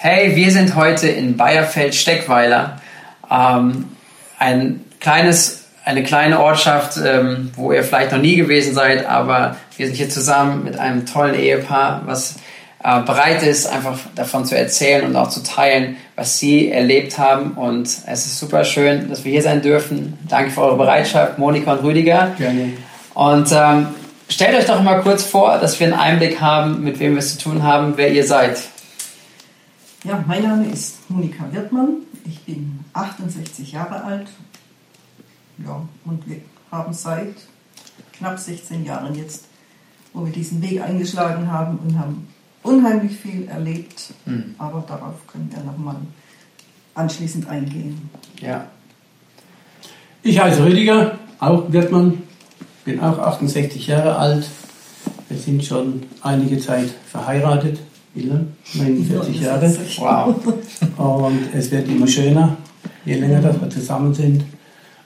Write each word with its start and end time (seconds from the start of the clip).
Hey, 0.00 0.36
wir 0.36 0.52
sind 0.52 0.76
heute 0.76 1.08
in 1.08 1.36
Bayerfeld-Steckweiler. 1.36 2.80
Ähm, 3.28 3.86
ein 4.38 4.84
kleines, 5.00 5.64
eine 5.84 6.04
kleine 6.04 6.38
Ortschaft, 6.38 7.00
ähm, 7.04 7.50
wo 7.56 7.72
ihr 7.72 7.82
vielleicht 7.82 8.12
noch 8.12 8.20
nie 8.20 8.36
gewesen 8.36 8.74
seid, 8.74 9.06
aber 9.06 9.56
wir 9.76 9.86
sind 9.86 9.96
hier 9.96 10.08
zusammen 10.08 10.62
mit 10.62 10.78
einem 10.78 11.04
tollen 11.04 11.34
Ehepaar, 11.34 12.02
was 12.06 12.36
äh, 12.84 13.00
bereit 13.00 13.42
ist, 13.42 13.66
einfach 13.66 13.98
davon 14.14 14.44
zu 14.44 14.56
erzählen 14.56 15.04
und 15.04 15.16
auch 15.16 15.30
zu 15.30 15.42
teilen, 15.42 15.96
was 16.14 16.38
sie 16.38 16.70
erlebt 16.70 17.18
haben. 17.18 17.54
Und 17.54 17.88
es 17.88 18.24
ist 18.24 18.38
super 18.38 18.62
schön, 18.62 19.08
dass 19.10 19.24
wir 19.24 19.32
hier 19.32 19.42
sein 19.42 19.62
dürfen. 19.62 20.16
Danke 20.28 20.52
für 20.52 20.62
eure 20.62 20.76
Bereitschaft, 20.76 21.40
Monika 21.40 21.72
und 21.72 21.82
Rüdiger. 21.82 22.36
Gerne. 22.38 22.74
Und 23.14 23.50
ähm, 23.50 23.88
stellt 24.28 24.56
euch 24.56 24.66
doch 24.66 24.80
mal 24.80 25.00
kurz 25.00 25.24
vor, 25.24 25.58
dass 25.58 25.80
wir 25.80 25.88
einen 25.88 25.98
Einblick 25.98 26.40
haben, 26.40 26.84
mit 26.84 27.00
wem 27.00 27.14
wir 27.14 27.18
es 27.18 27.36
zu 27.36 27.42
tun 27.42 27.64
haben, 27.64 27.94
wer 27.96 28.12
ihr 28.12 28.24
seid. 28.24 28.58
Ja, 30.04 30.24
mein 30.28 30.44
Name 30.44 30.66
ist 30.66 31.10
Monika 31.10 31.44
Wirtmann. 31.50 32.02
Ich 32.24 32.40
bin 32.42 32.78
68 32.92 33.72
Jahre 33.72 34.04
alt. 34.04 34.28
Ja, 35.64 35.82
und 36.04 36.28
wir 36.28 36.40
haben 36.70 36.92
seit 36.92 37.34
knapp 38.12 38.38
16 38.38 38.84
Jahren 38.84 39.16
jetzt, 39.16 39.46
wo 40.12 40.24
wir 40.24 40.32
diesen 40.32 40.62
Weg 40.62 40.80
eingeschlagen 40.80 41.50
haben 41.50 41.78
und 41.78 41.98
haben 41.98 42.28
unheimlich 42.62 43.18
viel 43.18 43.48
erlebt. 43.48 44.14
Mhm. 44.24 44.54
Aber 44.58 44.84
darauf 44.86 45.26
können 45.26 45.50
wir 45.52 45.64
nochmal 45.64 45.96
anschließend 46.94 47.48
eingehen. 47.48 48.08
Ja. 48.40 48.66
Ich 50.22 50.38
heiße 50.38 50.64
Rüdiger, 50.64 51.18
auch 51.40 51.72
Wirtmann, 51.72 52.22
bin 52.84 53.00
auch 53.00 53.18
68 53.18 53.88
Jahre 53.88 54.16
alt. 54.16 54.48
Wir 55.28 55.38
sind 55.38 55.64
schon 55.64 56.04
einige 56.22 56.60
Zeit 56.60 56.90
verheiratet. 57.10 57.80
Wie 58.18 58.26
lang? 58.26 58.48
49 58.74 59.40
Jahre. 59.40 59.76
Wow. 59.98 60.34
Und 60.96 61.38
es 61.54 61.70
wird 61.70 61.88
immer 61.88 62.06
schöner, 62.08 62.56
je 63.04 63.14
länger 63.14 63.40
dass 63.40 63.60
wir 63.60 63.70
zusammen 63.70 64.12
sind. 64.12 64.42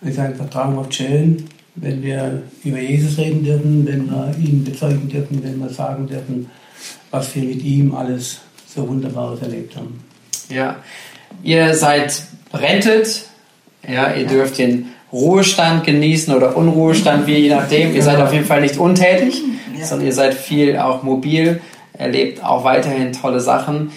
Es 0.00 0.10
ist 0.12 0.18
einfach 0.18 0.48
traumhaft 0.48 0.94
schön, 0.94 1.44
wenn 1.74 2.02
wir 2.02 2.42
über 2.64 2.78
Jesus 2.80 3.18
reden 3.18 3.44
dürfen, 3.44 3.86
wenn 3.86 4.06
wir 4.10 4.34
ihn 4.38 4.64
bezeugen 4.64 5.08
dürfen, 5.08 5.42
wenn 5.44 5.58
wir 5.58 5.68
sagen 5.68 6.06
dürfen, 6.06 6.50
was 7.10 7.34
wir 7.36 7.42
mit 7.44 7.62
ihm 7.62 7.94
alles 7.94 8.38
so 8.66 8.88
Wunderbares 8.88 9.42
erlebt 9.42 9.76
haben. 9.76 10.02
Ja. 10.48 10.76
Ihr 11.42 11.74
seid 11.74 12.22
rentet, 12.54 13.24
ja, 13.86 14.14
ihr 14.14 14.26
dürft 14.26 14.56
den 14.58 14.86
Ruhestand 15.12 15.84
genießen 15.84 16.34
oder 16.34 16.56
Unruhestand, 16.56 17.26
wie 17.26 17.36
je 17.36 17.50
nachdem. 17.50 17.94
Ihr 17.94 18.02
seid 18.02 18.18
auf 18.20 18.32
jeden 18.32 18.46
Fall 18.46 18.62
nicht 18.62 18.78
untätig, 18.78 19.42
Ja. 19.78 19.84
sondern 19.84 20.06
ihr 20.06 20.14
seid 20.14 20.32
viel 20.34 20.78
auch 20.78 21.02
mobil, 21.02 21.60
erlebt 22.02 22.44
auch 22.44 22.64
weiterhin 22.64 23.12
tolle 23.12 23.40
Sachen. 23.40 23.92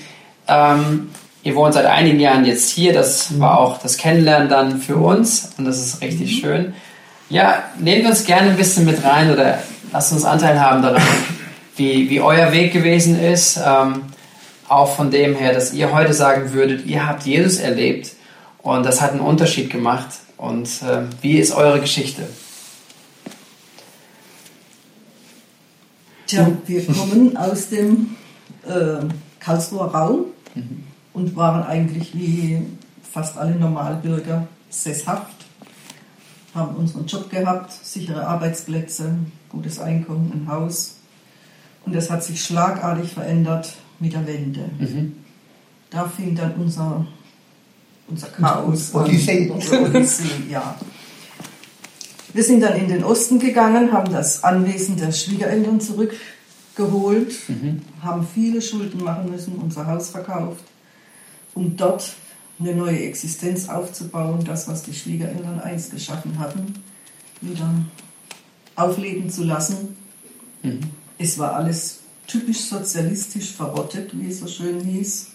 Ähm, 0.48 1.10
ihr 1.44 1.56
wohnt 1.56 1.74
seit 1.74 1.86
einigen 1.86 2.20
Jahren 2.20 2.46
jetzt 2.46 2.70
hier, 2.70 2.94
das 2.94 3.40
war 3.40 3.60
auch 3.60 3.80
das 3.80 3.98
Kennenlernen 3.98 4.50
dann 4.50 4.80
für 4.80 4.96
uns 4.96 5.52
und 5.58 5.66
das 5.66 5.80
ist 5.80 6.02
richtig 6.02 6.40
schön. 6.40 6.74
Ja, 7.30 7.64
nehmt 7.80 8.06
uns 8.06 8.24
gerne 8.24 8.52
ein 8.52 8.58
bisschen 8.58 8.86
mit 8.86 9.04
rein 9.04 9.32
oder 9.32 9.60
lasst 9.92 10.14
uns 10.14 10.26
Anteil 10.26 10.60
haben 10.60 10.82
daran, 10.82 11.02
wie, 11.76 12.10
wie 12.10 12.22
euer 12.22 12.52
Weg 12.52 12.72
gewesen 12.72 13.20
ist. 13.20 13.58
Ähm, 13.58 14.04
auch 14.68 14.96
von 14.96 15.12
dem 15.12 15.36
her, 15.36 15.54
dass 15.54 15.74
ihr 15.74 15.94
heute 15.94 16.14
sagen 16.14 16.54
würdet, 16.54 16.86
ihr 16.86 17.08
habt 17.08 17.24
Jesus 17.24 17.58
erlebt 17.58 18.12
und 18.62 18.86
das 18.86 19.02
hat 19.02 19.12
einen 19.12 19.20
Unterschied 19.20 19.70
gemacht. 19.70 20.08
Und 20.38 20.68
äh, 20.82 21.04
wie 21.22 21.38
ist 21.38 21.54
eure 21.56 21.80
Geschichte? 21.80 22.24
Tja, 26.36 26.52
wir 26.66 26.86
kommen 26.86 27.38
aus 27.38 27.70
dem 27.70 28.16
äh, 28.68 29.06
Karlsruher 29.40 29.86
Raum 29.86 30.26
und 31.14 31.36
waren 31.36 31.64
eigentlich 31.64 32.14
wie 32.14 32.62
fast 33.02 33.38
alle 33.38 33.56
Normalbürger 33.56 34.48
sesshaft, 34.70 35.36
haben 36.54 36.76
unseren 36.76 37.06
Job 37.06 37.30
gehabt, 37.30 37.72
sichere 37.72 38.28
Arbeitsplätze, 38.28 39.16
gutes 39.50 39.80
Einkommen, 39.80 40.32
ein 40.34 40.52
Haus. 40.52 40.98
Und 41.86 41.96
das 41.96 42.10
hat 42.10 42.24
sich 42.24 42.44
schlagartig 42.44 43.14
verändert 43.14 43.74
mit 44.00 44.12
der 44.12 44.28
Wende. 44.28 44.70
Da 45.90 46.06
fing 46.10 46.36
dann 46.36 46.56
unser, 46.56 47.08
unser 48.10 48.28
Chaos 48.28 48.94
an. 48.94 49.04
Odyssee. 49.04 49.52
Odyssee, 49.52 50.50
ja. 50.50 50.76
Wir 52.34 52.44
sind 52.44 52.60
dann 52.60 52.76
in 52.76 52.90
den 52.90 53.06
Osten 53.06 53.40
gegangen, 53.40 53.94
haben 53.94 54.12
das 54.12 54.44
Anwesen 54.44 54.98
der 54.98 55.14
Schwiegereltern 55.14 55.80
zurückgeholt, 56.76 57.34
haben 58.02 58.28
viele 58.34 58.62
Schulden 58.62 59.04
machen 59.04 59.32
müssen, 59.32 59.56
unser 59.56 59.88
Haus 59.88 60.10
verkauft, 60.10 60.64
um 61.54 61.76
dort 61.76 62.14
eine 62.60 62.76
neue 62.76 63.00
Existenz 63.00 63.68
aufzubauen, 63.70 64.44
das, 64.46 64.68
was 64.68 64.84
die 64.84 64.94
Schwiegereltern 64.94 65.60
einst 65.60 65.92
geschaffen 65.92 66.38
hatten, 66.40 66.74
wieder 67.42 67.70
aufleben 68.76 69.30
zu 69.30 69.44
lassen. 69.44 69.96
Es 71.18 71.38
war 71.38 71.54
alles 71.56 72.00
typisch 72.28 72.62
sozialistisch 72.62 73.52
verrottet, 73.52 74.12
wie 74.14 74.30
es 74.30 74.40
so 74.40 74.48
schön 74.48 74.82
hieß, 74.82 75.32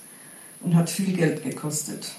und 0.63 0.75
hat 0.75 0.91
viel 0.91 1.17
Geld 1.17 1.43
gekostet. 1.43 2.13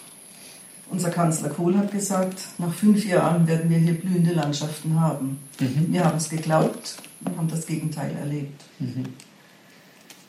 Unser 0.89 1.09
Kanzler 1.09 1.49
Kohl 1.49 1.77
hat 1.77 1.91
gesagt, 1.91 2.39
nach 2.57 2.73
fünf 2.73 3.05
Jahren 3.05 3.47
werden 3.47 3.69
wir 3.69 3.77
hier 3.77 3.93
blühende 3.93 4.33
Landschaften 4.33 4.99
haben. 4.99 5.39
Wir 5.57 6.03
haben 6.03 6.17
es 6.17 6.29
geglaubt 6.29 6.97
und 7.25 7.37
haben 7.37 7.47
das 7.47 7.65
Gegenteil 7.65 8.11
erlebt. 8.19 8.61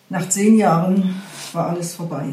Nach 0.09 0.29
zehn 0.29 0.59
Jahren 0.59 1.21
war 1.53 1.71
alles 1.71 1.95
vorbei. 1.95 2.25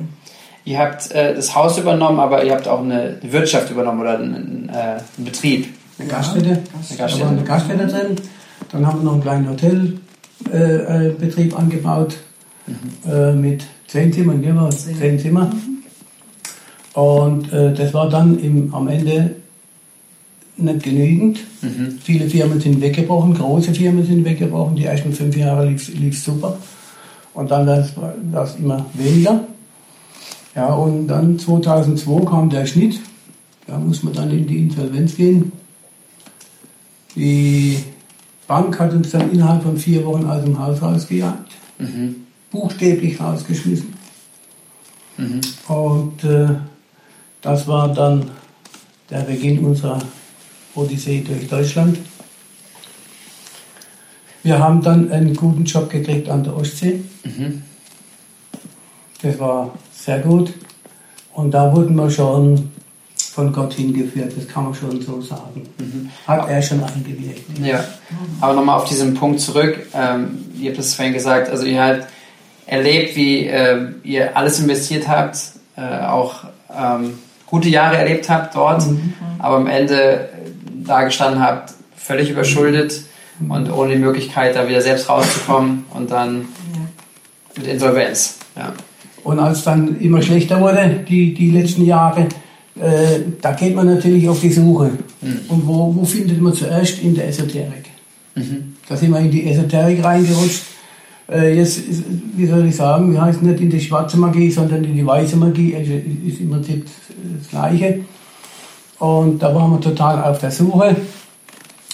Ihr 0.65 0.77
habt 0.77 1.11
äh, 1.11 1.33
das 1.33 1.55
Haus 1.55 1.77
übernommen, 1.77 2.19
aber 2.19 2.43
ihr 2.43 2.53
habt 2.53 2.67
auch 2.67 2.81
eine 2.81 3.17
Wirtschaft 3.21 3.71
übernommen 3.71 4.01
oder 4.01 4.19
einen, 4.19 4.69
äh, 4.69 4.99
einen 5.17 5.25
Betrieb. 5.25 5.73
Eine 5.97 6.09
Ja, 6.09 6.15
Gaststätte. 6.17 6.61
Gaststätte. 6.97 7.17
Da 7.17 7.19
war 7.21 7.31
eine 7.31 7.43
Gaststätte 7.43 7.87
drin. 7.87 8.15
Dann 8.71 8.85
haben 8.85 8.99
wir 8.99 9.05
noch 9.05 9.13
einen 9.13 9.21
kleinen 9.21 9.49
Hotelbetrieb 9.49 10.01
äh, 10.53 11.55
äh, 11.55 11.55
angebaut 11.55 12.17
äh, 13.09 13.31
mit 13.33 13.65
zehn 13.87 14.13
Zimmern? 14.13 14.43
Zehn. 14.71 14.97
zehn 14.97 15.19
Zimmer. 15.19 15.51
Und 16.93 17.51
äh, 17.53 17.73
das 17.73 17.93
war 17.93 18.09
dann 18.09 18.37
im, 18.39 18.73
am 18.73 18.87
Ende 18.87 19.35
nicht 20.63 20.83
genügend. 20.83 21.39
Viele 22.03 22.29
Firmen 22.29 22.59
sind 22.59 22.81
weggebrochen, 22.81 23.33
große 23.33 23.73
Firmen 23.73 24.05
sind 24.05 24.25
weggebrochen. 24.25 24.75
Die 24.75 24.85
ersten 24.85 25.13
fünf 25.13 25.35
Jahre 25.35 25.67
lief 25.69 25.89
es 25.89 26.23
super. 26.23 26.57
Und 27.33 27.51
dann 27.51 27.67
war 27.67 28.43
es 28.43 28.55
immer 28.55 28.85
weniger. 28.93 29.45
Ja, 30.55 30.73
und 30.73 31.07
dann 31.07 31.37
2002 31.39 32.25
kam 32.25 32.49
der 32.49 32.65
Schnitt. 32.65 32.99
Da 33.67 33.77
muss 33.77 34.03
man 34.03 34.13
dann 34.13 34.31
in 34.31 34.47
die 34.47 34.57
Insolvenz 34.57 35.15
gehen. 35.15 35.51
Die 37.15 37.77
Bank 38.47 38.79
hat 38.79 38.93
uns 38.93 39.11
dann 39.11 39.31
innerhalb 39.31 39.63
von 39.63 39.77
vier 39.77 40.05
Wochen 40.05 40.25
aus 40.25 40.43
dem 40.43 40.57
Haus 40.57 40.81
rausgejagt. 40.81 41.51
Buchstäblich 42.51 43.19
rausgeschmissen. 43.19 43.93
Und 45.67 46.23
äh, 46.23 46.47
das 47.41 47.67
war 47.67 47.93
dann 47.93 48.31
der 49.09 49.19
Beginn 49.21 49.59
unserer 49.59 49.99
Odyssee 50.75 51.21
durch 51.21 51.47
Deutschland. 51.47 51.97
Wir 54.43 54.59
haben 54.59 54.81
dann 54.81 55.11
einen 55.11 55.35
guten 55.35 55.65
Job 55.65 55.89
gekriegt 55.89 56.29
an 56.29 56.43
der 56.43 56.55
Ostsee. 56.55 57.01
Das 59.21 59.39
war 59.39 59.73
sehr 59.93 60.19
gut. 60.19 60.53
Und 61.33 61.51
da 61.51 61.75
wurden 61.75 61.95
wir 61.95 62.09
schon 62.09 62.71
von 63.15 63.53
Gott 63.53 63.73
hingeführt, 63.73 64.33
das 64.35 64.47
kann 64.47 64.65
man 64.65 64.73
schon 64.73 65.01
so 65.01 65.21
sagen. 65.21 65.67
Hat 66.27 66.49
er 66.49 66.61
schon 66.61 66.83
eingewirkt. 66.83 67.59
Ja, 67.61 67.83
aber 68.41 68.53
nochmal 68.53 68.77
auf 68.77 68.85
diesen 68.85 69.13
Punkt 69.13 69.39
zurück. 69.39 69.87
Ähm, 69.93 70.45
ihr 70.59 70.71
habt 70.71 70.79
es 70.79 70.95
vorhin 70.95 71.13
gesagt, 71.13 71.49
also 71.49 71.65
ihr 71.65 71.81
habt 71.81 72.07
erlebt, 72.65 73.15
wie 73.15 73.47
äh, 73.47 73.87
ihr 74.03 74.35
alles 74.35 74.59
investiert 74.59 75.07
habt, 75.07 75.37
äh, 75.75 76.05
auch 76.05 76.45
ähm, 76.75 77.19
gute 77.45 77.69
Jahre 77.69 77.97
erlebt 77.97 78.29
habt 78.29 78.55
dort, 78.55 78.83
aber 79.39 79.57
am 79.57 79.67
Ende 79.67 80.28
äh, 80.89 80.93
da 80.93 81.03
gestanden 81.03 81.41
habt, 81.41 81.73
völlig 81.95 82.29
überschuldet 82.29 83.03
und 83.47 83.71
ohne 83.71 83.93
die 83.93 83.99
Möglichkeit, 83.99 84.55
da 84.55 84.67
wieder 84.67 84.81
selbst 84.81 85.07
rauszukommen 85.07 85.85
und 85.93 86.11
dann 86.11 86.45
mit 87.55 87.67
Insolvenz. 87.67 88.39
Ja. 88.55 88.73
Und 89.23 89.39
als 89.39 89.63
dann 89.63 89.99
immer 89.99 90.21
schlechter 90.21 90.59
wurde, 90.59 91.05
die, 91.07 91.33
die 91.33 91.51
letzten 91.51 91.85
Jahre, 91.85 92.21
äh, 92.79 93.19
da 93.41 93.51
geht 93.51 93.75
man 93.75 93.85
natürlich 93.85 94.27
auf 94.27 94.41
die 94.41 94.51
Suche. 94.51 94.91
Und 95.49 95.67
wo, 95.67 95.93
wo 95.95 96.05
findet 96.05 96.41
man 96.41 96.53
zuerst? 96.53 97.01
In 97.03 97.13
der 97.13 97.27
Esoterik. 97.27 97.89
Da 98.87 98.95
sind 98.95 99.11
wir 99.11 99.19
in 99.19 99.31
die 99.31 99.49
Esoterik 99.49 100.03
reingerutscht. 100.03 100.63
Äh, 101.29 101.57
jetzt, 101.57 101.77
ist, 101.77 102.03
wie 102.35 102.47
soll 102.47 102.65
ich 102.65 102.75
sagen, 102.75 103.11
wir 103.11 103.21
heißt 103.21 103.43
nicht 103.43 103.61
in 103.61 103.69
die 103.69 103.81
schwarze 103.81 104.17
Magie, 104.17 104.49
sondern 104.49 104.83
in 104.83 104.95
die 104.95 105.05
weiße 105.05 105.35
Magie. 105.35 105.75
Also 105.75 105.91
ist 106.25 106.39
im 106.39 106.49
Prinzip 106.49 106.85
das 107.39 107.49
Gleiche. 107.49 107.99
Und 108.99 109.39
da 109.39 109.53
waren 109.55 109.71
wir 109.71 109.79
total 109.81 110.23
auf 110.23 110.39
der 110.39 110.51
Suche. 110.51 110.95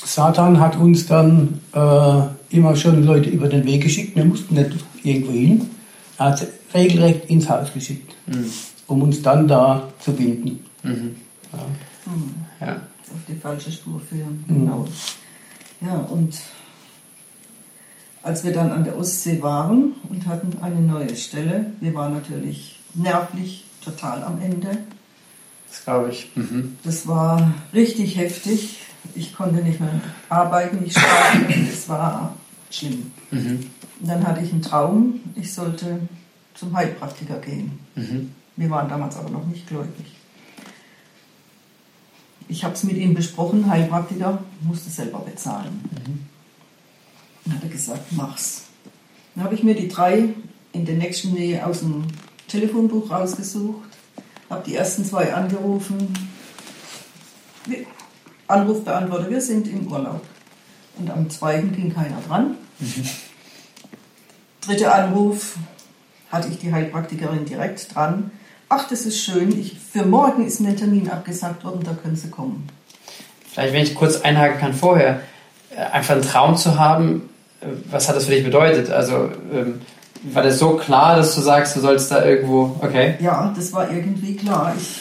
Satan 0.03 0.59
hat 0.59 0.75
uns 0.77 1.05
dann 1.07 1.59
äh, 1.73 2.21
immer 2.55 2.75
schon 2.75 3.03
Leute 3.03 3.29
über 3.29 3.47
den 3.47 3.65
Weg 3.65 3.83
geschickt. 3.83 4.15
Wir 4.15 4.25
mussten 4.25 4.55
nicht 4.55 4.71
irgendwo 5.03 5.31
hin. 5.31 5.69
Er 6.17 6.27
hat 6.27 6.39
sie 6.39 6.47
regelrecht 6.73 7.25
ins 7.29 7.49
Haus 7.49 7.71
geschickt, 7.73 8.13
Mhm. 8.27 8.45
um 8.87 9.01
uns 9.03 9.21
dann 9.21 9.47
da 9.47 9.83
zu 9.99 10.13
binden. 10.13 10.63
Mhm. 10.83 11.15
Ja. 12.59 12.67
Ja. 12.67 12.73
auf 12.75 13.21
die 13.27 13.35
falsche 13.35 13.71
Spur 13.71 13.99
führen. 13.99 14.43
Mhm. 14.47 14.53
Genau. 14.65 14.85
Ja, 15.81 15.97
und 16.09 16.35
als 18.23 18.43
wir 18.43 18.51
dann 18.53 18.71
an 18.71 18.83
der 18.83 18.97
Ostsee 18.97 19.41
waren 19.41 19.93
und 20.09 20.25
hatten 20.27 20.57
eine 20.61 20.79
neue 20.81 21.15
Stelle, 21.15 21.67
wir 21.79 21.93
waren 21.93 22.13
natürlich 22.13 22.79
nervlich 22.95 23.65
total 23.83 24.23
am 24.23 24.41
Ende. 24.41 24.69
Das 25.75 25.83
glaube 25.83 26.09
ich. 26.09 26.31
Mhm. 26.35 26.77
Das 26.83 27.05
war 27.05 27.53
richtig 27.73 28.17
heftig. 28.17 28.79
Ich 29.13 29.35
konnte 29.35 29.61
nicht 29.61 29.79
mehr 29.79 30.01
arbeiten, 30.29 30.81
nicht 30.81 30.97
schlafen. 30.97 31.69
Es 31.71 31.89
war 31.89 32.35
schlimm. 32.71 33.11
Mhm. 33.29 33.69
Dann 33.99 34.25
hatte 34.25 34.41
ich 34.41 34.51
einen 34.51 34.61
Traum, 34.61 35.19
ich 35.35 35.53
sollte 35.53 35.99
zum 36.53 36.75
Heilpraktiker 36.75 37.39
gehen. 37.39 37.77
Mhm. 37.95 38.31
Wir 38.55 38.69
waren 38.69 38.87
damals 38.87 39.17
aber 39.17 39.29
noch 39.29 39.45
nicht 39.45 39.67
gläubig. 39.67 40.05
Ich 42.47 42.63
habe 42.63 42.73
es 42.73 42.83
mit 42.83 42.95
ihm 42.95 43.13
besprochen, 43.13 43.69
Heilpraktiker, 43.69 44.43
musste 44.61 44.89
selber 44.89 45.19
bezahlen. 45.19 45.81
Dann 47.43 47.55
hat 47.55 47.63
er 47.63 47.69
gesagt, 47.69 48.11
mach's. 48.11 48.63
Dann 49.33 49.43
habe 49.43 49.55
ich 49.55 49.63
mir 49.63 49.75
die 49.75 49.89
drei 49.89 50.29
in 50.71 50.85
der 50.85 50.95
nächsten 50.95 51.33
Nähe 51.33 51.65
aus 51.65 51.79
dem 51.79 52.05
Telefonbuch 52.47 53.11
rausgesucht, 53.11 53.84
habe 54.49 54.63
die 54.65 54.75
ersten 54.75 55.03
zwei 55.05 55.33
angerufen. 55.33 56.13
Wir- 57.65 57.85
Anrufbeantworter, 58.47 59.29
wir 59.29 59.41
sind 59.41 59.67
im 59.67 59.87
Urlaub. 59.91 60.21
Und 60.97 61.09
am 61.09 61.29
zweiten 61.29 61.71
ging 61.75 61.93
keiner 61.93 62.17
dran. 62.27 62.55
Dritter 64.61 64.93
Anruf 64.93 65.55
hatte 66.31 66.49
ich 66.49 66.59
die 66.59 66.71
Heilpraktikerin 66.71 67.45
direkt 67.45 67.93
dran. 67.95 68.31
Ach, 68.69 68.87
das 68.87 69.05
ist 69.05 69.19
schön. 69.23 69.59
Ich, 69.59 69.77
für 69.79 70.05
morgen 70.05 70.45
ist 70.45 70.59
mir 70.59 70.69
ein 70.69 70.77
Termin 70.77 71.09
abgesagt 71.09 71.63
worden, 71.63 71.81
da 71.83 71.93
können 71.93 72.15
Sie 72.15 72.29
kommen. 72.29 72.67
Vielleicht, 73.51 73.73
wenn 73.73 73.83
ich 73.83 73.95
kurz 73.95 74.21
einhaken 74.21 74.59
kann 74.59 74.73
vorher, 74.73 75.21
äh, 75.75 75.77
einfach 75.81 76.13
einen 76.15 76.23
Traum 76.23 76.57
zu 76.57 76.77
haben, 76.79 77.29
äh, 77.61 77.67
was 77.89 78.07
hat 78.09 78.15
das 78.15 78.25
für 78.25 78.31
dich 78.31 78.43
bedeutet? 78.43 78.89
Also 78.89 79.29
ähm, 79.53 79.81
war 80.23 80.43
das 80.43 80.59
so 80.59 80.75
klar, 80.77 81.15
dass 81.17 81.35
du 81.35 81.41
sagst, 81.41 81.75
du 81.75 81.81
sollst 81.81 82.11
da 82.11 82.23
irgendwo, 82.25 82.75
okay. 82.81 83.15
Ja, 83.19 83.53
das 83.55 83.71
war 83.73 83.91
irgendwie 83.91 84.35
klar. 84.35 84.73
Ich, 84.77 84.97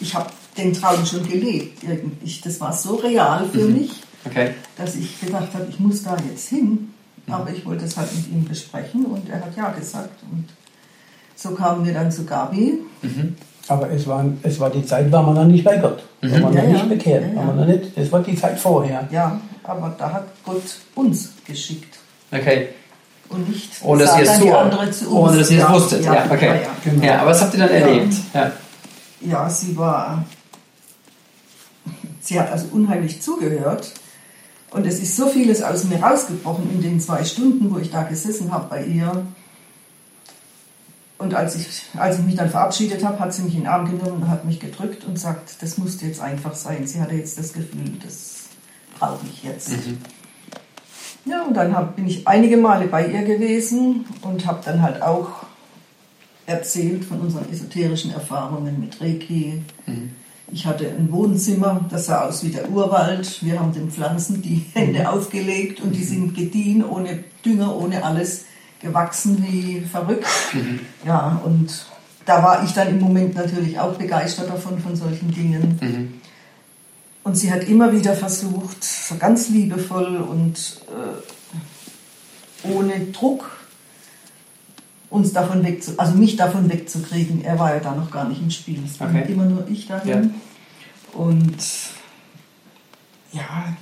ich 0.00 0.14
habe 0.14 0.30
den 0.56 0.72
Traum 0.72 1.04
schon 1.04 1.26
gelebt. 1.28 1.82
Irgendwie. 1.82 2.16
Ich, 2.24 2.40
das 2.40 2.60
war 2.60 2.72
so 2.72 2.96
real 2.96 3.46
für 3.52 3.64
mich, 3.64 3.90
Okay. 4.24 4.50
dass 4.76 4.94
ich 4.96 5.20
gedacht 5.20 5.48
habe, 5.54 5.66
ich 5.68 5.78
muss 5.80 6.02
da 6.02 6.16
jetzt 6.30 6.48
hin. 6.48 6.92
Aber 7.28 7.50
ich 7.50 7.66
wollte 7.66 7.84
es 7.84 7.96
halt 7.96 8.08
mit 8.14 8.28
ihm 8.30 8.44
besprechen 8.44 9.04
und 9.06 9.28
er 9.28 9.40
hat 9.40 9.56
ja 9.56 9.70
gesagt. 9.72 10.22
Und 10.30 10.44
so 11.34 11.50
kamen 11.50 11.84
wir 11.84 11.92
dann 11.92 12.12
zu 12.12 12.24
Gabi. 12.24 12.74
Aber 13.66 13.90
es 13.90 14.06
war, 14.06 14.24
es 14.44 14.60
war 14.60 14.70
die 14.70 14.86
Zeit, 14.86 15.10
war 15.10 15.24
man 15.24 15.34
noch 15.34 15.44
nicht 15.44 15.64
bei 15.64 15.76
Gott. 15.78 16.04
War 16.22 16.38
man 16.38 16.52
Ja, 16.52 16.62
noch 16.62 16.68
nicht 16.68 16.82
ja. 16.82 16.86
bekehrt. 16.86 17.22
Ja, 17.22 17.28
ja. 17.30 17.36
War 17.36 17.44
man 17.46 17.56
noch 17.56 17.66
nicht, 17.66 17.96
das 17.98 18.12
war 18.12 18.20
die 18.22 18.36
Zeit 18.36 18.60
vorher. 18.60 19.08
Ja, 19.10 19.40
aber 19.64 19.92
da 19.98 20.12
hat 20.12 20.26
Gott 20.44 20.62
uns 20.94 21.32
geschickt 21.44 21.98
Okay. 22.30 22.68
Und 23.28 23.48
nicht 23.48 23.70
Ohne 23.82 24.04
dass 24.04 24.16
ihr 24.18 24.22
es 24.24 24.38
zu 24.38 24.46
uns. 24.46 25.06
ohne 25.06 25.38
dass 25.38 25.50
ihr 25.50 25.64
es 25.64 25.70
wusstet. 25.70 26.04
Ja, 26.04 26.14
ja, 26.14 26.26
okay. 26.30 26.62
ja. 26.62 26.70
Genau. 26.84 27.04
Ja, 27.04 27.20
aber 27.20 27.30
was 27.30 27.42
habt 27.42 27.54
ihr 27.54 27.60
dann 27.60 27.70
erlebt? 27.70 28.14
Ja. 28.34 28.52
Ja, 29.20 29.50
sie 29.50 29.76
war. 29.76 30.24
Sie 32.20 32.38
hat 32.38 32.50
also 32.50 32.66
unheimlich 32.72 33.22
zugehört. 33.22 33.92
Und 34.70 34.86
es 34.86 34.98
ist 35.00 35.16
so 35.16 35.28
vieles 35.28 35.62
aus 35.62 35.84
mir 35.84 36.02
rausgebrochen 36.02 36.70
in 36.70 36.82
den 36.82 37.00
zwei 37.00 37.24
Stunden, 37.24 37.72
wo 37.72 37.78
ich 37.78 37.90
da 37.90 38.02
gesessen 38.02 38.52
habe 38.52 38.66
bei 38.68 38.84
ihr. 38.84 39.26
Und 41.18 41.34
als 41.34 41.54
ich, 41.54 41.82
als 41.96 42.18
ich 42.18 42.24
mich 42.24 42.34
dann 42.34 42.50
verabschiedet 42.50 43.02
habe, 43.04 43.18
hat 43.20 43.32
sie 43.32 43.42
mich 43.42 43.54
in 43.54 43.60
den 43.60 43.68
Arm 43.68 43.86
genommen 43.86 44.22
und 44.22 44.28
hat 44.28 44.44
mich 44.44 44.60
gedrückt 44.60 45.04
und 45.04 45.18
sagt, 45.18 45.62
das 45.62 45.78
musste 45.78 46.04
jetzt 46.06 46.20
einfach 46.20 46.54
sein. 46.54 46.86
Sie 46.86 47.00
hatte 47.00 47.14
jetzt 47.14 47.38
das 47.38 47.54
Gefühl, 47.54 47.92
das 48.04 48.34
brauche 48.98 49.24
ich 49.32 49.42
jetzt. 49.44 49.70
Ja, 51.26 51.42
und 51.42 51.54
dann 51.54 51.74
hab, 51.74 51.96
bin 51.96 52.06
ich 52.06 52.26
einige 52.26 52.56
Male 52.56 52.86
bei 52.86 53.06
ihr 53.06 53.22
gewesen 53.22 54.04
und 54.22 54.46
habe 54.46 54.60
dann 54.64 54.80
halt 54.80 55.02
auch 55.02 55.28
erzählt 56.46 57.04
von 57.04 57.20
unseren 57.20 57.50
esoterischen 57.50 58.12
Erfahrungen 58.12 58.78
mit 58.78 59.00
Reiki. 59.00 59.62
Ich 60.52 60.64
hatte 60.64 60.88
ein 60.88 61.10
Wohnzimmer, 61.10 61.84
das 61.90 62.06
sah 62.06 62.26
aus 62.26 62.44
wie 62.44 62.50
der 62.50 62.70
Urwald. 62.70 63.42
Wir 63.44 63.58
haben 63.58 63.72
den 63.72 63.90
Pflanzen 63.90 64.40
die 64.40 64.64
Hände 64.72 65.10
aufgelegt 65.10 65.80
und 65.80 65.92
die 65.92 66.04
sind 66.04 66.36
gediehen, 66.36 66.84
ohne 66.84 67.24
Dünger, 67.44 67.74
ohne 67.76 68.04
alles, 68.04 68.44
gewachsen 68.80 69.44
wie 69.48 69.80
verrückt. 69.80 70.26
Ja, 71.04 71.40
und 71.44 71.86
da 72.24 72.42
war 72.42 72.62
ich 72.62 72.72
dann 72.72 72.88
im 72.88 73.00
Moment 73.00 73.34
natürlich 73.34 73.80
auch 73.80 73.94
begeistert 73.94 74.48
davon, 74.48 74.78
von 74.78 74.94
solchen 74.94 75.32
Dingen. 75.32 76.15
Und 77.26 77.34
sie 77.36 77.50
hat 77.50 77.64
immer 77.64 77.92
wieder 77.92 78.14
versucht, 78.14 78.84
so 78.84 79.16
ganz 79.16 79.48
liebevoll 79.48 80.18
und 80.18 80.80
äh, 82.62 82.68
ohne 82.68 83.06
Druck 83.06 83.50
uns 85.10 85.32
davon 85.32 85.64
wegzu 85.64 85.94
also 85.96 86.14
mich 86.14 86.36
davon 86.36 86.70
wegzukriegen. 86.70 87.44
Er 87.44 87.58
war 87.58 87.74
ja 87.74 87.80
da 87.80 87.96
noch 87.96 88.12
gar 88.12 88.28
nicht 88.28 88.40
im 88.40 88.52
Spiel. 88.52 88.80
Es 88.84 89.00
war 89.00 89.08
Okay. 89.08 89.24
immer 89.26 89.44
nur 89.44 89.66
ich 89.68 89.88
dahin. 89.88 90.08
Ja. 90.08 91.20
Und 91.20 91.56
ja, 93.32 93.76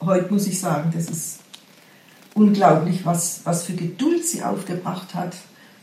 heute 0.00 0.32
muss 0.32 0.46
ich 0.46 0.58
sagen, 0.58 0.90
das 0.94 1.10
ist 1.10 1.40
unglaublich, 2.32 3.04
was, 3.04 3.42
was 3.44 3.64
für 3.64 3.74
Geduld 3.74 4.26
sie 4.26 4.42
aufgebracht 4.42 5.14
hat, 5.14 5.36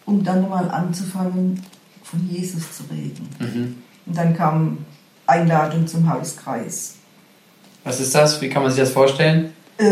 um 0.08 0.24
dann 0.24 0.50
mal 0.50 0.72
anzufangen, 0.72 1.62
von 2.02 2.28
Jesus 2.28 2.76
zu 2.76 2.86
reden. 2.92 3.30
Mhm. 3.38 3.84
Und 4.08 4.18
dann 4.18 4.36
kam 4.36 4.80
Einladung 5.28 5.88
zum 5.88 6.10
Hauskreis. 6.12 6.96
Was 7.84 8.00
ist 8.00 8.14
das? 8.14 8.40
Wie 8.42 8.50
kann 8.50 8.62
man 8.64 8.72
sich 8.72 8.80
das 8.82 8.92
vorstellen? 8.92 9.54
Äh, 9.78 9.86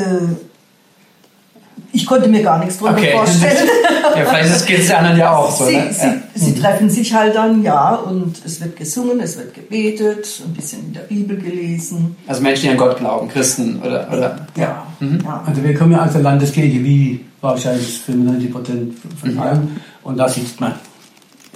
ich 1.91 2.05
konnte 2.05 2.27
mir 2.29 2.43
gar 2.43 2.59
nichts 2.59 2.77
drunter 2.77 2.97
Okay. 2.97 3.13
vorstellen. 3.13 3.67
ja, 4.15 4.25
vielleicht 4.25 4.67
geht 4.67 4.79
es 4.79 4.87
den 4.87 4.95
anderen 4.97 5.17
ja 5.17 5.35
auch 5.35 5.49
so. 5.49 5.65
sie, 5.65 5.75
Ne? 5.77 5.87
sie, 5.91 6.05
Ja. 6.05 6.13
sie 6.35 6.55
treffen 6.55 6.89
sich 6.89 7.13
halt 7.13 7.35
dann, 7.35 7.63
ja, 7.63 7.95
und 7.95 8.45
es 8.45 8.61
wird 8.61 8.75
gesungen, 8.75 9.19
es 9.21 9.37
wird 9.37 9.53
gebetet, 9.55 10.41
ein 10.45 10.53
bisschen 10.53 10.85
in 10.87 10.93
der 10.93 11.01
Bibel 11.01 11.37
gelesen. 11.37 12.15
Also 12.27 12.41
Menschen, 12.43 12.63
die 12.63 12.69
an 12.69 12.77
Gott 12.77 12.97
glauben, 12.97 13.27
Christen 13.29 13.79
oder. 13.81 14.07
oder 14.11 14.45
Ja, 14.55 14.85
Mhm. 14.99 15.21
ja. 15.23 15.43
Also 15.47 15.63
wir 15.63 15.73
kommen 15.73 15.93
ja 15.93 16.05
aus 16.05 16.11
der 16.11 16.21
Landeskirche, 16.21 16.83
wie 16.83 17.25
wahrscheinlich 17.41 18.01
95 18.01 18.51
Prozent 18.51 18.93
von 19.19 19.33
Mhm. 19.33 19.39
allen. 19.39 19.81
Und 20.03 20.17
da 20.17 20.27
sitzt 20.29 20.59
man. 20.59 20.73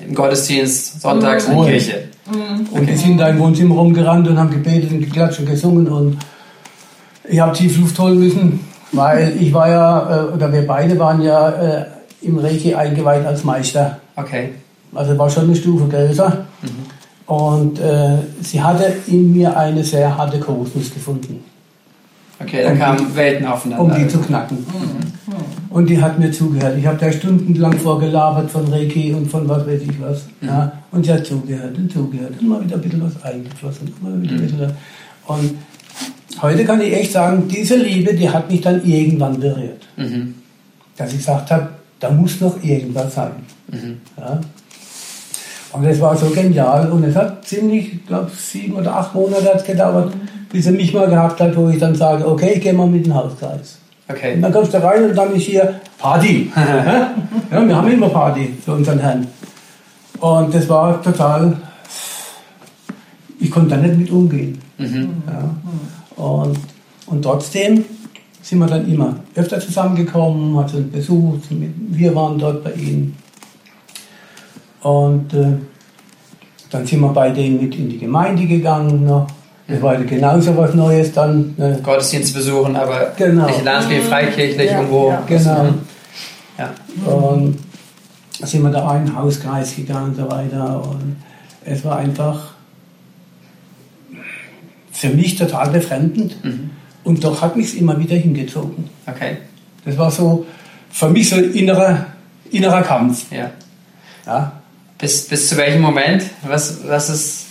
Im 0.08 0.16
Gottesdienst, 0.16 1.02
sonntags 1.02 1.48
in 1.48 1.58
der. 1.58 1.66
Kirche. 1.66 2.04
Und 2.72 2.90
die 2.90 2.96
sind 2.96 3.18
da 3.18 3.30
im 3.30 3.40
Wohnzimmer 3.40 3.76
rumgerannt 3.76 4.28
und 4.28 4.38
haben 4.38 4.50
gebetet 4.50 4.92
und 4.92 5.02
geklatscht 5.02 5.40
und 5.40 5.50
gesungen. 5.50 5.88
Und 5.88 6.18
ich 7.30 7.40
habe 7.40 7.54
tief 7.56 7.78
Luft 7.78 8.00
holen 8.00 8.20
müssen, 8.20 8.60
weil 8.92 9.36
ich 9.40 9.54
war 9.54 9.70
ja, 9.70 10.26
äh, 10.30 10.34
oder 10.34 10.52
wir 10.52 10.66
beide 10.66 10.98
waren 10.98 11.22
ja 11.22 11.50
äh, 11.50 11.86
im 12.22 12.38
Reiki 12.38 12.74
eingeweiht 12.74 13.26
als 13.26 13.44
Meister. 13.44 14.00
Okay. 14.16 14.50
Also 14.96 15.18
war 15.18 15.30
schon 15.30 15.46
eine 15.46 15.56
Stufe 15.56 15.88
größer. 15.88 16.46
Und 17.26 17.80
äh, 17.80 18.18
sie 18.42 18.62
hatte 18.62 18.94
in 19.08 19.34
mir 19.34 19.56
eine 19.58 19.84
sehr 19.84 20.18
harte 20.18 20.40
Kokosnuss 20.40 20.94
gefunden, 20.94 21.44
Okay, 22.42 22.64
da 22.64 22.72
Um 22.72 22.80
kamen 22.80 23.16
Welten 23.16 23.46
aufeinander. 23.46 23.84
um 23.84 23.94
die 23.96 24.08
zu 24.08 24.20
knacken. 24.20 24.58
Und 25.70 25.90
die 25.90 26.02
hat 26.02 26.20
mir 26.20 26.32
zugehört. 26.32 26.78
Ich 26.78 26.86
habe 26.86 26.98
da 26.98 27.12
stundenlang 27.12 27.74
vorgelabert 27.74 28.52
von 28.52 28.68
Reiki 28.68 29.14
und 29.14 29.28
von 29.28 29.48
was 29.48 29.66
weiß 29.66 29.82
ich 29.82 30.02
was. 30.02 30.26
Ja. 30.42 30.72
Und 30.92 31.06
sie 31.06 31.14
hat 31.14 31.26
zugehört 31.26 31.78
und 31.78 31.92
zugehört. 31.92 32.34
Und 32.40 32.50
mal 32.50 32.64
wieder 32.64 32.76
ein 32.76 32.82
bisschen 32.82 33.04
was 33.04 33.24
eingeflossen. 33.24 33.94
Mal 34.02 34.22
wieder 34.22 34.34
ein 34.34 34.42
bisschen. 34.42 34.72
Und 35.26 35.58
heute 36.42 36.66
kann 36.66 36.82
ich 36.82 36.94
echt 36.94 37.12
sagen, 37.14 37.48
diese 37.48 37.78
Liebe, 37.78 38.14
die 38.14 38.30
hat 38.30 38.52
mich 38.52 38.62
dann 38.62 38.84
irgendwann 38.86 39.40
berührt. 39.40 39.88
Mhm. 39.96 40.36
Dass 40.98 41.12
ich 41.12 41.20
gesagt 41.20 41.50
habe, 41.52 41.70
da 42.00 42.12
muss 42.12 42.42
noch 42.42 42.62
irgendwas 42.62 43.16
sein. 43.16 43.32
Ja. 44.18 44.42
Und 45.72 45.86
es 45.86 46.00
war 46.00 46.16
so 46.16 46.30
genial 46.30 46.92
und 46.92 47.04
es 47.04 47.16
hat 47.16 47.46
ziemlich, 47.46 47.94
ich 47.94 48.06
glaube, 48.06 48.30
sieben 48.38 48.76
oder 48.76 48.96
acht 48.96 49.16
Monate 49.16 49.64
gedauert, 49.66 50.14
bis 50.52 50.68
er 50.68 50.74
mich 50.74 50.94
mal 50.94 51.10
gehabt 51.10 51.42
hat, 51.42 51.56
wo 51.58 51.68
ich 51.70 51.80
dann 51.80 51.96
sage, 51.96 52.28
okay, 52.28 52.54
ich 52.56 52.62
gehe 52.62 52.74
mal 52.74 52.86
mit 52.86 53.08
in 53.08 53.12
den 53.12 53.14
Hauskreis. 54.08 54.10
Und 54.10 54.16
Okay. 54.16 54.42
dann 54.42 54.52
kommst 54.52 54.74
du 54.74 54.84
rein 54.84 55.04
und 55.06 55.16
dann 55.16 55.36
ist 55.36 55.44
hier 55.44 55.80
Party. 55.98 56.52
ja, 56.56 57.68
wir 57.68 57.76
haben 57.76 57.92
immer 57.92 58.10
Party 58.10 58.54
für 58.64 58.74
unseren 58.74 59.00
Herrn. 59.00 59.28
Und 60.20 60.54
das 60.54 60.68
war 60.70 61.02
total, 61.02 61.58
ich 63.40 63.52
konnte 63.52 63.72
da 63.72 63.78
nicht 63.78 63.98
mit 63.98 64.12
umgehen. 64.12 64.60
Mhm. 64.78 65.24
Ja. 65.28 66.24
Und, 66.24 66.60
und 67.08 67.22
trotzdem 67.22 67.86
sind 68.42 68.60
wir 68.60 68.68
dann 68.68 68.90
immer 68.92 69.16
öfter 69.36 69.60
zusammengekommen, 69.60 70.58
hat 70.58 70.74
uns 70.74 70.92
besucht, 70.92 71.48
wir 71.50 72.16
waren 72.16 72.38
dort 72.38 72.64
bei 72.64 72.74
ihnen. 72.74 73.16
Und 74.82 75.34
äh, 75.34 75.54
dann 76.70 76.86
sind 76.86 77.00
wir 77.00 77.10
bei 77.10 77.30
denen 77.30 77.62
mit 77.62 77.76
in 77.76 77.90
die 77.90 78.00
Gemeinde 78.00 78.46
gegangen. 78.46 79.06
Noch. 79.06 79.28
Das 79.68 79.82
war 79.82 79.96
genauso 79.98 80.58
was 80.58 80.74
Neues 80.74 81.14
dann. 81.14 81.56
Äh, 81.58 81.82
Gottesdienst 81.82 82.34
besuchen, 82.34 82.76
aber 82.76 83.14
Genau. 83.18 83.48
nicht 83.48 83.64
Landspiel, 83.64 84.02
freikirchlich 84.02 84.70
Ja, 84.70 84.78
irgendwo. 84.78 85.10
ja. 85.10 85.24
Genau. 85.26 85.68
Ja. 86.58 86.72
Und 87.12 87.58
sind 88.44 88.62
wir 88.62 88.72
da 88.72 88.90
einen 88.90 89.16
Hauskreis 89.16 89.76
gegangen 89.76 90.10
und 90.10 90.16
so 90.18 90.30
weiter. 90.30 90.84
Und 90.90 91.16
es 91.66 91.84
war 91.86 91.98
einfach 91.98 92.54
für 94.92 95.10
mich 95.10 95.36
total 95.36 95.70
befremdend. 95.70 96.44
Mhm. 96.44 96.70
Und 97.04 97.24
doch 97.24 97.42
hat 97.42 97.56
mich 97.56 97.68
es 97.68 97.74
immer 97.76 97.98
wieder 98.00 98.16
hingezogen. 98.16 98.90
Okay. 99.08 99.38
Das 99.86 99.98
war 99.98 100.12
so 100.12 100.46
für 100.92 101.10
mich 101.10 101.30
so 101.30 101.36
ein 101.38 101.54
innerer, 101.54 102.06
innerer 102.52 102.82
Kampf. 102.82 103.26
Ja. 103.32 103.50
Ja. 104.26 104.52
Bis, 104.98 105.28
bis 105.28 105.50
zu 105.50 105.58
welchem 105.58 105.82
Moment? 105.82 106.24
Was, 106.48 106.80
was 106.88 107.10
ist. 107.10 107.43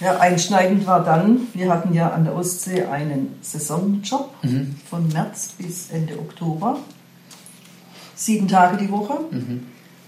Ja, 0.00 0.18
einschneidend 0.18 0.86
war 0.86 1.02
dann, 1.02 1.40
wir 1.54 1.70
hatten 1.70 1.94
ja 1.94 2.10
an 2.10 2.24
der 2.24 2.34
Ostsee 2.34 2.84
einen 2.84 3.36
Saisonjob 3.40 4.30
Mhm. 4.42 4.76
von 4.88 5.08
März 5.08 5.50
bis 5.56 5.90
Ende 5.90 6.18
Oktober. 6.18 6.78
Sieben 8.14 8.46
Tage 8.48 8.76
die 8.76 8.90
Woche. 8.90 9.14
Mhm. 9.30 9.66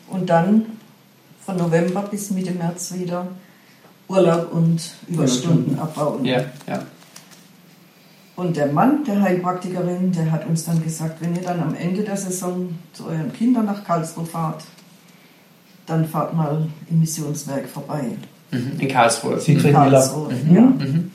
Und 0.09 0.28
dann 0.28 0.66
von 1.45 1.57
November 1.57 2.02
bis 2.02 2.30
Mitte 2.30 2.52
März 2.52 2.92
wieder 2.95 3.28
Urlaub 4.09 4.52
und 4.52 4.80
Überstunden 5.07 5.78
abbauen. 5.78 6.25
Ja, 6.25 6.45
ja. 6.66 6.83
Und 8.37 8.57
der 8.57 8.66
Mann 8.68 9.04
der 9.04 9.21
Heilpraktikerin, 9.21 10.12
der 10.12 10.30
hat 10.30 10.47
uns 10.47 10.64
dann 10.64 10.83
gesagt, 10.83 11.21
wenn 11.21 11.35
ihr 11.35 11.42
dann 11.42 11.61
am 11.61 11.75
Ende 11.75 12.02
der 12.02 12.16
Saison 12.16 12.78
zu 12.92 13.07
euren 13.07 13.33
Kindern 13.33 13.66
nach 13.66 13.85
Karlsruhe 13.85 14.25
fahrt, 14.26 14.64
dann 15.87 16.07
fahrt 16.07 16.35
mal 16.35 16.66
im 16.88 17.00
Missionswerk 17.00 17.68
vorbei. 17.68 18.16
Mhm. 18.50 18.73
In 18.78 18.88
Karlsruhe. 18.88 19.38
Siegfried. 19.40 19.73
Karlsruhe, 19.75 20.33
Mhm. 20.33 20.55
ja. 20.55 20.61
Mhm. 20.62 21.11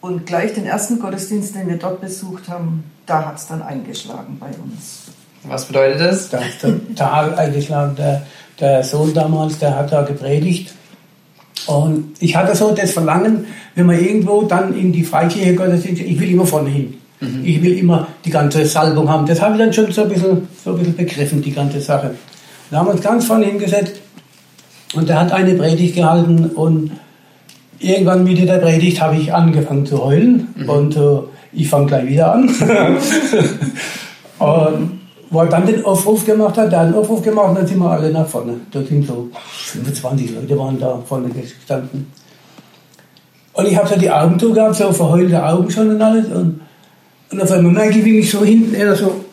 Und 0.00 0.26
gleich 0.26 0.52
den 0.52 0.66
ersten 0.66 0.98
Gottesdienst, 0.98 1.54
den 1.54 1.66
wir 1.68 1.78
dort 1.78 2.00
besucht 2.00 2.48
haben, 2.48 2.84
da 3.06 3.24
hat 3.26 3.38
es 3.38 3.46
dann 3.46 3.62
eingeschlagen 3.62 4.36
bei 4.38 4.48
uns. 4.48 5.04
Was 5.44 5.64
bedeutet 5.66 6.00
das? 6.00 6.28
Da 6.28 6.38
ist 6.38 6.60
total 6.60 7.34
eingeschlagen. 7.36 7.96
Der, 7.96 8.26
der 8.60 8.84
Sohn 8.84 9.14
damals, 9.14 9.58
der 9.58 9.76
hat 9.76 9.92
da 9.92 10.02
gepredigt. 10.02 10.74
Und 11.66 12.16
ich 12.20 12.36
hatte 12.36 12.54
so 12.54 12.72
das 12.74 12.92
Verlangen, 12.92 13.46
wenn 13.74 13.86
man 13.86 13.98
irgendwo 13.98 14.42
dann 14.42 14.76
in 14.78 14.92
die 14.92 15.04
Freikirche 15.04 15.54
Gottesdienst, 15.54 16.02
ich 16.02 16.20
will 16.20 16.30
immer 16.30 16.46
vorne 16.46 16.70
hin. 16.70 16.94
Ich 17.42 17.62
will 17.62 17.78
immer 17.78 18.08
die 18.26 18.30
ganze 18.30 18.66
Salbung 18.66 19.08
haben. 19.08 19.24
Das 19.24 19.40
habe 19.40 19.54
ich 19.54 19.58
dann 19.60 19.72
schon 19.72 19.90
so 19.90 20.02
ein 20.02 20.08
bisschen, 20.10 20.46
so 20.62 20.72
ein 20.72 20.78
bisschen 20.78 20.96
begriffen, 20.96 21.40
die 21.40 21.52
ganze 21.52 21.80
Sache. 21.80 22.14
Da 22.70 22.78
haben 22.78 22.88
wir 22.88 22.92
uns 22.92 23.00
ganz 23.00 23.24
vorne 23.24 23.46
hingesetzt 23.46 23.94
und 24.94 25.08
der 25.08 25.20
hat 25.20 25.32
eine 25.32 25.54
Predigt 25.54 25.94
gehalten 25.94 26.46
und 26.54 26.92
irgendwann 27.78 28.24
Mitte 28.24 28.46
der 28.46 28.58
Predigt 28.58 29.00
habe 29.00 29.16
ich 29.16 29.32
angefangen 29.32 29.86
zu 29.86 30.04
heulen 30.04 30.48
und 30.66 30.96
äh, 30.96 31.18
ich 31.52 31.68
fange 31.68 31.86
gleich 31.86 32.06
wieder 32.08 32.34
an. 32.34 32.48
und 34.38 35.00
wo 35.30 35.40
er 35.40 35.46
dann 35.46 35.66
den 35.66 35.84
Aufruf 35.84 36.24
gemacht 36.24 36.56
hat, 36.56 36.70
der 36.70 36.80
hat 36.80 36.86
einen 36.86 36.94
Aufruf 36.94 37.22
gemacht 37.22 37.50
und 37.50 37.56
dann 37.56 37.66
sind 37.66 37.78
wir 37.78 37.90
alle 37.90 38.10
nach 38.10 38.26
vorne. 38.26 38.54
Da 38.70 38.82
sind 38.82 39.06
so 39.06 39.28
25 39.32 40.34
Leute 40.34 40.58
waren 40.58 40.78
da 40.78 41.02
vorne 41.06 41.28
gestanden. 41.28 42.06
Und 43.52 43.68
ich 43.68 43.76
habe 43.76 43.88
so 43.88 43.96
die 43.96 44.10
Augen 44.10 44.38
zugehabt, 44.38 44.74
so 44.74 44.92
verheulte 44.92 45.44
Augen 45.44 45.70
schon 45.70 45.90
und 45.90 46.02
alles. 46.02 46.26
Und, 46.26 46.60
und 47.30 47.42
auf 47.42 47.50
einmal 47.50 47.72
merke 47.72 47.98
ich, 47.98 48.04
wie 48.04 48.12
mich 48.12 48.30
so 48.30 48.44
hinten 48.44 48.74
er 48.74 48.96
so, 48.96 49.24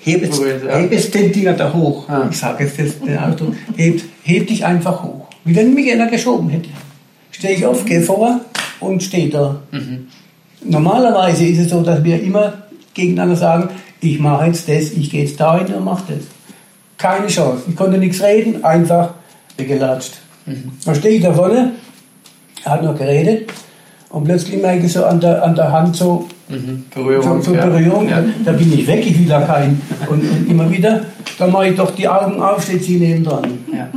heb 0.00 0.22
jetzt, 0.22 0.40
Berührt, 0.40 0.64
ja. 0.64 0.76
heb 0.76 0.92
jetzt 0.92 1.14
den 1.14 1.32
Dinger 1.32 1.52
da 1.52 1.72
hoch. 1.72 2.08
Ah. 2.08 2.26
Ich 2.30 2.38
sage 2.38 2.64
jetzt 2.64 2.78
den 2.78 3.18
Ausdruck, 3.18 3.54
heb, 3.76 4.02
heb 4.22 4.46
dich 4.48 4.64
einfach 4.64 5.02
hoch. 5.02 5.26
Wie 5.44 5.54
wenn 5.56 5.74
mich 5.74 5.90
einer 5.92 6.06
geschoben 6.08 6.50
hätte. 6.50 6.68
Stehe 7.30 7.54
ich 7.54 7.64
auf, 7.66 7.84
gehe 7.84 8.02
vor 8.02 8.40
und 8.80 9.02
stehe 9.02 9.28
da. 9.30 9.60
Normalerweise 10.64 11.46
ist 11.46 11.58
es 11.58 11.70
so, 11.70 11.82
dass 11.82 12.04
wir 12.04 12.22
immer 12.22 12.52
gegeneinander 12.94 13.36
sagen, 13.36 13.68
ich 14.00 14.18
mache 14.18 14.46
jetzt 14.46 14.68
das, 14.68 14.90
ich 14.92 15.10
gehe 15.10 15.22
jetzt 15.24 15.40
dahin 15.40 15.74
und 15.74 15.84
mache 15.84 16.04
das. 16.14 16.24
Keine 16.98 17.28
Chance. 17.28 17.62
Ich 17.68 17.76
konnte 17.76 17.96
nichts 17.98 18.22
reden, 18.22 18.62
einfach 18.64 19.14
weggelatscht. 19.56 20.14
Dann 20.84 20.94
stehe 20.94 21.16
ich 21.16 21.22
da 21.22 21.32
vorne, 21.32 21.72
er 22.64 22.72
hat 22.72 22.82
noch 22.82 22.96
geredet 22.98 23.50
und 24.10 24.24
plötzlich 24.24 24.60
merke 24.60 24.84
ich 24.86 24.92
so 24.92 25.04
an 25.04 25.20
der, 25.20 25.42
an 25.42 25.54
der 25.54 25.70
Hand 25.72 25.96
so, 25.96 26.26
Mhm. 26.48 26.84
so, 26.92 27.00
Berührung. 27.04 27.42
so 27.42 27.54
ja. 27.54 27.64
Berührung, 27.64 28.08
Ja. 28.08 28.24
da 28.44 28.50
bin 28.52 28.72
ich 28.72 28.84
weg, 28.84 29.06
ich 29.06 29.16
will 29.20 29.28
da 29.28 29.40
keinen. 29.42 29.80
Und, 30.10 30.20
und 30.28 30.50
immer 30.50 30.68
wieder, 30.68 31.02
dann 31.38 31.52
mache 31.52 31.68
ich 31.68 31.76
doch 31.76 31.92
die 31.94 32.08
Augen 32.08 32.42
auf, 32.42 32.64
steht 32.64 32.82
sie 32.82 32.96
neben 32.96 33.22
dran. 33.22 33.44
Ja. 33.72 33.88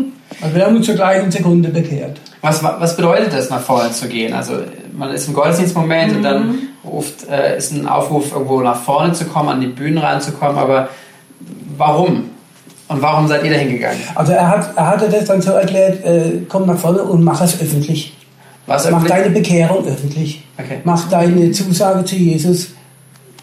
Also 0.41 0.55
wir 0.55 0.65
haben 0.65 0.75
uns 0.75 0.85
zur 0.85 0.95
gleichen 0.95 1.31
Sekunde 1.31 1.69
bekehrt. 1.69 2.19
Was, 2.41 2.63
was 2.63 2.95
bedeutet 2.95 3.33
das, 3.33 3.49
nach 3.49 3.61
vorne 3.61 3.91
zu 3.91 4.07
gehen? 4.07 4.33
Also 4.33 4.53
man 4.95 5.11
ist 5.11 5.27
im 5.27 5.33
Gottesdienstmoment 5.33 6.17
und 6.17 6.23
dann 6.23 6.59
ruft, 6.85 7.27
äh, 7.29 7.57
ist 7.57 7.71
ein 7.71 7.87
Aufruf, 7.87 8.31
irgendwo 8.31 8.61
nach 8.61 8.81
vorne 8.81 9.13
zu 9.13 9.25
kommen, 9.25 9.49
an 9.49 9.61
die 9.61 9.67
Bühnen 9.67 9.97
reinzukommen, 9.97 10.57
aber 10.57 10.89
warum? 11.77 12.29
Und 12.89 13.01
warum 13.01 13.27
seid 13.27 13.43
ihr 13.43 13.51
da 13.51 13.57
hingegangen? 13.57 13.99
Also 14.13 14.33
er, 14.33 14.47
hat, 14.49 14.75
er 14.75 14.87
hatte 14.87 15.09
das 15.09 15.25
dann 15.25 15.41
so 15.41 15.51
erklärt, 15.51 16.03
äh, 16.05 16.41
komm 16.49 16.67
nach 16.67 16.77
vorne 16.77 17.01
und 17.03 17.23
mach 17.23 17.41
es 17.41 17.59
öffentlich. 17.61 18.15
Was 18.65 18.85
Mach 18.85 18.99
öffentlich? 18.99 19.11
deine 19.11 19.29
Bekehrung 19.31 19.85
öffentlich. 19.85 20.43
Okay. 20.57 20.79
Mach 20.83 21.09
deine 21.09 21.51
Zusage 21.51 22.05
zu 22.05 22.15
Jesus 22.15 22.69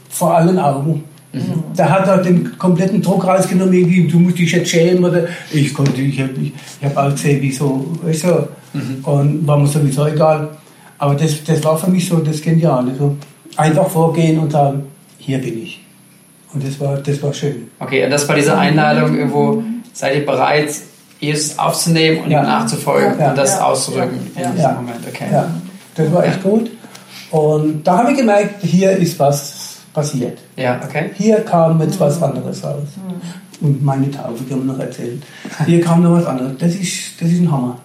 vor 0.09 0.35
allen 0.35 0.59
Augen. 0.59 1.05
Da 1.77 1.89
hat 1.89 2.09
er 2.09 2.19
den 2.19 2.59
kompletten 2.59 3.01
Druck 3.01 3.25
rausgenommen, 3.25 3.73
irgendwie, 3.73 4.07
du 4.09 4.19
musst 4.19 4.39
dich 4.39 4.51
jetzt 4.51 4.71
schämen 4.71 5.05
oder 5.05 5.29
ich 5.53 5.73
konnte, 5.73 6.01
ich 6.01 6.21
habe 6.21 6.31
ich, 6.43 6.53
ich 6.81 6.85
hab 6.87 6.97
auch 6.97 7.11
gesehen, 7.13 7.39
wieso, 7.41 7.87
weißt 8.03 8.25
du, 8.25 8.49
und 9.09 9.47
war 9.47 9.57
mir 9.59 9.67
sowieso 9.69 10.07
egal. 10.07 10.49
Aber 10.99 11.15
das, 11.15 11.43
das 11.45 11.63
war 11.65 11.79
für 11.79 11.91
mich 11.91 12.09
so 12.09 12.17
das 12.19 12.43
Geniale. 12.43 12.93
So 12.99 13.17
einfach 13.57 13.89
vorgehen 13.89 14.39
und 14.39 14.51
sagen, 14.53 14.83
hier 15.19 15.39
bin 15.39 15.63
ich. 15.63 15.81
Und 16.53 16.67
das 16.67 16.79
war, 16.81 16.97
das 16.99 17.23
war 17.23 17.33
schön. 17.33 17.69
Okay, 17.79 18.05
und 18.05 18.11
das 18.11 18.29
war 18.29 18.35
diese 18.35 18.57
Einladung 18.59 19.17
irgendwo, 19.17 19.63
seid 19.93 20.17
ihr 20.17 20.27
bereit, 20.27 20.69
Jesus 21.21 21.57
aufzunehmen 21.59 22.25
und 22.25 22.31
Ja. 22.31 22.41
ihm 22.43 22.47
nachzufolgen 22.47 23.19
Ja. 23.21 23.31
und 23.31 23.39
das 23.39 23.53
Ja. 23.53 23.65
auszudrücken 23.67 24.19
Ja. 24.37 24.43
in 24.49 24.53
diesem 24.57 24.71
Ja. 24.71 24.73
Moment? 24.75 25.01
Okay. 25.09 25.25
Ja, 25.33 25.49
das 25.95 26.13
war 26.13 26.25
echt 26.27 26.43
gut. 26.43 26.71
Und 27.31 27.87
da 27.87 27.99
habe 27.99 28.11
ich 28.13 28.19
gemerkt, 28.19 28.63
hier 28.65 28.91
ist 28.93 29.19
was 29.19 29.60
passiert. 30.01 30.39
Ja, 30.57 30.81
okay. 30.83 31.11
Hier 31.15 31.41
kam 31.41 31.81
jetzt 31.83 32.01
was 32.01 32.23
anderes 32.23 32.65
raus. 32.65 32.89
Und 33.61 33.85
meine 33.85 34.11
Taufe 34.11 34.43
kann 34.49 34.59
man 34.59 34.69
noch 34.69 34.79
erzählen. 34.79 35.23
Hier 35.67 35.81
kam 35.83 36.03
noch 36.03 36.13
was 36.13 36.25
anderes. 36.25 36.53
Das 36.59 36.75
ist, 36.75 37.21
das 37.21 37.29
ist 37.29 37.41
ein 37.41 37.51
Hammer. 37.51 37.77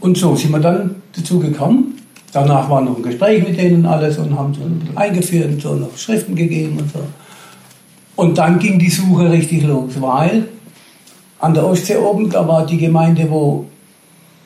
Und 0.00 0.16
so 0.16 0.36
sind 0.36 0.52
wir 0.52 0.60
dann 0.60 0.96
dazu 1.16 1.40
gekommen. 1.40 1.94
Danach 2.32 2.70
war 2.70 2.80
noch 2.80 2.96
ein 2.96 3.02
Gespräch 3.02 3.42
mit 3.42 3.58
denen 3.58 3.84
und 3.84 3.86
alles 3.86 4.18
und 4.18 4.38
haben 4.38 4.54
so 4.54 4.60
ein 4.62 4.78
bisschen 4.78 4.96
eingeführt 4.96 5.48
und 5.48 5.62
so 5.62 5.74
noch 5.74 5.96
Schriften 5.96 6.36
gegeben 6.36 6.78
und 6.78 6.92
so. 6.92 7.00
Und 8.14 8.38
dann 8.38 8.58
ging 8.58 8.78
die 8.78 8.90
Suche 8.90 9.30
richtig 9.30 9.64
los, 9.64 9.92
weil 10.00 10.48
an 11.40 11.54
der 11.54 11.66
Ostsee 11.66 11.96
oben, 11.96 12.30
da 12.30 12.46
war 12.46 12.66
die 12.66 12.78
Gemeinde, 12.78 13.28
wo 13.28 13.64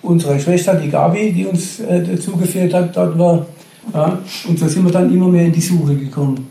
unsere 0.03 0.39
Schwester, 0.39 0.75
die 0.75 0.89
Gabi, 0.89 1.33
die 1.33 1.47
uns 1.47 1.81
äh, 1.81 2.03
dazu 2.03 2.37
geführt 2.37 2.73
hat, 2.73 2.97
dort 2.97 3.19
war. 3.19 3.47
Ja, 3.93 4.19
und 4.49 4.59
so 4.59 4.69
sind 4.69 4.85
wir 4.85 4.93
dann 4.93 5.13
immer 5.13 5.29
mehr 5.29 5.47
in 5.47 5.53
die 5.53 5.61
Suche 5.61 5.95
gekommen. 5.97 6.49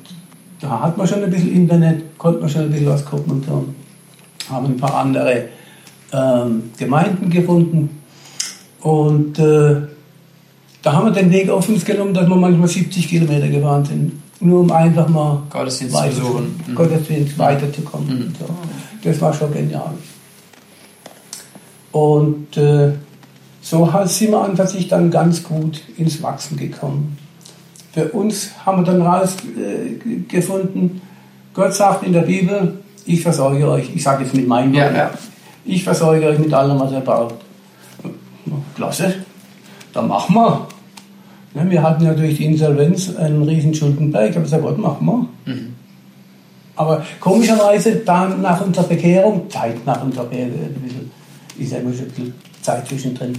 Da 0.59 0.79
hat 0.81 0.97
man 0.97 1.07
schon 1.07 1.23
ein 1.23 1.29
bisschen 1.31 1.51
Internet, 1.53 2.17
konnte 2.17 2.41
man 2.41 2.49
schon 2.49 2.61
ein 2.63 2.71
bisschen 2.71 2.87
was 2.87 3.03
gucken 3.05 3.31
und 3.33 3.45
so. 3.45 3.65
Haben 4.49 4.65
ein 4.67 4.77
paar 4.77 4.95
andere 4.95 5.45
ähm, 6.11 6.63
Gemeinden 6.77 7.29
gefunden. 7.29 7.89
Und 8.81 9.39
äh, 9.39 9.75
da 10.81 10.93
haben 10.93 11.05
wir 11.05 11.11
den 11.11 11.31
Weg 11.31 11.49
auf 11.49 11.67
uns 11.69 11.85
genommen, 11.85 12.13
dass 12.13 12.27
wir 12.27 12.35
manchmal 12.35 12.67
70 12.67 13.07
Kilometer 13.07 13.47
gefahren 13.47 13.85
sind. 13.85 14.11
Nur 14.39 14.61
um 14.61 14.71
einfach 14.71 15.07
mal 15.07 15.43
Gottesdienst 15.49 15.95
zu 15.95 16.01
weiter-. 16.01 16.41
Mhm. 16.67 16.75
Gottesdienst 16.75 17.37
weiterzukommen. 17.37 18.07
Mhm. 18.09 18.33
So. 18.39 18.45
Das 19.03 19.21
war 19.21 19.33
schon 19.33 19.53
genial. 19.53 19.93
Und 21.91 22.55
äh, 22.57 22.93
so 23.61 23.91
hat- 23.91 24.09
sind 24.09 24.31
wir 24.31 24.41
an 24.41 24.67
sich 24.67 24.87
dann 24.87 25.11
ganz 25.11 25.43
gut 25.43 25.81
ins 25.97 26.21
Wachsen 26.23 26.57
gekommen. 26.57 27.17
Für 27.93 28.05
uns 28.09 28.51
haben 28.65 28.85
wir 28.85 28.91
dann 28.91 29.01
rausgefunden, 29.01 30.85
äh, 30.85 30.99
Gott 31.53 31.73
sagt 31.73 32.03
in 32.03 32.13
der 32.13 32.21
Bibel, 32.21 32.79
ich 33.05 33.21
versorge 33.21 33.67
euch, 33.69 33.93
ich 33.93 34.01
sage 34.01 34.23
jetzt 34.23 34.33
mit 34.33 34.47
meinen 34.47 34.73
Ja, 34.73 34.91
ja. 34.91 35.11
ich 35.65 35.83
versorge 35.83 36.25
euch 36.25 36.39
mit 36.39 36.53
allem, 36.53 36.79
was 36.79 36.91
ihr 36.91 37.01
braucht. 37.01 37.35
Klasse, 38.75 39.15
dann 39.93 40.07
machen 40.07 40.35
wir. 40.35 40.67
Wir 41.53 41.83
hatten 41.83 42.05
ja 42.05 42.13
durch 42.13 42.37
die 42.37 42.45
Insolvenz 42.45 43.13
einen 43.17 43.43
riesen 43.43 43.73
Schuldenberg. 43.73 44.29
Ich 44.29 44.35
habe 44.35 44.45
gesagt, 44.45 44.63
was 44.63 44.77
machen 44.77 45.05
wir? 45.05 45.53
Mhm. 45.53 45.73
Aber 46.77 47.05
komischerweise, 47.19 47.97
dann 47.97 48.41
nach 48.41 48.65
unserer 48.65 48.85
Bekehrung, 48.85 49.49
Zeit 49.49 49.85
nach 49.85 50.01
unserer 50.01 50.23
Bekehrung, 50.25 50.53
ist 51.59 51.71
ja 51.73 51.79
immer 51.79 51.93
schon 51.93 52.05
ein 52.05 52.07
bisschen 52.07 52.33
Zeit 52.61 52.87
zwischendrin, 52.87 53.37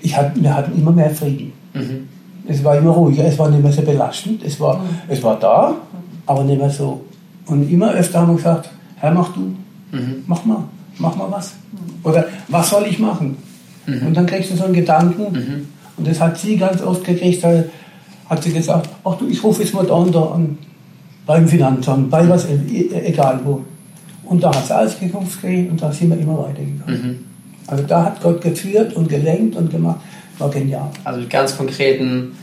ich 0.00 0.16
hat, 0.16 0.32
wir 0.34 0.54
hatten 0.54 0.78
immer 0.78 0.92
mehr 0.92 1.10
Frieden. 1.10 1.52
Mhm. 1.72 2.08
Es 2.46 2.62
war 2.62 2.76
immer 2.76 2.90
ruhiger, 2.90 3.24
es 3.24 3.38
war 3.38 3.48
nicht 3.48 3.62
mehr 3.62 3.72
so 3.72 3.82
belastend, 3.82 4.42
es 4.44 4.60
war, 4.60 4.80
es 5.08 5.22
war 5.22 5.38
da, 5.38 5.74
aber 6.26 6.44
nicht 6.44 6.58
mehr 6.60 6.70
so. 6.70 7.02
Und 7.46 7.70
immer 7.70 7.92
öfter 7.92 8.20
haben 8.20 8.28
wir 8.32 8.36
gesagt, 8.36 8.70
Herr, 8.96 9.12
mach 9.12 9.32
du, 9.34 9.40
Mhm. 9.92 10.24
mach 10.26 10.44
mal, 10.44 10.64
mach 10.98 11.14
mal 11.16 11.30
was. 11.30 11.54
Oder 12.02 12.24
was 12.48 12.70
soll 12.70 12.84
ich 12.88 12.98
machen? 12.98 13.36
Und 13.86 14.14
dann 14.16 14.26
kriegst 14.26 14.50
du 14.50 14.56
so 14.56 14.64
einen 14.64 14.74
Gedanken, 14.74 15.32
Mhm. 15.32 15.68
und 15.96 16.06
das 16.06 16.18
hat 16.20 16.38
sie 16.38 16.56
ganz 16.56 16.82
oft 16.82 17.04
gekriegt, 17.04 17.44
da 17.44 17.64
hat 18.28 18.42
sie 18.42 18.52
gesagt, 18.52 18.88
ach 19.04 19.14
du, 19.16 19.26
ich 19.28 19.42
rufe 19.44 19.62
jetzt 19.62 19.74
mal 19.74 19.84
da 19.86 19.94
und 19.94 20.14
da 20.14 20.22
an, 20.22 20.58
beim 21.26 21.46
Finanzamt, 21.46 22.10
bei 22.10 22.28
was, 22.28 22.46
e- 22.46 22.88
egal 23.04 23.40
wo. 23.44 23.62
Und 24.24 24.42
da 24.42 24.48
hat 24.54 24.64
es 24.64 24.70
ausgeguckt 24.72 25.40
gekriegt 25.42 25.70
und 25.70 25.80
da 25.82 25.92
sind 25.92 26.10
wir 26.10 26.18
immer 26.18 26.38
weitergegangen. 26.38 27.02
Mhm. 27.02 27.18
Also 27.66 27.84
da 27.84 28.04
hat 28.04 28.22
Gott 28.22 28.40
geführt 28.40 28.94
und 28.94 29.08
gelenkt 29.08 29.56
und 29.56 29.70
gemacht. 29.70 30.00
War 30.38 30.50
genial. 30.50 30.90
Also 31.04 31.20
mit 31.20 31.30
ganz 31.30 31.56
konkreten 31.56 32.36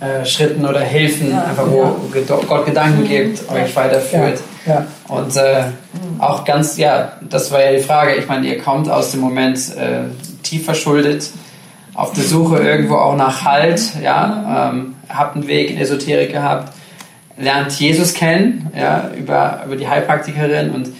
äh, 0.00 0.24
Schritten 0.24 0.64
oder 0.64 0.80
Hilfen, 0.80 1.30
Ja, 1.30 1.44
einfach 1.44 1.66
wo 1.68 1.96
ja. 2.14 2.36
Gott 2.48 2.66
Gedanken 2.66 3.06
gibt, 3.06 3.50
euch 3.50 3.74
weiterführt. 3.74 4.40
Ja, 4.66 4.86
Und 5.08 5.36
äh, 5.36 5.64
auch 6.18 6.44
ganz, 6.44 6.76
ja, 6.76 7.12
das 7.28 7.50
war 7.50 7.64
ja 7.64 7.72
die 7.72 7.82
Frage. 7.82 8.14
Ich 8.14 8.28
meine, 8.28 8.46
ihr 8.46 8.58
kommt 8.58 8.88
aus 8.88 9.10
dem 9.12 9.20
Moment 9.20 9.58
äh, 9.76 10.02
tief 10.42 10.64
verschuldet, 10.64 11.30
auf 11.94 12.12
der 12.12 12.24
Suche 12.24 12.58
irgendwo 12.58 12.94
auch 12.94 13.16
nach 13.16 13.44
Halt, 13.44 13.80
ja, 14.02 14.70
ähm, 14.70 14.94
habt 15.08 15.34
einen 15.34 15.48
Weg 15.48 15.70
in 15.70 15.78
Esoterik 15.78 16.32
gehabt, 16.32 16.72
lernt 17.36 17.72
Jesus 17.72 18.14
kennen, 18.14 18.70
ja, 18.76 19.10
über, 19.18 19.62
über 19.66 19.74
die 19.74 19.88
Heilpraktikerin 19.88 20.70
und 20.70 20.90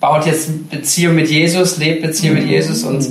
baut 0.00 0.26
jetzt 0.26 0.70
Beziehung 0.70 1.16
mit 1.16 1.28
Jesus, 1.28 1.76
lebt 1.76 2.02
Beziehung 2.02 2.36
mit 2.36 2.46
Jesus 2.46 2.82
und 2.82 3.06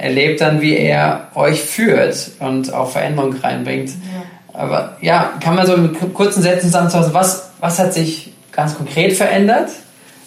erlebt 0.00 0.40
dann, 0.40 0.60
wie 0.60 0.76
er 0.76 1.28
euch 1.34 1.62
führt 1.62 2.32
und 2.38 2.72
auch 2.72 2.90
Veränderung 2.90 3.34
reinbringt. 3.34 3.92
Aber 4.52 4.96
ja, 5.00 5.32
kann 5.40 5.54
man 5.54 5.66
so 5.66 5.74
in 5.74 6.14
kurzen 6.14 6.42
Sätzen 6.42 6.66
zusammenfassen, 6.66 7.14
was, 7.14 7.50
was 7.60 7.78
hat 7.78 7.94
sich 7.94 8.32
ganz 8.52 8.76
konkret 8.76 9.16
verändert? 9.16 9.70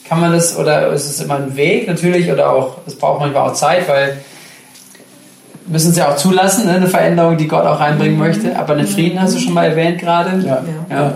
Kann 0.08 0.20
man 0.22 0.32
das, 0.32 0.58
oder 0.58 0.92
ist 0.92 1.10
es 1.10 1.20
immer 1.22 1.36
ein 1.36 1.56
Weg 1.56 1.88
natürlich, 1.88 2.32
oder 2.32 2.52
auch, 2.52 2.78
es 2.86 2.98
braucht 2.98 3.20
manchmal 3.20 3.50
auch 3.50 3.54
Zeit, 3.54 3.88
weil 3.88 4.18
müssen 5.66 5.92
es 5.92 5.98
ja 5.98 6.12
auch 6.12 6.18
zulassen, 6.18 6.66
ne, 6.66 6.74
eine 6.74 6.88
Veränderung, 6.88 7.38
die 7.38 7.48
Gott 7.48 7.66
auch 7.66 7.80
reinbringen 7.80 8.18
möchte. 8.18 8.58
Aber 8.58 8.76
den 8.76 8.88
Frieden 8.88 9.22
hast 9.22 9.36
du 9.36 9.40
schon 9.40 9.54
mal 9.54 9.66
erwähnt 9.66 10.00
gerade. 10.00 10.38
ja. 10.46 10.62
Ja. 10.90 10.96
Ja. 10.96 11.14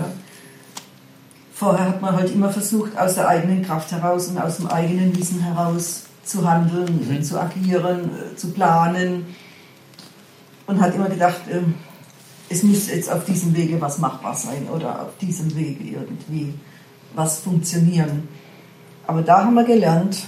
Vorher 1.54 1.86
hat 1.86 2.00
man 2.00 2.14
halt 2.16 2.32
immer 2.32 2.50
versucht, 2.50 2.96
aus 2.96 3.16
der 3.16 3.26
eigenen 3.26 3.64
Kraft 3.64 3.90
heraus 3.90 4.28
und 4.28 4.38
aus 4.38 4.58
dem 4.58 4.68
eigenen 4.68 5.18
Wissen 5.18 5.40
heraus 5.40 6.04
zu 6.28 6.48
handeln, 6.48 7.06
Mhm. 7.08 7.22
zu 7.22 7.40
agieren, 7.40 8.10
äh, 8.10 8.36
zu 8.36 8.50
planen 8.52 9.26
und 10.66 10.80
hat 10.80 10.94
immer 10.94 11.08
gedacht, 11.08 11.40
äh, 11.48 11.60
es 12.50 12.62
müsste 12.62 12.94
jetzt 12.94 13.10
auf 13.10 13.24
diesem 13.24 13.54
Wege 13.56 13.80
was 13.80 13.98
machbar 13.98 14.34
sein 14.34 14.68
oder 14.74 15.02
auf 15.02 15.16
diesem 15.20 15.54
Wege 15.56 15.84
irgendwie 15.84 16.54
was 17.14 17.40
funktionieren. 17.40 18.28
Aber 19.06 19.22
da 19.22 19.44
haben 19.44 19.54
wir 19.54 19.64
gelernt, 19.64 20.18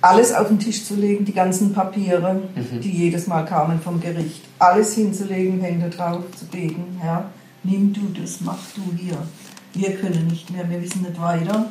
alles 0.00 0.32
auf 0.32 0.48
den 0.48 0.58
Tisch 0.58 0.84
zu 0.84 0.94
legen, 0.94 1.24
die 1.24 1.34
ganzen 1.34 1.72
Papiere, 1.74 2.42
die 2.82 2.90
jedes 2.90 3.26
Mal 3.26 3.44
kamen 3.44 3.80
vom 3.80 4.00
Gericht, 4.00 4.42
alles 4.58 4.94
hinzulegen, 4.94 5.60
Hände 5.60 5.90
drauf 5.90 6.22
zu 6.38 6.46
beten, 6.46 6.96
Herr, 7.00 7.30
nimm 7.62 7.92
du 7.92 8.00
das, 8.20 8.40
mach 8.40 8.58
du 8.74 8.82
hier. 8.96 9.18
Wir 9.74 9.94
können 9.96 10.26
nicht 10.28 10.50
mehr, 10.50 10.68
wir 10.70 10.80
wissen 10.80 11.02
nicht 11.02 11.20
weiter. 11.20 11.66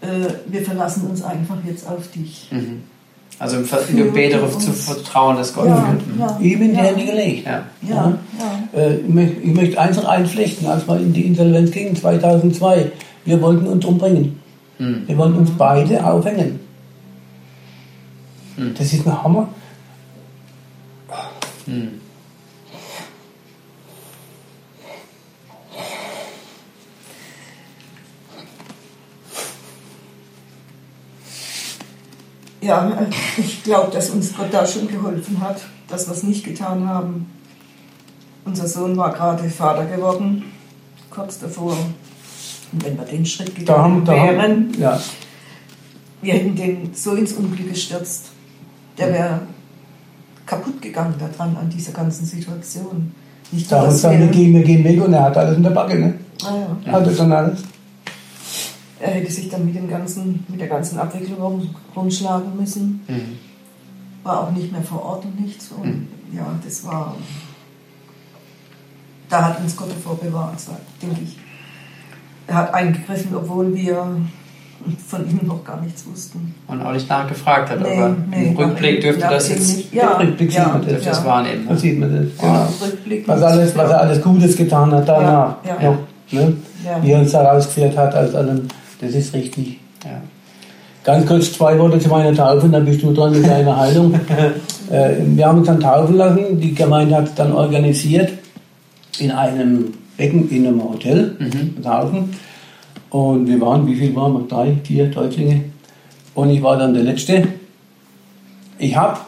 Äh, 0.00 0.06
Wir 0.46 0.62
verlassen 0.62 1.08
uns 1.10 1.22
einfach 1.22 1.56
jetzt 1.66 1.86
auf 1.88 2.08
dich. 2.08 2.48
Mhm. 2.50 2.82
Also 3.38 3.56
im 3.56 3.64
Ver- 3.64 3.82
Gebet 3.94 4.34
darauf 4.34 4.58
zu 4.58 4.70
vertrauen, 4.72 5.36
dass 5.36 5.54
Gott 5.54 5.66
Ja, 5.66 5.76
führt. 5.76 6.06
Mhm. 6.06 6.20
ja, 6.20 6.38
Ihm 6.40 6.62
in 6.62 6.70
die 6.72 6.76
ja. 6.76 6.82
Hände 6.82 7.04
gelegt. 7.06 7.46
Ja. 7.46 7.62
Ja, 7.88 8.18
ja. 8.74 8.78
Äh, 8.80 8.96
ich, 8.96 9.08
möchte, 9.08 9.40
ich 9.40 9.54
möchte 9.54 9.80
eins 9.80 9.96
noch 9.96 10.04
einflechten, 10.08 10.66
als 10.66 10.86
wir 10.86 10.96
in 10.98 11.12
die 11.12 11.22
Insolvenz 11.26 11.70
gingen, 11.70 11.96
2002. 11.96 12.92
Wir 13.24 13.40
wollten 13.40 13.66
uns 13.66 13.84
umbringen. 13.84 14.38
Mhm. 14.78 15.02
Wir 15.06 15.16
wollten 15.18 15.36
uns 15.38 15.50
beide 15.56 16.04
aufhängen. 16.04 16.60
Mhm. 18.56 18.74
Das 18.76 18.92
ist 18.92 19.06
ein 19.06 19.22
Hammer. 19.22 19.48
Mhm. 21.66 21.88
Ja, 32.70 33.06
ich 33.36 33.62
glaube, 33.62 33.90
dass 33.92 34.10
uns 34.10 34.34
Gott 34.36 34.48
da 34.52 34.66
schon 34.66 34.88
geholfen 34.88 35.40
hat, 35.40 35.60
dass 35.88 36.06
wir 36.06 36.14
es 36.14 36.22
nicht 36.22 36.44
getan 36.44 36.86
haben. 36.88 37.26
Unser 38.44 38.66
Sohn 38.66 38.96
war 38.96 39.12
gerade 39.12 39.48
Vater 39.50 39.84
geworden, 39.84 40.44
kurz 41.10 41.38
davor. 41.38 41.76
Und 42.72 42.84
wenn 42.84 42.96
wir 42.96 43.04
den 43.04 43.26
Schritt 43.26 43.48
Da 43.48 43.54
gegangen 43.54 43.82
haben, 43.82 44.04
da 44.04 44.12
wären, 44.12 44.40
haben, 44.40 44.68
ja, 44.78 45.00
wir 46.22 46.34
hätten 46.34 46.54
den 46.54 46.94
so 46.94 47.14
ins 47.14 47.32
Unglück 47.32 47.68
gestürzt. 47.68 48.30
Der 48.98 49.12
wäre 49.12 49.40
kaputt 50.46 50.80
gegangen 50.80 51.14
daran, 51.18 51.56
an 51.56 51.68
dieser 51.68 51.92
ganzen 51.92 52.24
Situation. 52.24 53.12
Nicht 53.52 53.70
da 53.70 53.78
haben 53.78 53.86
wir 53.86 53.92
gesagt, 53.92 54.18
wir, 54.18 54.26
gehen, 54.28 54.54
wir 54.54 54.62
gehen 54.62 54.84
weg 54.84 55.02
und 55.02 55.12
er 55.12 55.24
hat 55.24 55.36
alles 55.36 55.56
in 55.56 55.62
der 55.62 55.70
Backe. 55.70 55.98
Ne? 55.98 56.14
ah, 56.44 56.76
ja. 56.86 56.92
Hat 56.92 57.06
er 57.06 57.12
dann 57.12 57.32
alles. 57.32 57.62
Er 59.00 59.10
hätte 59.10 59.32
sich 59.32 59.48
dann 59.48 59.64
mit, 59.64 59.74
dem 59.74 59.88
ganzen, 59.88 60.44
mit 60.48 60.60
der 60.60 60.68
ganzen 60.68 60.98
Abwicklung 60.98 61.40
rum, 61.40 61.74
rumschlagen 61.96 62.56
müssen. 62.56 63.00
Mhm. 63.08 63.38
war 64.22 64.42
auch 64.42 64.52
nicht 64.52 64.70
mehr 64.70 64.82
vor 64.82 65.02
Ort 65.02 65.24
und 65.24 65.40
nichts. 65.40 65.70
Und 65.70 66.08
ja, 66.32 66.46
das 66.64 66.84
war. 66.84 67.16
Da 69.28 69.44
hat 69.44 69.60
uns 69.60 69.76
Gott 69.76 69.90
davor 69.90 70.18
bewahrt, 70.18 70.58
denke 71.00 71.20
ich. 71.22 71.38
Er 72.46 72.54
hat 72.56 72.74
eingegriffen, 72.74 73.34
obwohl 73.34 73.74
wir 73.74 74.16
von 75.06 75.28
ihm 75.28 75.46
noch 75.46 75.62
gar 75.64 75.80
nichts 75.80 76.04
wussten. 76.06 76.54
Und 76.66 76.82
auch 76.82 76.92
nicht 76.92 77.08
nachgefragt 77.08 77.70
hat, 77.70 77.80
Nee, 77.80 77.96
aber 77.96 78.16
nee, 78.30 78.48
im 78.48 78.56
Rückblick 78.56 79.00
dürfte 79.00 79.20
das 79.20 79.48
jetzt 79.48 79.76
nicht. 79.76 79.92
Ja, 79.92 80.14
im 80.14 80.28
Rückblick 80.28 80.52
ja, 80.52 80.64
sieht 80.64 80.72
man 80.72 80.82
das, 80.82 80.90
dürfte 80.90 81.08
das 81.08 81.18
ja. 81.18 81.24
wahrnehmen. 81.24 81.66
Ne? 81.66 81.78
sieht 81.78 81.98
man 82.00 82.16
das. 82.16 82.42
Ja, 82.42 82.68
Rückblick 82.82 83.28
Was, 83.28 83.40
nicht. 83.40 83.48
alles, 83.48 83.76
was 83.76 83.90
er 83.90 84.00
alles 84.00 84.22
Gutes 84.22 84.56
getan 84.56 84.92
hat 84.92 85.08
danach. 85.08 85.56
Ja, 85.64 85.80
ja. 85.80 85.98
Ne? 86.32 86.56
Ja. 86.84 87.02
Wie 87.02 87.12
er 87.12 87.20
uns 87.20 87.32
da 87.32 87.42
rausgeführt 87.42 87.96
hat 87.96 88.14
aus 88.14 88.34
allem. 88.34 88.68
Das 89.00 89.14
ist 89.14 89.34
richtig. 89.34 89.78
Ja. 90.04 90.22
Ganz 91.02 91.26
kurz 91.26 91.52
zwei 91.52 91.78
Worte 91.78 91.98
zu 91.98 92.08
meiner 92.08 92.34
Taufe, 92.34 92.68
dann 92.68 92.84
bist 92.84 93.02
du 93.02 93.12
dran 93.12 93.32
mit 93.32 93.46
deiner 93.46 93.76
Heilung. 93.76 94.14
äh, 94.90 95.14
wir 95.24 95.46
haben 95.46 95.58
uns 95.58 95.66
dann 95.66 95.80
taufen 95.80 96.16
lassen. 96.16 96.60
Die 96.60 96.74
Gemeinde 96.74 97.16
hat 97.16 97.24
es 97.24 97.34
dann 97.34 97.52
organisiert 97.52 98.32
in 99.18 99.30
einem 99.30 99.94
Becken 100.16 100.50
in 100.50 100.66
einem 100.66 100.84
Hotel, 100.84 101.36
Mhm. 101.38 101.82
taufen. 101.82 102.34
Und 103.08 103.48
wir 103.48 103.60
waren, 103.60 103.86
wie 103.86 103.96
viel 103.96 104.14
waren 104.14 104.34
wir? 104.34 104.46
Drei, 104.46 104.76
vier 104.84 105.06
Deutschlinge. 105.06 105.64
Und 106.34 106.50
ich 106.50 106.62
war 106.62 106.76
dann 106.76 106.92
der 106.94 107.02
Letzte. 107.02 107.48
Ich 108.78 108.94
habe 108.94 109.18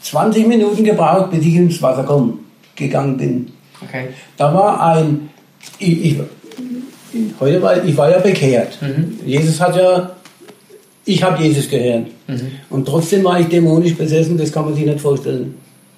20 0.00 0.46
Minuten 0.46 0.84
gebraucht, 0.84 1.30
bis 1.30 1.44
ich 1.44 1.56
ins 1.56 1.82
Wasser 1.82 2.04
kommen, 2.04 2.38
gegangen 2.76 3.16
bin. 3.16 3.48
Okay. 3.82 4.08
Da 4.36 4.54
war 4.54 4.80
ein, 4.80 5.28
ich, 5.78 6.04
ich, 6.04 6.20
heute 7.40 7.62
war, 7.62 7.82
ich 7.84 7.96
war 7.96 8.10
ja 8.10 8.18
bekehrt. 8.18 8.78
Mhm. 8.80 9.18
Jesus 9.24 9.60
hat 9.60 9.76
ja, 9.76 10.10
ich 11.04 11.22
habe 11.22 11.42
Jesus 11.42 11.68
gehört. 11.68 12.06
Mhm. 12.26 12.40
Und 12.70 12.86
trotzdem 12.86 13.24
war 13.24 13.40
ich 13.40 13.46
dämonisch 13.48 13.96
besessen, 13.96 14.36
das 14.36 14.52
kann 14.52 14.64
man 14.64 14.74
sich 14.74 14.84
nicht 14.84 15.00
vorstellen. 15.00 15.54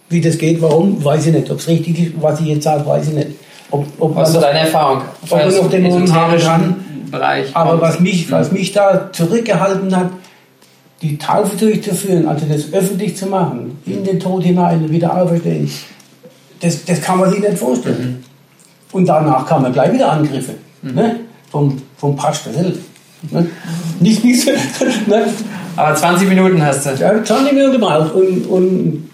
Wie 0.08 0.20
das 0.20 0.36
geht, 0.38 0.60
warum, 0.60 1.02
weiß 1.04 1.26
ich 1.26 1.32
nicht. 1.34 1.50
Ob 1.50 1.58
es 1.58 1.68
richtig 1.68 1.98
ist, 1.98 2.12
was 2.20 2.40
ich 2.40 2.46
jetzt 2.46 2.64
sage, 2.64 2.84
weiß 2.86 3.08
ich 3.08 3.14
nicht. 3.14 3.28
Ob, 3.70 3.86
ob 3.98 4.16
Was 4.16 4.28
ist 4.28 4.34
so 4.34 4.40
man- 4.40 4.48
deine 4.48 4.60
Erfahrung? 4.60 5.02
Ob 5.22 5.30
man 5.30 5.48
noch 5.48 5.90
Mond 5.98 6.12
haben 6.14 6.38
kann. 6.38 6.76
Bereich. 7.10 7.46
aber 7.54 7.80
was 7.80 7.98
mich, 7.98 8.30
was 8.30 8.52
mich 8.52 8.70
da 8.72 9.10
zurückgehalten 9.12 9.96
hat, 9.96 10.10
die 11.02 11.18
Taufe 11.18 11.56
durchzuführen, 11.56 12.26
also 12.28 12.46
das 12.46 12.72
öffentlich 12.72 13.16
zu 13.16 13.26
machen, 13.26 13.78
in 13.84 14.04
den 14.04 14.20
Tod 14.20 14.44
hinein 14.44 14.82
und 14.84 14.90
wieder 14.92 15.20
auferstehen, 15.20 15.68
das, 16.60 16.84
das 16.84 17.00
kann 17.00 17.18
man 17.18 17.30
sich 17.30 17.40
nicht 17.40 17.58
vorstellen. 17.58 18.22
Und 18.92 19.06
danach 19.06 19.44
kamen 19.46 19.72
gleich 19.72 19.92
wieder 19.92 20.12
Angriffe 20.12 20.54
ne? 20.82 21.20
vom, 21.50 21.80
vom 21.96 22.16
Pastor 22.16 22.52
selbst. 22.52 22.80
Ne? 23.30 23.46
Nicht, 24.00 24.24
nicht 24.24 24.42
so, 24.42 24.50
ne? 25.06 25.26
Aber 25.76 25.94
20 25.94 26.28
Minuten 26.28 26.64
hast 26.64 26.86
du. 26.86 26.90
Hat 26.90 27.26
20 27.26 27.52
Minuten 27.52 27.72
gebraucht 27.72 28.14
und, 28.14 28.46
und 28.46 29.10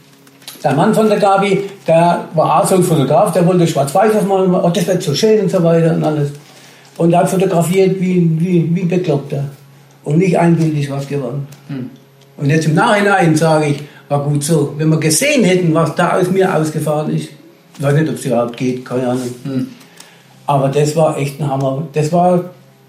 der 0.63 0.75
Mann 0.75 0.95
von 0.95 1.09
der 1.09 1.19
Gabi, 1.19 1.61
der 1.87 2.29
war 2.35 2.63
auch 2.63 2.69
so 2.69 2.77
ein 2.77 2.83
Fotograf, 2.83 3.33
der 3.33 3.47
wollte 3.47 3.67
schwarz-weiß 3.67 4.15
aufmalen, 4.17 4.55
oh, 4.55 4.71
das 4.71 4.87
wird 4.87 5.03
so 5.03 5.15
schön 5.15 5.41
und 5.43 5.51
so 5.51 5.63
weiter 5.63 5.95
und 5.95 6.05
alles. 6.05 6.31
Und 6.97 7.13
er 7.13 7.21
hat 7.21 7.31
fotografiert 7.31 8.01
wie, 8.01 8.31
wie, 8.41 8.75
wie 8.75 8.81
ein 8.83 8.89
Bekloppter. 8.89 9.45
Und 10.05 10.19
nicht 10.19 10.39
ein 10.39 10.57
Bild 10.57 10.79
ist 10.79 10.91
was 10.91 11.07
geworden. 11.07 11.47
Und 12.37 12.49
jetzt 12.49 12.67
im 12.67 12.75
Nachhinein 12.75 13.35
sage 13.37 13.67
ich, 13.67 13.83
war 14.09 14.23
gut 14.25 14.43
so. 14.45 14.75
Wenn 14.77 14.89
wir 14.89 14.99
gesehen 14.99 15.45
hätten, 15.45 15.75
was 15.75 15.95
da 15.95 16.17
aus 16.17 16.31
mir 16.31 16.55
ausgefahren 16.55 17.15
ist, 17.15 17.29
ich 17.77 17.83
weiß 17.83 17.95
nicht, 17.95 18.09
ob 18.09 18.15
es 18.15 18.25
überhaupt 18.25 18.57
geht, 18.57 18.85
keine 18.85 19.09
Ahnung. 19.09 19.35
Hm. 19.45 19.69
Aber 20.47 20.69
das 20.69 20.95
war 20.97 21.17
echt 21.19 21.41
ein 21.41 21.49
Hammer. 21.49 21.83
Das 21.93 22.13
war 22.13 22.45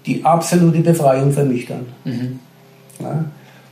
die 0.06 0.24
absolute 0.24 0.78
Befreiung 0.80 1.32
für 1.32 1.44
mich 1.44 1.66
dann. 1.66 1.86
Mhm. 2.04 2.38
Ja. 3.00 3.24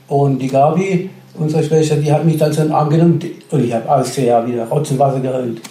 Und 0.07 0.39
die 0.39 0.47
Gabi, 0.47 1.09
unsere 1.37 1.63
Schwester, 1.63 1.95
die 1.97 2.11
hat 2.11 2.25
mich 2.25 2.37
dann 2.37 2.51
so 2.53 2.61
in 2.61 2.67
den 2.67 2.75
Arm 2.75 2.89
genommen 2.89 3.19
die- 3.19 3.35
und 3.51 3.63
ich 3.63 3.73
habe 3.73 3.89
alles 3.89 4.15
ja 4.17 4.45
wieder 4.45 4.65
Rotz 4.67 4.91
und 4.91 4.99
Wasser 4.99 5.19
geheult. 5.19 5.61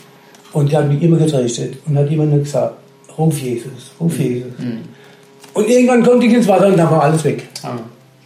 Und 0.52 0.70
die 0.70 0.76
hat 0.76 0.88
mich 0.88 1.02
immer 1.02 1.16
getröstet 1.18 1.76
und 1.86 1.96
hat 1.98 2.10
immer 2.10 2.24
nur 2.24 2.38
gesagt, 2.38 2.74
ruf 3.18 3.38
Jesus, 3.38 3.90
ruf 4.00 4.18
Jesus. 4.18 4.52
Und 5.54 5.68
irgendwann 5.68 6.02
konnte 6.02 6.26
ich 6.26 6.32
ins 6.34 6.48
Wasser 6.48 6.66
und 6.68 6.76
dann 6.78 6.90
war 6.90 7.02
alles 7.02 7.22
weg. 7.24 7.46
Ah, 7.62 7.72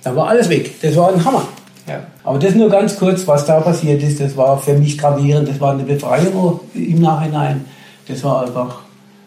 Da 0.02 0.14
war 0.16 0.28
alles 0.28 0.48
weg. 0.48 0.70
Das 0.82 0.96
war 0.96 1.12
ein 1.12 1.24
Hammer. 1.24 1.46
Ja. 1.88 2.00
Aber 2.24 2.38
das 2.38 2.54
nur 2.54 2.68
ganz 2.68 2.96
kurz, 2.96 3.26
was 3.26 3.44
da 3.46 3.60
passiert 3.60 4.02
ist, 4.02 4.20
das 4.20 4.36
war 4.36 4.56
für 4.58 4.74
mich 4.74 4.96
gravierend, 4.98 5.48
das 5.48 5.60
war 5.60 5.72
eine 5.72 5.82
Befreiung 5.82 6.60
im 6.74 7.00
Nachhinein. 7.00 7.64
Das 8.06 8.22
war 8.24 8.46
einfach, 8.46 8.80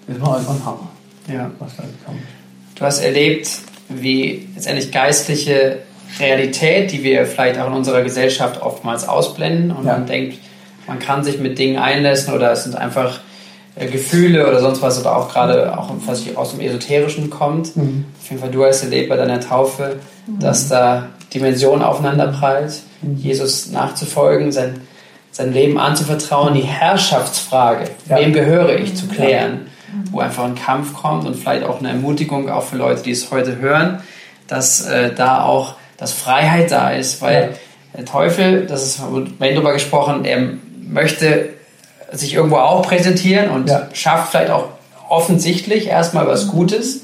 das 0.07 0.21
war 0.21 0.37
einfach 0.37 0.53
ein 0.55 0.65
Hammer, 0.65 0.89
ja. 1.27 1.51
was 1.59 1.75
da 1.77 1.83
gekommen 1.83 2.19
ist. 2.19 2.79
Du 2.79 2.85
hast 2.85 2.99
erlebt, 3.01 3.49
wie 3.89 4.47
letztendlich 4.55 4.91
geistliche 4.91 5.79
Realität, 6.19 6.91
die 6.91 7.03
wir 7.03 7.25
vielleicht 7.25 7.59
auch 7.59 7.67
in 7.67 7.73
unserer 7.73 8.01
Gesellschaft 8.03 8.61
oftmals 8.61 9.07
ausblenden 9.07 9.71
und 9.71 9.85
Ja. 9.85 9.93
man 9.93 10.05
denkt, 10.05 10.37
man 10.87 10.99
kann 10.99 11.23
sich 11.23 11.39
mit 11.39 11.57
Dingen 11.57 11.77
einlassen 11.77 12.33
oder 12.33 12.51
es 12.51 12.63
sind 12.63 12.75
einfach 12.75 13.19
äh, 13.75 13.87
Gefühle 13.87 14.47
oder 14.47 14.59
sonst 14.59 14.81
was 14.81 14.99
oder 14.99 15.15
auch 15.17 15.31
gerade 15.31 15.77
auch 15.77 15.89
was 16.05 16.23
aus 16.35 16.51
dem 16.51 16.59
Esoterischen 16.59 17.29
kommt. 17.29 17.75
Mhm. 17.75 18.05
Auf 18.21 18.29
jeden 18.29 18.41
Fall, 18.41 18.51
du 18.51 18.63
hast 18.65 18.83
erlebt 18.83 19.09
bei 19.09 19.15
deiner 19.15 19.39
Taufe, 19.39 19.95
dass 20.39 20.67
da 20.69 21.07
Dimensionen 21.33 21.81
aufeinanderprallt, 21.83 22.73
Jesus 23.15 23.71
nachzufolgen, 23.71 24.51
sein, 24.51 24.81
sein 25.31 25.51
Leben 25.53 25.79
anzuvertrauen, 25.79 26.53
die 26.53 26.61
Herrschaftsfrage, 26.61 27.85
Ja. 28.09 28.17
wem 28.19 28.33
gehöre 28.33 28.75
ich, 28.77 28.95
zu 28.95 29.07
klären, 29.07 29.67
wo 30.11 30.19
einfach 30.19 30.43
ein 30.45 30.55
Kampf 30.55 30.93
kommt 30.93 31.25
und 31.25 31.35
vielleicht 31.35 31.63
auch 31.63 31.79
eine 31.79 31.89
Ermutigung 31.89 32.49
auch 32.49 32.63
für 32.63 32.77
Leute, 32.77 33.03
die 33.03 33.11
es 33.11 33.31
heute 33.31 33.57
hören, 33.57 34.01
dass 34.47 34.85
äh, 34.85 35.13
da 35.13 35.43
auch, 35.43 35.75
dass 35.97 36.11
Freiheit 36.13 36.71
da 36.71 36.91
ist, 36.91 37.21
weil 37.21 37.55
der 37.95 38.05
Teufel, 38.05 38.65
das 38.65 38.83
ist 38.83 38.95
vorhin 38.97 39.55
drüber 39.55 39.73
gesprochen, 39.73 40.25
er 40.25 40.41
möchte 40.87 41.49
sich 42.11 42.33
irgendwo 42.33 42.57
auch 42.57 42.81
präsentieren 42.83 43.49
und 43.49 43.69
Ja. 43.69 43.87
schafft 43.93 44.31
vielleicht 44.31 44.51
auch 44.51 44.65
offensichtlich 45.09 45.87
erstmal 45.87 46.27
was 46.27 46.47
Gutes, 46.47 47.01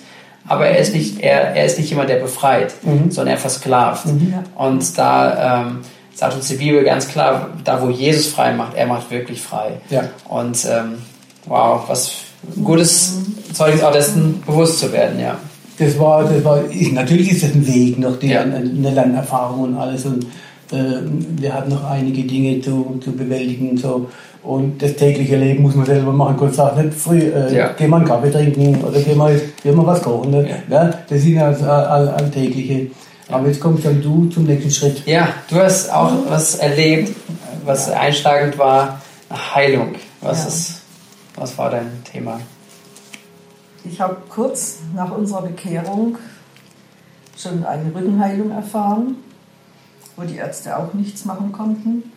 aber 0.48 0.68
er 0.68 0.80
ist 0.80 0.94
nicht, 0.94 1.20
er, 1.22 1.56
er 1.56 1.66
ist 1.66 1.78
nicht 1.78 1.90
jemand, 1.90 2.10
der 2.10 2.18
befreit, 2.18 2.74
Mhm. 2.84 3.12
sondern 3.12 3.36
er 3.36 3.40
versklavt. 3.40 4.06
Ja. 4.06 4.44
Und 4.56 4.98
da 4.98 5.62
ähm, 5.62 5.80
sagt 6.16 6.36
uns 6.36 6.48
die 6.48 6.56
Bibel 6.56 6.84
ganz 6.84 7.08
klar, 7.08 7.50
da 7.64 7.82
wo 7.82 7.90
Jesus 7.90 8.28
frei 8.28 8.52
macht, 8.54 8.74
er 8.76 8.88
macht 8.88 9.10
wirklich 9.12 9.42
frei. 9.42 9.74
Ja. 9.90 10.04
Und 10.28 10.66
ähm, 10.66 11.00
wow, 11.46 11.84
was 11.88 12.08
ein 12.10 12.14
gutes 12.64 13.18
Zeugnis 13.54 13.84
auch 13.84 13.92
dessen 13.92 14.42
bewusst 14.46 14.80
zu 14.80 14.92
werden, 14.92 15.20
ja. 15.20 15.38
Das 15.78 15.98
war, 15.98 16.24
das 16.26 16.44
war, 16.44 16.62
ich, 16.70 16.92
natürlich 16.92 17.32
ist 17.32 17.44
das 17.44 17.54
ein 17.54 17.66
Weg 17.66 17.98
noch, 18.00 18.20
die, 18.20 18.28
Ja. 18.28 18.42
eine, 18.42 18.60
Lernerfahrung 18.60 19.62
und 19.62 19.78
alles. 19.78 20.06
Und 20.06 20.26
äh, 20.72 21.00
wir 21.38 21.54
hatten 21.54 21.70
noch 21.70 21.90
einige 21.90 22.24
Dinge 22.24 22.60
zu, 22.60 23.00
zu 23.02 23.14
bewältigen. 23.14 23.78
So. 23.78 24.10
Und 24.44 24.82
das 24.82 24.96
tägliche 24.96 25.38
Leben 25.38 25.64
muss 25.64 25.76
man 25.76 25.86
selber 25.86 26.12
machen. 26.12 26.36
Gott 26.38 26.54
sagt 26.54 26.78
nicht 26.84 26.94
früh, 26.94 27.20
äh, 27.20 27.56
Ja. 27.56 27.70
geh 27.78 27.88
mal 27.88 27.98
einen 27.98 28.06
Kaffee 28.06 28.30
trinken 28.30 28.84
oder 28.84 29.00
geh 29.00 29.16
mal, 29.16 29.40
geh 29.64 29.72
mal 29.72 29.86
was 29.86 30.02
kochen. 30.02 30.32
Ne? 30.32 30.50
Ja. 30.70 30.84
Ja. 30.84 30.94
das 31.10 31.22
sind 31.22 31.38
also 31.40 31.64
all, 31.66 31.86
all, 31.86 32.08
alltägliche. 32.10 32.88
Aber 33.30 33.48
jetzt 33.48 33.62
kommst 33.62 33.86
dann 33.86 34.02
du 34.02 34.26
zum 34.26 34.44
nächsten 34.46 34.72
Schritt. 34.72 35.04
Ja, 35.06 35.30
du 35.50 35.56
hast 35.58 35.94
auch 35.94 36.12
was 36.28 36.56
erlebt, 36.56 37.16
was 37.64 37.90
einschlagend 37.90 38.58
war, 38.58 39.02
Heilung. 39.56 39.96
Was, 40.22 40.46
ist, 40.48 40.79
was 41.36 41.58
war 41.58 41.70
dein 41.70 42.04
Thema? 42.04 42.40
Ich 43.84 44.02
habe 44.02 44.18
kurz 44.30 44.80
nach 44.94 45.12
unserer 45.12 45.44
Bekehrung 45.44 46.18
schon 47.38 47.64
eine 47.66 47.94
Rückenheilung 47.94 48.52
erfahren, 48.52 49.16
wo 50.18 50.24
die 50.24 50.36
Ärzte 50.36 50.78
auch 50.78 50.94
nichts 50.94 51.26
machen 51.26 51.52
konnten. 51.52 52.12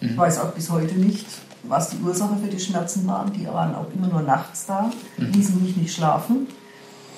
Ich 0.00 0.16
weiß 0.16 0.38
auch 0.38 0.52
bis 0.52 0.70
heute 0.70 0.94
nicht, 0.94 1.26
was 1.64 1.90
die 1.90 1.98
Ursache 1.98 2.36
für 2.36 2.48
die 2.48 2.60
Schmerzen 2.60 3.06
waren. 3.08 3.32
Die 3.32 3.46
waren 3.46 3.74
auch 3.74 3.86
immer 3.92 4.06
nur 4.06 4.22
nachts 4.22 4.66
da, 4.66 4.90
ließen 5.16 5.60
mich 5.60 5.76
nicht 5.76 5.92
schlafen. 5.92 6.46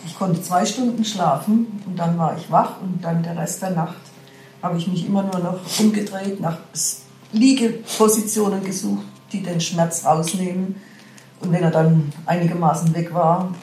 Ich 0.07 0.17
konnte 0.19 0.43
zwei 0.43 0.65
Stunden 0.65 1.05
schlafen 1.05 1.83
und 1.87 1.99
dann 1.99 2.17
war 2.17 2.37
ich 2.39 2.51
wach 2.51 2.81
und 2.81 3.05
dann 3.05 3.23
der 3.23 3.37
Rest 3.37 3.61
der 3.61 3.71
Nacht 3.71 4.01
habe 4.63 4.79
ich 4.79 4.89
mich 4.89 5.07
immer 5.07 5.23
nur 5.23 5.39
noch 5.39 5.61
umgedreht, 5.79 6.41
nach 6.41 6.59
Liegepositionen 7.33 8.65
gesucht, 8.65 9.05
die 9.33 9.43
den 9.43 9.61
Schmerz 9.61 10.05
rausnehmen. 10.05 10.77
Und 11.40 11.53
wenn 11.53 11.62
er 11.62 11.70
dann 11.70 12.12
einigermaßen 12.26 12.94
weg 12.94 13.12
war, 13.14 13.55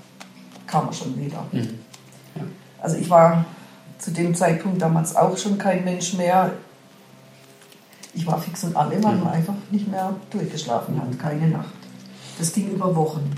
kam 0.65 0.87
er 0.87 0.93
schon 0.93 1.19
wieder. 1.19 1.45
Also 2.81 2.97
ich 2.97 3.09
war 3.09 3.45
zu 3.97 4.11
dem 4.11 4.35
Zeitpunkt 4.35 4.81
damals 4.81 5.15
auch 5.15 5.37
schon 5.37 5.57
kein 5.57 5.83
Mensch 5.83 6.13
mehr. 6.13 6.53
Ich 8.13 8.25
war 8.25 8.39
fix 8.39 8.63
und 8.63 8.75
alle, 8.75 9.03
weil 9.03 9.15
man 9.15 9.29
einfach 9.29 9.53
nicht 9.71 9.87
mehr 9.87 10.15
durchgeschlafen 10.31 10.99
hat, 10.99 11.19
keine 11.19 11.47
Nacht. 11.49 11.73
Das 12.39 12.51
ging 12.53 12.69
über 12.69 12.95
Wochen. 12.95 13.31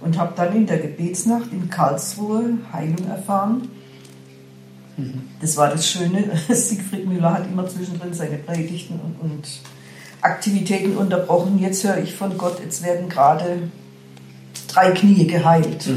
Und 0.00 0.18
habe 0.18 0.32
dann 0.34 0.56
in 0.56 0.66
der 0.66 0.78
Gebetsnacht 0.78 1.52
in 1.52 1.68
Karlsruhe 1.68 2.58
Heilung 2.72 3.06
erfahren. 3.08 3.68
Das 5.40 5.56
war 5.56 5.68
das 5.68 5.86
Schöne. 5.86 6.30
Siegfried 6.48 7.06
Müller 7.06 7.34
hat 7.34 7.46
immer 7.46 7.66
zwischendrin 7.68 8.12
seine 8.12 8.38
Predigten 8.38 9.00
und, 9.00 9.20
und 9.20 9.48
Aktivitäten 10.22 10.96
unterbrochen. 10.96 11.58
Jetzt 11.58 11.84
höre 11.84 11.98
ich 11.98 12.14
von 12.14 12.36
Gott, 12.38 12.60
jetzt 12.62 12.84
werden 12.84 13.08
gerade 13.08 13.62
drei 14.68 14.90
Knie 14.92 15.26
geheilt. 15.26 15.88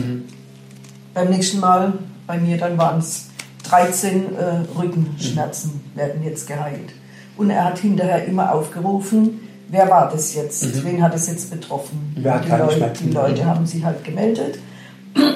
Beim 1.14 1.30
nächsten 1.30 1.60
Mal, 1.60 1.94
bei 2.26 2.38
mir 2.40 2.58
dann 2.58 2.78
waren 2.78 3.00
es 3.00 3.28
13 3.70 4.36
äh, 4.36 4.78
Rückenschmerzen, 4.78 5.82
werden 5.96 6.24
jetzt 6.24 6.48
geheilt. 6.48 6.94
Und 7.38 7.50
er 7.50 7.66
hat 7.66 7.80
hinterher 7.80 8.26
immer 8.26 8.54
aufgerufen, 8.54 9.40
wer 9.70 9.90
war 9.90 10.10
das 10.10 10.34
jetzt? 10.36 10.84
Wen 10.84 11.02
hat 11.02 11.16
es 11.16 11.28
jetzt 11.28 11.50
betroffen? 11.52 12.14
Hat 12.36 12.46
die, 12.46 12.50
Schmerzen? 12.76 13.08
die 13.08 13.14
Leute 13.14 13.42
Mhm. 13.44 13.48
haben 13.48 13.66
sich 13.66 13.84
halt 13.84 14.04
gemeldet. 14.04 14.60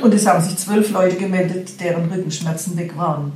Und 0.01 0.13
es 0.13 0.25
haben 0.25 0.43
sich 0.43 0.57
zwölf 0.57 0.91
Leute 0.91 1.17
gemeldet, 1.17 1.79
deren 1.79 2.09
Rückenschmerzen 2.11 2.75
weg 2.77 2.97
waren. 2.97 3.31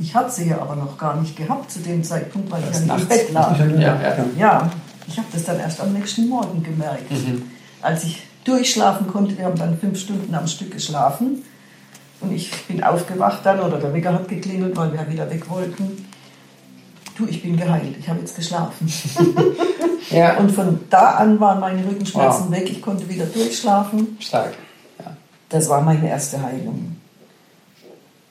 Ich 0.00 0.14
hatte 0.14 0.30
sie 0.30 0.48
ja 0.48 0.60
aber 0.60 0.76
noch 0.76 0.96
gar 0.96 1.20
nicht 1.20 1.36
gehabt 1.36 1.70
zu 1.70 1.80
dem 1.80 2.04
Zeitpunkt, 2.04 2.50
weil 2.50 2.60
ich 2.60 2.66
Erst 2.68 2.86
ja 2.86 2.94
nicht 2.94 3.02
im. 3.02 3.08
Bett 3.08 3.32
lag. 3.32 3.58
Ja, 3.58 3.76
ja. 3.76 4.24
Ja, 4.36 4.70
ich 5.06 5.16
habe 5.18 5.26
das 5.32 5.44
dann 5.44 5.58
erst 5.58 5.80
am 5.80 5.92
nächsten 5.92 6.28
Morgen 6.28 6.62
gemerkt. 6.62 7.10
Als 7.82 8.04
ich 8.04 8.22
durchschlafen 8.44 9.08
konnte, 9.08 9.36
wir 9.36 9.44
haben 9.46 9.58
dann 9.58 9.78
fünf 9.78 9.98
Stunden 9.98 10.32
am 10.34 10.46
Stück 10.46 10.70
geschlafen. 10.72 11.42
Und 12.20 12.32
ich 12.32 12.50
bin 12.66 12.82
aufgewacht 12.82 13.40
dann, 13.44 13.60
oder 13.60 13.78
der 13.78 13.92
Wecker 13.94 14.12
hat 14.12 14.28
geklingelt, 14.28 14.76
weil 14.76 14.92
wir 14.92 15.08
wieder 15.08 15.30
weg 15.30 15.48
wollten. 15.50 16.06
Du, 17.16 17.26
ich 17.26 17.42
bin 17.42 17.56
geheilt, 17.56 17.96
ich 17.98 18.08
habe 18.08 18.20
jetzt 18.20 18.36
geschlafen. 18.36 18.90
Ja, 20.10 20.38
Und 20.38 20.50
von 20.52 20.80
da 20.88 21.10
an 21.16 21.38
waren 21.38 21.60
meine 21.60 21.84
Rückenschmerzen 21.86 22.44
Wow. 22.46 22.50
weg, 22.52 22.70
ich 22.70 22.80
konnte 22.80 23.06
wieder 23.10 23.26
durchschlafen. 23.26 24.16
stark. 24.20 24.54
Ja. 24.98 25.14
Das 25.50 25.68
war 25.68 25.82
meine 25.82 26.08
erste 26.08 26.40
Heilung. 26.42 26.96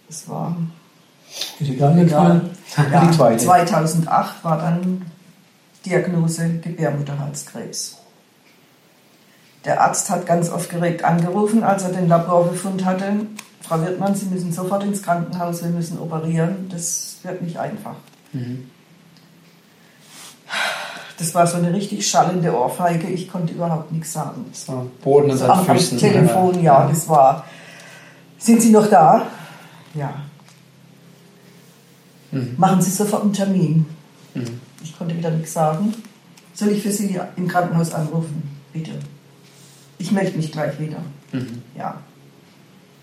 Das 0.07 0.27
war 0.27 0.57
Ist 1.59 1.69
egal, 1.69 1.97
egal. 1.99 2.41
Ja, 2.91 3.05
die 3.05 3.15
zweite. 3.15 3.43
2008 3.43 4.43
war 4.43 4.57
dann 4.57 5.05
Diagnose 5.85 6.49
Gebärmutterhalskrebs. 6.59 7.97
Der 9.65 9.81
Arzt 9.81 10.09
hat 10.09 10.25
ganz 10.25 10.49
aufgeregt 10.49 11.03
angerufen, 11.03 11.63
als 11.63 11.83
er 11.83 11.89
den 11.89 12.07
Laborbefund 12.07 12.85
hatte. 12.85 13.25
Frau 13.61 13.81
Wirtmann, 13.81 14.15
Sie 14.15 14.27
müssen 14.27 14.53
sofort 14.53 14.83
ins 14.83 15.03
Krankenhaus, 15.03 15.61
wir 15.61 15.69
müssen 15.69 15.99
operieren. 15.99 16.69
Das 16.71 17.17
wird 17.23 17.41
nicht 17.41 17.57
einfach. 17.57 17.95
Das 21.17 21.33
war 21.33 21.47
so 21.47 21.57
eine 21.57 21.73
richtig 21.73 22.07
schallende 22.07 22.55
Ohrfeige. 22.55 23.07
Ich 23.07 23.29
konnte 23.29 23.53
überhaupt 23.53 23.91
nichts 23.91 24.13
sagen. 24.13 24.45
So, 24.53 24.89
Boden 25.03 25.31
Also 25.31 25.45
unter 25.45 25.57
am, 25.57 25.65
den 25.65 25.71
am 25.71 25.77
Füßen. 25.77 25.97
Telefon, 25.97 26.63
ja, 26.63 26.87
das 26.87 27.09
war. 27.09 27.45
Sind 28.37 28.61
Sie 28.61 28.71
noch 28.71 28.87
da? 28.87 29.25
Ja. 29.95 30.13
Machen 32.57 32.81
Sie 32.81 32.91
sofort 32.91 33.23
einen 33.23 33.33
Termin. 33.33 33.85
Ich 34.83 34.97
konnte 34.97 35.17
wieder 35.17 35.31
nichts 35.31 35.53
sagen. 35.53 35.93
Soll 36.53 36.69
ich 36.69 36.83
für 36.83 36.91
Sie 36.91 37.19
im 37.35 37.47
Krankenhaus 37.47 37.93
anrufen? 37.93 38.43
Bitte. 38.73 38.91
Ich 39.97 40.11
melde 40.11 40.37
mich 40.37 40.51
gleich 40.51 40.79
wieder. 40.79 41.01
Ja. 41.75 42.01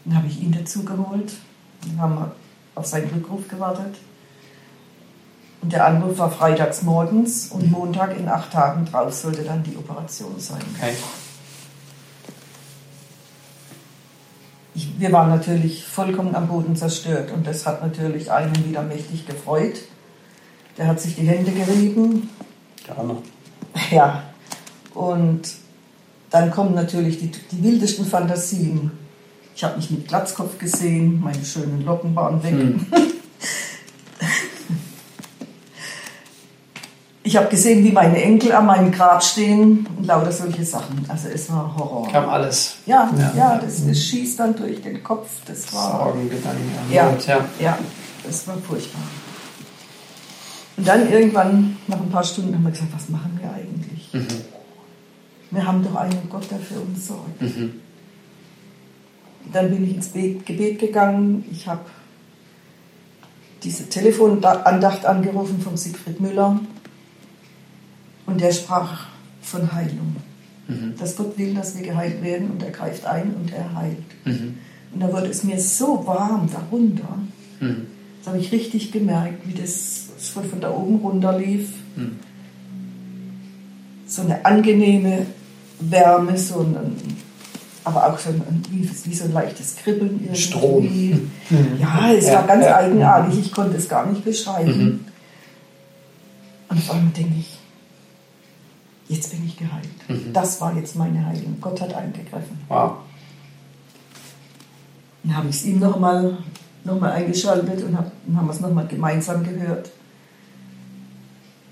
Dann 0.04 0.16
habe 0.16 0.26
ich 0.26 0.42
ihn 0.42 0.52
dazu 0.52 0.84
geholt. 0.84 1.32
Dann 1.82 2.00
haben 2.00 2.14
wir 2.14 2.32
auf 2.74 2.86
seinen 2.86 3.10
Rückruf 3.10 3.48
gewartet. 3.48 3.96
Und 5.62 5.72
der 5.72 5.86
Anruf 5.86 6.18
war 6.18 6.30
freitags 6.30 6.82
morgens 6.82 7.46
und 7.46 7.70
Montag 7.70 8.18
in 8.18 8.28
acht 8.28 8.52
Tagen 8.52 8.84
drauf 8.84 9.14
sollte 9.14 9.42
dann 9.42 9.62
die 9.62 9.76
Operation 9.76 10.34
sein. 10.38 10.60
Okay. 10.76 10.92
Wir 14.98 15.12
waren 15.12 15.30
natürlich 15.30 15.84
vollkommen 15.84 16.34
am 16.34 16.48
Boden 16.48 16.76
zerstört 16.76 17.30
und 17.32 17.46
das 17.46 17.66
hat 17.66 17.82
natürlich 17.82 18.30
einen 18.30 18.68
wieder 18.68 18.82
mächtig 18.82 19.26
gefreut. 19.26 19.80
Der 20.78 20.86
hat 20.86 21.00
sich 21.00 21.16
die 21.16 21.26
Hände 21.26 21.52
gerieben. 21.52 22.28
Ja, 22.86 23.02
noch. 23.02 23.22
Ja. 23.90 24.22
Und 24.94 25.42
dann 26.30 26.50
kommen 26.50 26.74
natürlich 26.74 27.18
die, 27.18 27.30
die 27.30 27.62
wildesten 27.62 28.04
Fantasien. 28.04 28.92
Ich 29.56 29.64
habe 29.64 29.76
mich 29.76 29.90
mit 29.90 30.08
Glatzkopf 30.08 30.58
gesehen, 30.58 31.20
meine 31.20 31.44
schönen 31.44 31.84
Locken 31.84 32.14
waren 32.14 32.42
weg. 32.42 32.80
Ich 37.34 37.38
habe 37.38 37.48
gesehen, 37.48 37.82
wie 37.82 37.90
meine 37.90 38.22
Enkel 38.22 38.52
an 38.52 38.64
meinem 38.66 38.92
Grab 38.92 39.20
stehen 39.20 39.88
und 39.98 40.06
lauter 40.06 40.30
solche 40.30 40.64
Sachen. 40.64 41.04
Also 41.08 41.26
es 41.30 41.50
war 41.50 41.74
Horror. 41.76 42.08
Kam 42.12 42.28
alles. 42.28 42.76
Ja, 42.86 43.10
Ja. 43.18 43.32
ja, 43.36 43.58
das, 43.58 43.84
das 43.84 43.98
schießt 44.04 44.38
dann 44.38 44.54
durch 44.54 44.80
den 44.80 45.02
Kopf. 45.02 45.28
Das 45.44 45.74
war. 45.74 45.98
Sorgen, 46.04 46.30
Gedanken, 46.30 46.70
Ja, 46.92 47.10
Not, 47.10 47.26
ja. 47.26 47.44
ja, 47.58 47.76
das 48.24 48.46
war 48.46 48.56
furchtbar. 48.58 49.00
Und 50.76 50.86
dann 50.86 51.10
irgendwann, 51.10 51.76
nach 51.88 51.98
ein 52.00 52.08
paar 52.08 52.22
Stunden, 52.22 52.54
haben 52.54 52.62
wir 52.62 52.70
gesagt, 52.70 52.94
was 52.94 53.08
machen 53.08 53.36
wir 53.42 53.50
eigentlich? 53.52 54.10
Wir 55.50 55.66
haben 55.66 55.82
doch 55.82 55.96
einen 55.96 56.28
Gott, 56.30 56.48
der 56.52 56.60
für 56.60 56.78
uns 56.78 57.08
sorgt. 57.08 57.40
Dann 59.52 59.70
bin 59.70 59.82
ich 59.90 59.96
ins 59.96 60.06
Be- 60.06 60.34
Gebet 60.44 60.78
gegangen. 60.78 61.44
Ich 61.50 61.66
habe 61.66 61.80
diese 63.64 63.88
Telefonandacht 63.88 65.04
angerufen 65.04 65.60
von 65.60 65.76
Siegfried 65.76 66.20
Müller 66.20 66.60
und 68.26 68.40
der 68.40 68.52
sprach 68.52 69.06
von 69.42 69.72
Heilung. 69.72 70.16
Mhm. 70.68 70.94
Dass 70.98 71.16
Gott 71.16 71.36
will, 71.38 71.54
dass 71.54 71.76
wir 71.76 71.84
geheilt 71.84 72.22
werden 72.22 72.50
und 72.50 72.62
er 72.62 72.70
greift 72.70 73.04
ein 73.04 73.34
und 73.34 73.52
er 73.52 73.74
heilt. 73.74 73.98
Mhm. 74.24 74.58
Und 74.92 75.00
da 75.00 75.12
wurde 75.12 75.26
es 75.26 75.44
mir 75.44 75.60
so 75.60 76.06
warm 76.06 76.48
darunter. 76.50 77.18
Mhm. 77.60 77.86
Das 78.18 78.28
habe 78.28 78.38
ich 78.38 78.52
richtig 78.52 78.92
gemerkt, 78.92 79.46
wie 79.46 79.54
das 79.54 80.08
von, 80.32 80.44
von 80.44 80.60
da 80.60 80.70
oben 80.70 80.96
runter 80.96 81.38
lief. 81.38 81.68
Mhm. 81.96 82.18
So 84.06 84.22
eine 84.22 84.44
angenehme 84.44 85.26
Wärme, 85.80 86.38
so 86.38 86.60
ein, 86.60 86.96
aber 87.82 88.06
auch 88.06 88.18
so 88.18 88.30
ein, 88.30 88.62
wie, 88.70 89.14
so 89.14 89.24
ein 89.24 89.32
leichtes 89.32 89.76
Kribbeln. 89.76 90.20
Irgendwie. 90.22 90.40
Strom. 90.40 90.88
Ja, 91.78 92.12
es 92.12 92.26
ja, 92.26 92.34
war 92.36 92.46
ganz 92.46 92.64
ja. 92.64 92.76
eigenartig. 92.76 93.38
Ich 93.38 93.52
konnte 93.52 93.76
es 93.76 93.88
gar 93.88 94.06
nicht 94.06 94.24
beschreiben. 94.24 94.84
Mhm. 94.84 95.00
Und 96.70 96.80
vor 96.80 96.94
allem 96.94 97.12
denke 97.12 97.34
ich, 97.38 97.58
jetzt 99.08 99.30
bin 99.30 99.44
ich 99.44 99.56
geheilt. 99.56 99.88
Mhm. 100.08 100.32
Das 100.32 100.60
war 100.60 100.74
jetzt 100.76 100.96
meine 100.96 101.24
Heilung. 101.26 101.58
Gott 101.60 101.80
hat 101.80 101.94
eingegriffen. 101.94 102.58
Wow. 102.68 102.92
Dann 105.22 105.36
habe 105.36 105.48
ich 105.48 105.56
es 105.56 105.64
ihm 105.64 105.78
nochmal 105.78 106.38
noch 106.84 107.00
mal 107.00 107.12
eingeschaltet 107.12 107.82
und 107.82 107.96
hab, 107.96 108.12
dann 108.26 108.36
haben 108.36 108.46
wir 108.46 108.52
es 108.52 108.60
nochmal 108.60 108.86
gemeinsam 108.86 109.42
gehört. 109.42 109.90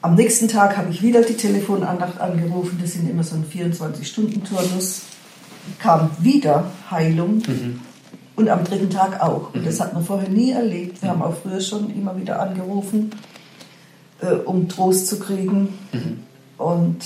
Am 0.00 0.14
nächsten 0.14 0.48
Tag 0.48 0.76
habe 0.76 0.90
ich 0.90 1.02
wieder 1.02 1.22
die 1.22 1.36
Telefonandacht 1.36 2.20
angerufen. 2.20 2.78
Das 2.80 2.94
sind 2.94 3.08
immer 3.08 3.22
so 3.22 3.36
ein 3.36 3.44
24-Stunden-Turnus. 3.44 5.02
Kam 5.78 6.10
wieder 6.18 6.72
Heilung. 6.90 7.36
Mhm. 7.36 7.80
Und 8.34 8.48
am 8.48 8.64
dritten 8.64 8.90
Tag 8.90 9.22
auch. 9.22 9.54
Und 9.54 9.64
das 9.64 9.78
mhm. 9.78 9.82
hat 9.82 9.94
man 9.94 10.04
vorher 10.04 10.28
nie 10.28 10.50
erlebt. 10.50 11.02
Wir 11.02 11.10
haben 11.10 11.22
auch 11.22 11.36
früher 11.36 11.60
schon 11.60 11.94
immer 11.94 12.18
wieder 12.18 12.40
angerufen, 12.40 13.10
äh, 14.20 14.32
um 14.32 14.68
Trost 14.68 15.06
zu 15.06 15.20
kriegen. 15.20 15.78
Mhm. 15.92 16.20
Und 16.62 17.04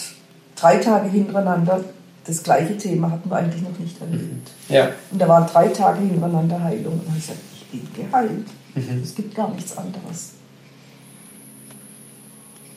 drei 0.55 0.77
Tage 0.77 1.09
hintereinander 1.09 1.85
das 2.27 2.43
gleiche 2.43 2.77
Thema 2.77 3.11
hatten 3.11 3.31
wir 3.31 3.37
eigentlich 3.37 3.63
noch 3.63 3.79
nicht 3.79 4.01
erlebt. 4.01 4.51
Mhm. 4.69 4.75
Ja. 4.75 4.89
Und 5.11 5.21
da 5.21 5.29
waren 5.29 5.47
drei 5.47 5.69
Tage 5.69 6.01
hintereinander 6.01 6.63
Heilung. 6.63 6.95
Und 6.95 7.17
ich 7.17 7.27
gesagt, 7.27 7.39
ich 7.55 7.67
bin 7.67 7.89
geheilt. 7.95 8.47
Mhm. 8.75 9.03
Es 9.03 9.15
gibt 9.15 9.35
gar 9.35 9.51
nichts 9.53 9.77
anderes. 9.77 10.33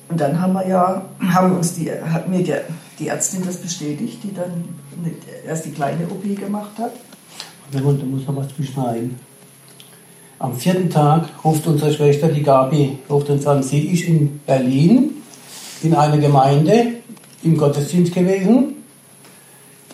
Und 0.10 0.20
dann 0.20 0.40
haben 0.40 0.54
wir 0.54 0.68
ja, 0.68 1.06
haben 1.34 1.56
uns 1.56 1.76
die, 1.76 1.92
hat 1.92 2.28
mir 2.28 2.44
die, 2.44 2.56
die 2.98 3.08
Ärztin 3.08 3.44
das 3.46 3.58
bestätigt, 3.58 4.20
die 4.24 4.34
dann 4.34 4.66
erst 5.46 5.66
die 5.66 5.72
kleine 5.72 6.06
OP 6.06 6.24
gemacht 6.24 6.72
hat. 6.80 6.92
Da 7.72 7.80
muss 7.82 8.26
noch 8.26 8.36
was 8.36 8.48
beschneiden. 8.54 9.20
Am 10.40 10.56
vierten 10.56 10.90
Tag 10.90 11.30
ruft 11.44 11.68
unsere 11.68 11.94
Schwester, 11.94 12.30
die 12.30 12.42
Gabi, 12.42 12.98
ruft 13.10 13.30
uns 13.30 13.46
an, 13.46 13.62
sie 13.62 13.88
ist 13.90 14.08
in 14.08 14.40
Berlin 14.40 15.19
in 15.84 15.94
einer 15.94 16.18
Gemeinde 16.18 16.88
im 17.44 17.58
Gottesdienst 17.58 18.14
gewesen, 18.14 18.76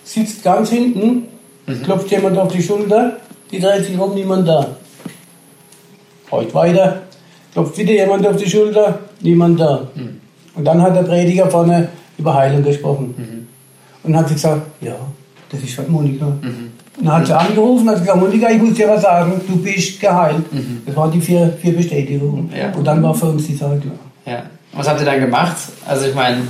sitzt 0.04 0.44
ganz 0.44 0.70
hinten, 0.70 1.24
mhm. 1.68 1.84
klopft 1.84 2.10
jemand 2.12 2.38
auf 2.38 2.52
die 2.52 2.62
Schulter, 2.62 3.18
die 3.52 3.60
dreht 3.60 3.86
sich 3.86 3.98
um, 3.98 4.14
niemand 4.14 4.48
da. 4.48 4.76
Heute 6.32 6.54
weiter, 6.54 7.02
klopft 7.54 7.78
wieder 7.78 7.94
jemand 7.94 8.26
auf 8.26 8.36
die 8.36 8.50
Schulter, 8.50 9.00
niemand 9.22 9.60
da. 9.60 9.88
Mhm. 9.96 10.22
Und 10.56 10.66
dann 10.66 10.82
hat 10.82 10.96
der 10.96 11.04
Prediger 11.04 11.50
vorne 11.50 11.90
über 12.18 12.34
Heilung 12.34 12.64
gesprochen. 12.64 13.14
Mhm. 13.18 13.48
Und 14.04 14.16
hat 14.16 14.28
sie 14.28 14.36
gesagt, 14.36 14.62
ja, 14.82 14.96
das 15.50 15.62
ist 15.62 15.78
halt 15.78 15.90
Monika. 15.90 16.26
Mhm. 16.26 16.72
Und 16.98 17.06
dann 17.06 17.18
hat 17.18 17.28
sie 17.28 17.38
angerufen 17.38 17.88
und 17.88 17.90
hat 17.90 18.00
gesagt, 18.00 18.20
Monika, 18.20 18.50
ich 18.50 18.62
muss 18.62 18.74
dir 18.76 18.88
was 18.88 19.02
sagen, 19.02 19.42
du 19.48 19.58
bist 19.58 20.00
geheilt. 20.00 20.52
Mhm. 20.52 20.82
Das 20.86 20.96
waren 20.96 21.12
die 21.12 21.20
vier, 21.22 21.54
vier 21.62 21.76
Bestätigungen. 21.76 22.50
Ja. 22.56 22.72
Und 22.74 22.86
dann 22.86 23.04
war 23.04 23.14
für 23.14 23.28
uns 23.28 23.48
die 23.48 23.56
Sache 23.56 23.80
klar. 23.80 23.94
Ja. 24.26 24.44
Was 24.76 24.88
habt 24.88 25.00
ihr 25.00 25.06
dann 25.06 25.20
gemacht? 25.20 25.56
Also 25.88 26.08
ich 26.08 26.16
meine, 26.16 26.42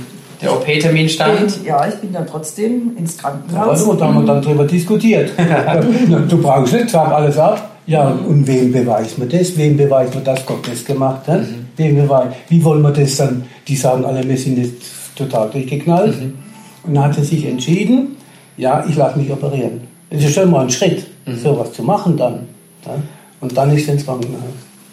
der 0.42 0.52
OP-Termin 0.52 1.08
stand? 1.08 1.64
Ja, 1.64 1.86
ich 1.86 1.94
bin 1.94 2.12
dann 2.12 2.26
trotzdem 2.26 2.96
ins 2.96 3.16
Krankenhaus. 3.16 3.54
Ja, 3.54 3.70
also, 3.70 3.94
da 3.94 4.06
haben 4.06 4.26
wir 4.26 4.26
dann 4.26 4.42
drüber 4.42 4.64
diskutiert. 4.64 5.32
du 6.28 6.42
brauchst 6.42 6.72
nicht, 6.72 6.90
sag 6.90 7.10
alles 7.10 7.38
ab. 7.38 7.70
Ja, 7.86 8.10
mhm. 8.10 8.26
und 8.26 8.46
wem 8.46 8.72
beweist 8.72 9.18
man 9.18 9.28
das? 9.28 9.56
Wem 9.56 9.76
beweist 9.76 10.14
man, 10.14 10.24
dass 10.24 10.44
Gott 10.44 10.68
das 10.68 10.84
gemacht 10.84 11.26
hat? 11.28 11.42
Mhm. 11.42 11.66
Wem 11.76 11.96
beweist, 11.96 12.36
wie 12.48 12.62
wollen 12.64 12.82
wir 12.82 12.90
das 12.90 13.16
dann? 13.16 13.44
Die 13.68 13.76
sagen 13.76 14.04
alle, 14.04 14.28
wir 14.28 14.36
sind 14.36 14.58
jetzt 14.58 14.82
total 15.16 15.48
durchgeknallt. 15.50 16.20
Mhm. 16.20 16.34
Und 16.82 16.94
dann 16.94 17.04
hat 17.04 17.16
er 17.16 17.24
sich 17.24 17.46
entschieden, 17.46 18.16
ja, 18.56 18.84
ich 18.88 18.96
lasse 18.96 19.18
mich 19.18 19.30
operieren. 19.30 19.82
Das 20.10 20.22
ist 20.22 20.34
schon 20.34 20.50
mal 20.50 20.62
ein 20.62 20.70
Schritt, 20.70 21.06
mhm. 21.26 21.38
sowas 21.38 21.72
zu 21.72 21.82
machen 21.82 22.16
dann. 22.16 22.40
Ja? 22.84 22.94
Und 23.40 23.56
dann 23.56 23.70
ist 23.70 23.82
es 23.82 23.88
ins 23.88 24.04
Krankenhaus. 24.04 24.42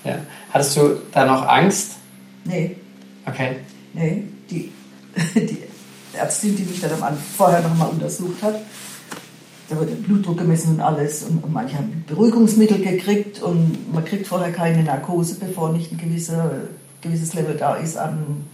Ja. 0.06 0.15
Hattest 0.52 0.78
du 0.78 0.82
da 1.12 1.26
noch 1.26 1.48
Angst? 1.48 1.93
Nee. 2.46 2.76
Okay. 3.26 3.58
Nee, 3.94 4.24
die 4.50 4.72
die 5.36 5.60
Ärztin, 6.14 6.56
die 6.56 6.64
mich 6.64 6.82
dann 6.82 7.18
vorher 7.38 7.62
noch 7.62 7.76
mal 7.76 7.86
untersucht 7.86 8.42
hat, 8.42 8.56
da 9.70 9.80
wird 9.80 9.90
der 9.90 9.96
Blutdruck 9.96 10.38
gemessen 10.38 10.76
und 10.76 10.82
alles. 10.82 11.24
Und, 11.24 11.44
und, 11.44 11.54
manche 11.54 11.78
haben 11.78 12.04
Beruhigungsmittel 12.08 12.80
gekriegt 12.80 13.42
und 13.42 13.94
man 13.94 14.06
kriegt 14.06 14.28
vorher 14.28 14.52
keine 14.52 14.84
Narkose, 14.84 15.36
bevor 15.40 15.72
nicht 15.72 15.92
ein 15.92 15.98
gewisser, 15.98 16.52
gewisses 17.02 17.34
Level 17.34 17.56
da 17.56 17.76
ist 17.76 17.98
an 17.98 18.46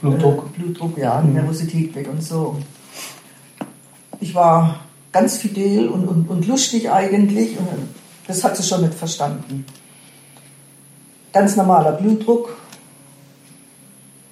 Blutdruck. 0.00 0.46
Äh, 0.46 0.60
Blutdruck, 0.60 0.98
ja, 0.98 1.20
mhm. 1.20 1.34
Nervosität 1.34 1.94
weg 1.94 2.08
und 2.10 2.22
so. 2.22 2.56
Ich 4.20 4.34
war 4.34 4.80
ganz 5.12 5.38
fidel 5.38 5.88
und, 5.88 6.06
und, 6.06 6.28
und 6.28 6.46
lustig 6.46 6.90
eigentlich 6.90 7.58
und 7.58 7.68
das 8.26 8.42
hat 8.42 8.56
sie 8.56 8.62
schon 8.62 8.82
nicht 8.82 8.94
verstanden. 8.94 9.64
Ganz 11.32 11.56
normaler 11.56 11.92
Blutdruck, 11.92 12.56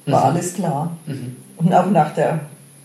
war 0.06 0.20
mhm. 0.20 0.36
alles 0.36 0.54
klar. 0.54 0.96
Mhm. 1.06 1.36
Und 1.56 1.72
auch 1.72 1.90
nach 1.90 2.14
der 2.14 2.40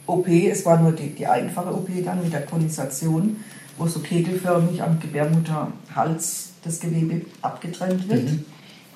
OP, 0.05 0.27
es 0.27 0.65
war 0.65 0.79
nur 0.79 0.91
die, 0.91 1.09
die 1.09 1.27
einfache 1.27 1.73
OP 1.73 1.89
dann 2.03 2.23
mit 2.23 2.33
der 2.33 2.45
Konisation, 2.45 3.37
wo 3.77 3.87
so 3.87 3.99
kegelförmig 3.99 4.81
am 4.81 4.99
Gebärmutterhals 4.99 6.49
das 6.63 6.79
Gewebe 6.79 7.25
abgetrennt 7.41 8.09
wird. 8.09 8.23
Mhm. 8.23 8.45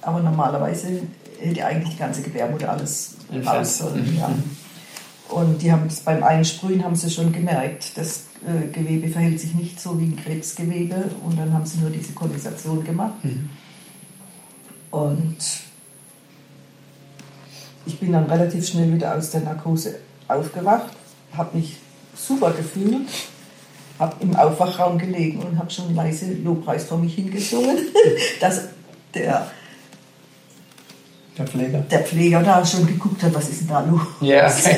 Aber 0.01 0.19
normalerweise 0.19 1.01
hätte 1.39 1.65
eigentlich 1.65 1.93
die 1.93 1.99
ganze 1.99 2.21
Gebärmutter 2.21 2.71
alles 2.71 3.15
raus 3.45 3.77
sollen. 3.77 4.11
Mhm. 4.11 4.17
Ja. 4.17 4.29
Und 5.29 5.61
die 5.61 5.71
haben 5.71 5.87
es 5.87 6.01
beim 6.01 6.23
Einsprühen 6.23 6.83
haben 6.83 6.95
sie 6.95 7.09
schon 7.09 7.31
gemerkt, 7.31 7.97
das 7.97 8.25
äh, 8.45 8.67
Gewebe 8.67 9.07
verhält 9.07 9.39
sich 9.39 9.55
nicht 9.55 9.79
so 9.79 9.99
wie 9.99 10.05
ein 10.05 10.17
Krebsgewebe 10.17 11.05
und 11.25 11.39
dann 11.39 11.53
haben 11.53 11.65
sie 11.65 11.79
nur 11.79 11.89
diese 11.89 12.13
Konisation 12.13 12.83
gemacht. 12.83 13.23
Mhm. 13.23 13.49
Und 14.91 15.37
ich 17.85 17.99
bin 17.99 18.11
dann 18.11 18.25
relativ 18.25 18.67
schnell 18.67 18.93
wieder 18.93 19.15
aus 19.15 19.31
der 19.31 19.41
Narkose 19.41 19.95
aufgewacht, 20.27 20.91
habe 21.35 21.57
mich 21.57 21.77
super 22.15 22.51
gefühlt, 22.51 23.07
habe 23.99 24.15
im 24.19 24.35
Aufwachraum 24.35 24.97
gelegen 24.97 25.39
und 25.39 25.57
habe 25.57 25.69
schon 25.69 25.93
leise 25.95 26.33
Lobpreis 26.33 26.85
vor 26.85 26.97
mich 26.97 27.15
hingesungen, 27.15 27.77
dass 28.39 28.69
der 29.13 29.47
der 31.37 31.47
Pfleger. 31.47 31.79
Der 31.79 31.99
Pfleger 31.99 32.43
da 32.43 32.63
schon 32.63 32.85
geguckt 32.85 33.23
hat, 33.23 33.33
was 33.33 33.49
ist 33.49 33.61
denn 33.61 33.69
da 33.69 33.79
los? 33.79 34.01
Ja, 34.21 34.45
okay. 34.45 34.77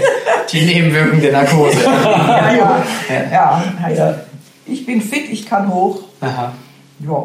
die 0.49 0.61
Nebenwirkungen 0.61 1.21
der 1.21 1.33
Narkose. 1.33 1.77
ja, 1.83 2.83
ja, 3.09 3.23
ja. 3.29 3.63
ja, 3.81 3.89
ja. 3.89 4.19
Ich 4.65 4.85
bin 4.85 5.01
fit, 5.01 5.29
ich 5.29 5.45
kann 5.45 5.71
hoch. 5.71 5.99
Aha. 6.21 6.53
Ja. 6.99 7.23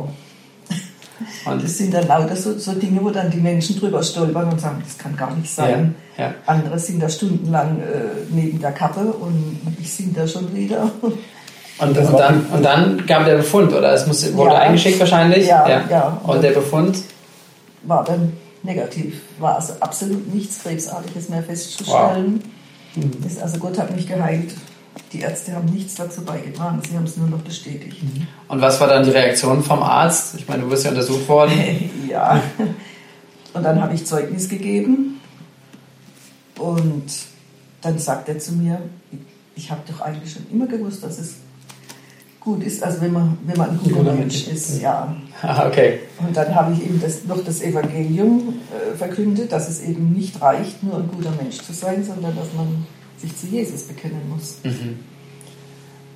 Und 1.45 1.63
das 1.63 1.79
sind 1.79 1.93
dann 1.93 2.07
lauter 2.07 2.37
so, 2.37 2.59
so, 2.59 2.73
Dinge, 2.73 3.03
wo 3.03 3.11
dann 3.11 3.31
die 3.31 3.39
Menschen 3.39 3.79
drüber 3.79 4.03
stolpern 4.03 4.51
und 4.51 4.61
sagen, 4.61 4.83
das 4.85 4.97
kann 4.99 5.17
gar 5.17 5.35
nicht 5.35 5.53
sein. 5.53 5.95
Ja, 6.17 6.25
ja. 6.25 6.35
Andere 6.47 6.79
sind 6.79 7.03
da 7.03 7.09
stundenlang 7.09 7.81
äh, 7.81 7.85
neben 8.31 8.61
der 8.61 8.73
Kappe 8.73 9.01
und 9.01 9.61
ich 9.81 9.93
singe 9.93 10.13
da 10.15 10.27
schon 10.27 10.55
wieder. 10.55 10.91
Und, 11.79 11.97
und, 11.97 12.19
dann, 12.19 12.45
und 12.53 12.63
dann 12.63 13.07
gab 13.07 13.25
der 13.25 13.37
Befund, 13.37 13.73
oder? 13.73 13.95
Es 13.95 14.07
muss, 14.07 14.35
wurde 14.35 14.53
ja. 14.53 14.59
eingeschickt 14.59 15.01
wahrscheinlich? 15.01 15.47
Ja, 15.47 15.67
ja. 15.67 15.85
ja. 15.89 16.21
Und 16.25 16.43
der 16.43 16.51
Befund? 16.51 16.99
War 17.85 18.05
dann 18.05 18.35
negativ. 18.63 19.23
War 19.39 19.57
also 19.57 19.73
absolut 19.81 20.35
nichts 20.35 20.63
Krebsartiges 20.63 21.31
mehr 21.31 21.43
festzustellen. 21.43 22.43
Wow. 22.95 23.05
Mhm. 23.05 23.41
also 23.41 23.59
Gott 23.59 23.79
hat 23.79 23.95
mich 23.95 24.07
geheilt 24.07 24.51
die 25.13 25.21
Ärzte 25.21 25.55
haben 25.55 25.67
nichts 25.67 25.95
dazu 25.97 26.25
beigetragen, 26.25 26.81
sie 26.89 26.97
haben 26.97 27.05
es 27.05 27.17
nur 27.17 27.29
noch 27.29 27.41
bestätigt. 27.41 28.03
Mhm. 28.03 28.27
Und 28.49 28.61
was 28.61 28.81
war 28.81 28.89
dann 28.89 29.05
die 29.05 29.11
Reaktion 29.11 29.63
vom 29.63 29.83
Arzt? 29.83 30.35
Ich 30.37 30.49
meine, 30.49 30.63
du 30.63 30.71
bist 30.71 30.85
ja 30.85 30.91
untersucht 30.91 31.29
worden. 31.29 31.91
ja, 32.09 32.43
und 33.53 33.63
dann 33.63 33.83
habe 33.83 33.95
ich 33.95 34.07
Zeugnis 34.07 34.49
gegeben 34.49 35.21
und 36.59 37.07
dann 37.81 37.99
sagt 37.99 38.29
er 38.29 38.39
zu 38.39 38.53
mir, 38.53 38.81
ich 39.57 39.71
habe 39.71 39.81
doch 39.91 40.01
eigentlich 40.01 40.33
schon 40.33 40.47
immer 40.53 40.67
gewusst, 40.67 41.03
dass 41.03 41.19
es 41.19 41.35
gut 42.39 42.63
ist, 42.63 42.83
also 42.83 43.01
wenn 43.03 43.13
man, 43.13 43.39
wenn 43.45 43.59
man 43.59 43.71
ein 43.71 43.81
guter 43.83 44.15
Mensch 44.15 44.49
ist, 44.49 44.81
ja. 44.81 45.15
Ah, 45.43 45.67
okay. 45.67 46.01
Und 46.19 46.35
dann 46.35 46.55
habe 46.55 46.73
ich 46.73 46.87
ihm 46.87 47.01
das, 47.01 47.25
noch 47.25 47.45
das 47.45 47.61
Evangelium 47.61 48.55
äh, 48.71 48.97
verkündet, 48.97 49.53
dass 49.53 49.69
es 49.69 49.83
eben 49.83 50.13
nicht 50.13 50.41
reicht, 50.41 50.83
nur 50.83 50.97
ein 50.97 51.09
guter 51.15 51.33
Mensch 51.33 51.59
zu 51.59 51.73
sein, 51.75 52.03
sondern 52.03 52.35
dass 52.37 52.47
man 52.57 52.87
sich 53.21 53.37
zu 53.37 53.47
Jesus 53.47 53.83
bekennen 53.83 54.21
muss. 54.29 54.59
Mhm. 54.65 54.99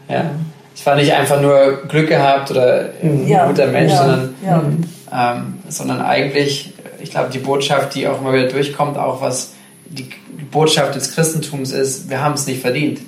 Ja. 0.09 0.31
Ich 0.75 0.85
war 0.85 0.97
nicht 0.97 1.13
einfach 1.13 1.41
nur 1.41 1.83
Glück 1.89 2.09
gehabt 2.09 2.51
oder 2.51 2.91
ein 3.03 3.29
ja, 3.29 3.47
guter 3.47 3.69
Mensch, 3.69 3.93
ja, 3.93 3.99
sondern 3.99 4.35
ja. 4.45 5.33
ähm, 5.37 5.55
sondern 5.69 6.01
eigentlich, 6.03 6.73
ich 7.01 7.11
glaube, 7.11 7.31
die 7.31 7.39
Botschaft, 7.39 7.95
die 7.95 8.09
auch 8.09 8.21
immer 8.21 8.33
wieder 8.33 8.49
durchkommt, 8.49 8.99
auch 8.99 9.21
was 9.21 9.53
die 9.87 10.09
Botschaft 10.51 10.97
des 10.97 11.15
Christentums 11.15 11.71
ist, 11.71 12.11
wir 12.11 12.23
haben 12.23 12.35
es 12.35 12.47
nicht 12.47 12.61
verdient. 12.61 13.01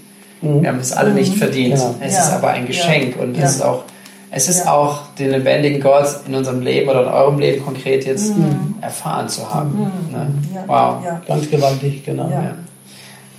Mhm. 0.43 0.63
Wir 0.63 0.69
haben 0.69 0.79
es 0.79 0.93
alle 0.93 1.13
nicht 1.13 1.35
mhm. 1.35 1.39
verdient. 1.39 1.75
Genau. 1.75 1.97
Es 2.01 2.15
ja. 2.15 2.21
ist 2.21 2.33
aber 2.33 2.51
ein 2.51 2.67
Geschenk 2.67 3.17
ja. 3.17 3.23
und 3.23 3.37
es 3.37 3.57
ist 3.57 3.63
auch 3.63 3.85
es 4.31 4.49
ist 4.49 4.67
auch 4.67 5.15
den 5.19 5.31
lebendigen 5.31 5.81
Gott 5.81 6.07
in 6.27 6.35
unserem 6.35 6.61
Leben 6.61 6.91
oder 6.91 7.03
in 7.03 7.09
eurem 7.09 7.39
Leben 7.39 7.65
konkret 7.65 8.05
jetzt 8.05 8.37
mhm. 8.37 8.75
erfahren 8.81 9.29
zu 9.29 9.49
haben. 9.53 9.71
Mhm. 9.71 10.13
Ne? 10.13 10.29
Wow. 10.67 11.03
Ganz 11.27 11.49
gewaltig, 11.49 12.05
genau. 12.05 12.29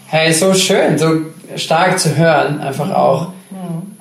Hey, 0.09 0.31
so 0.31 0.53
schön, 0.53 0.97
so 0.97 1.17
stark 1.57 1.99
zu 1.99 2.15
hören, 2.15 2.61
einfach 2.61 2.91
auch, 2.91 3.33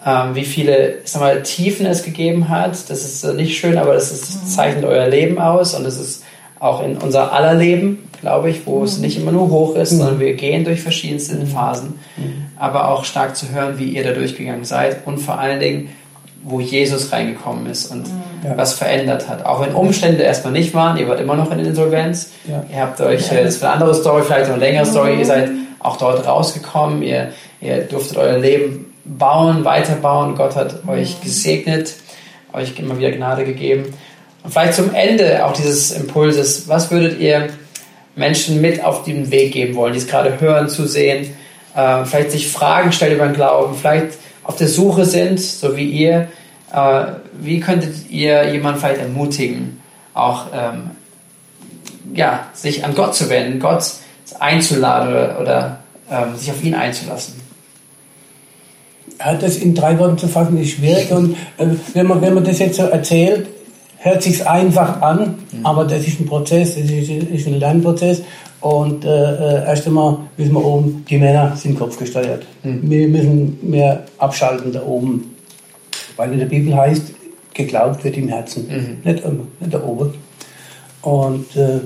ähm, 0.06 0.36
wie 0.36 0.44
viele 0.44 0.98
sag 1.04 1.20
mal, 1.20 1.42
Tiefen 1.42 1.84
es 1.84 2.04
gegeben 2.04 2.48
hat. 2.48 2.88
Das 2.88 3.04
ist 3.04 3.24
nicht 3.34 3.58
schön, 3.58 3.76
aber 3.76 3.94
das, 3.94 4.12
ist, 4.12 4.22
das 4.22 4.54
zeichnet 4.54 4.84
euer 4.84 5.08
Leben 5.08 5.40
aus 5.40 5.74
und 5.74 5.82
das 5.82 5.98
ist 5.98 6.22
auch 6.60 6.84
in 6.84 6.96
unser 6.96 7.32
aller 7.32 7.54
Leben, 7.54 8.08
glaube 8.20 8.50
ich, 8.50 8.68
wo 8.68 8.84
es 8.84 8.98
nicht 8.98 9.18
immer 9.18 9.32
nur 9.32 9.50
hoch 9.50 9.74
ist, 9.74 9.90
sondern 9.90 10.20
wir 10.20 10.34
gehen 10.34 10.64
durch 10.64 10.80
verschiedenste 10.80 11.44
Phasen. 11.44 11.98
Aber 12.56 12.88
auch 12.88 13.04
stark 13.04 13.36
zu 13.36 13.50
hören, 13.50 13.80
wie 13.80 13.86
ihr 13.86 14.04
da 14.04 14.12
durchgegangen 14.12 14.64
seid 14.64 15.04
und 15.06 15.18
vor 15.18 15.40
allen 15.40 15.58
Dingen, 15.58 15.88
wo 16.44 16.60
Jesus 16.60 17.10
reingekommen 17.10 17.66
ist 17.66 17.90
und 17.90 18.06
ja. 18.44 18.56
was 18.56 18.74
verändert 18.74 19.28
hat. 19.28 19.44
Auch 19.44 19.60
wenn 19.60 19.74
Umstände 19.74 20.22
erstmal 20.22 20.52
nicht 20.52 20.72
waren, 20.72 20.96
ihr 20.98 21.08
wart 21.08 21.20
immer 21.20 21.34
noch 21.34 21.50
in 21.50 21.58
Insolvenz. 21.58 22.30
Ja. 22.48 22.64
Ihr 22.72 22.80
habt 22.80 23.00
euch, 23.00 23.28
ja. 23.32 23.42
das 23.42 23.56
ist 23.56 23.64
eine 23.64 23.72
andere 23.72 23.92
Story, 23.92 24.22
vielleicht 24.22 24.48
eine 24.48 24.60
längere 24.60 24.86
Story, 24.86 25.18
ihr 25.18 25.26
seid 25.26 25.50
auch 25.78 25.96
dort 25.96 26.26
rausgekommen, 26.26 27.02
ihr, 27.02 27.32
ihr 27.60 27.82
durftet 27.82 28.16
euer 28.16 28.38
Leben 28.38 28.92
bauen, 29.04 29.64
weiterbauen. 29.64 30.34
Gott 30.34 30.56
hat 30.56 30.86
euch 30.88 31.20
gesegnet, 31.20 31.94
euch 32.52 32.78
immer 32.78 32.98
wieder 32.98 33.12
Gnade 33.12 33.44
gegeben. 33.44 33.94
Und 34.42 34.50
vielleicht 34.50 34.74
zum 34.74 34.94
Ende 34.94 35.44
auch 35.44 35.52
dieses 35.52 35.92
Impulses, 35.92 36.68
was 36.68 36.90
würdet 36.90 37.18
ihr 37.18 37.48
Menschen 38.14 38.60
mit 38.60 38.82
auf 38.82 39.04
den 39.04 39.30
Weg 39.30 39.52
geben 39.52 39.74
wollen, 39.74 39.92
die 39.92 39.98
es 39.98 40.06
gerade 40.06 40.40
hören, 40.40 40.68
zu 40.68 40.86
sehen, 40.86 41.34
äh, 41.74 42.04
vielleicht 42.04 42.30
sich 42.30 42.50
Fragen 42.50 42.92
stellen 42.92 43.16
über 43.16 43.26
den 43.26 43.34
Glauben, 43.34 43.74
vielleicht 43.76 44.18
auf 44.42 44.56
der 44.56 44.68
Suche 44.68 45.04
sind, 45.04 45.40
so 45.40 45.76
wie 45.76 45.88
ihr, 45.88 46.28
äh, 46.72 47.04
wie 47.38 47.60
könntet 47.60 48.10
ihr 48.10 48.50
jemanden 48.50 48.80
vielleicht 48.80 49.00
ermutigen, 49.00 49.80
auch 50.14 50.46
ähm, 50.54 50.92
ja, 52.14 52.46
sich 52.54 52.84
an 52.84 52.94
Gott 52.94 53.14
zu 53.14 53.28
wenden, 53.28 53.60
Gott 53.60 53.84
einzuladen 54.38 55.36
oder, 55.36 55.78
ähm, 56.10 56.36
sich 56.36 56.50
auf 56.50 56.62
ihn 56.62 56.74
einzulassen? 56.74 57.34
Ja, 59.18 59.34
das 59.34 59.56
in 59.56 59.74
drei 59.74 59.98
Worten 59.98 60.18
zu 60.18 60.28
fassen 60.28 60.58
ist 60.58 60.72
schwierig 60.72 61.10
und 61.10 61.36
äh, 61.58 61.66
wenn, 61.94 62.06
man, 62.06 62.20
wenn 62.20 62.34
man 62.34 62.44
das 62.44 62.58
jetzt 62.58 62.76
so 62.76 62.82
erzählt, 62.82 63.48
hört 63.98 64.22
sich 64.22 64.46
einfach 64.46 65.00
an, 65.00 65.38
mhm. 65.52 65.66
aber 65.66 65.84
das 65.84 66.06
ist 66.06 66.20
ein 66.20 66.26
Prozess, 66.26 66.74
das 66.74 66.90
ist, 66.90 67.08
ist 67.08 67.46
ein 67.46 67.58
Lernprozess 67.58 68.22
und 68.60 69.04
äh, 69.04 69.08
äh, 69.08 69.66
erst 69.66 69.86
einmal 69.86 70.18
müssen 70.36 70.54
wir 70.54 70.64
oben, 70.64 71.04
die 71.08 71.18
Männer 71.18 71.54
sind 71.56 71.78
kopfgesteuert. 71.78 72.44
Mhm. 72.62 72.90
Wir 72.90 73.08
müssen 73.08 73.58
mehr 73.62 74.04
abschalten 74.18 74.72
da 74.72 74.82
oben. 74.82 75.36
Weil 76.16 76.32
in 76.32 76.38
der 76.38 76.46
Bibel 76.46 76.74
heißt, 76.74 77.12
geglaubt 77.54 78.02
wird 78.04 78.16
im 78.16 78.28
Herzen, 78.28 78.66
mhm. 78.66 79.10
nicht, 79.10 79.24
nicht 79.24 79.74
da 79.74 79.82
oben. 79.82 80.14
Und 81.02 81.54
äh, 81.56 81.80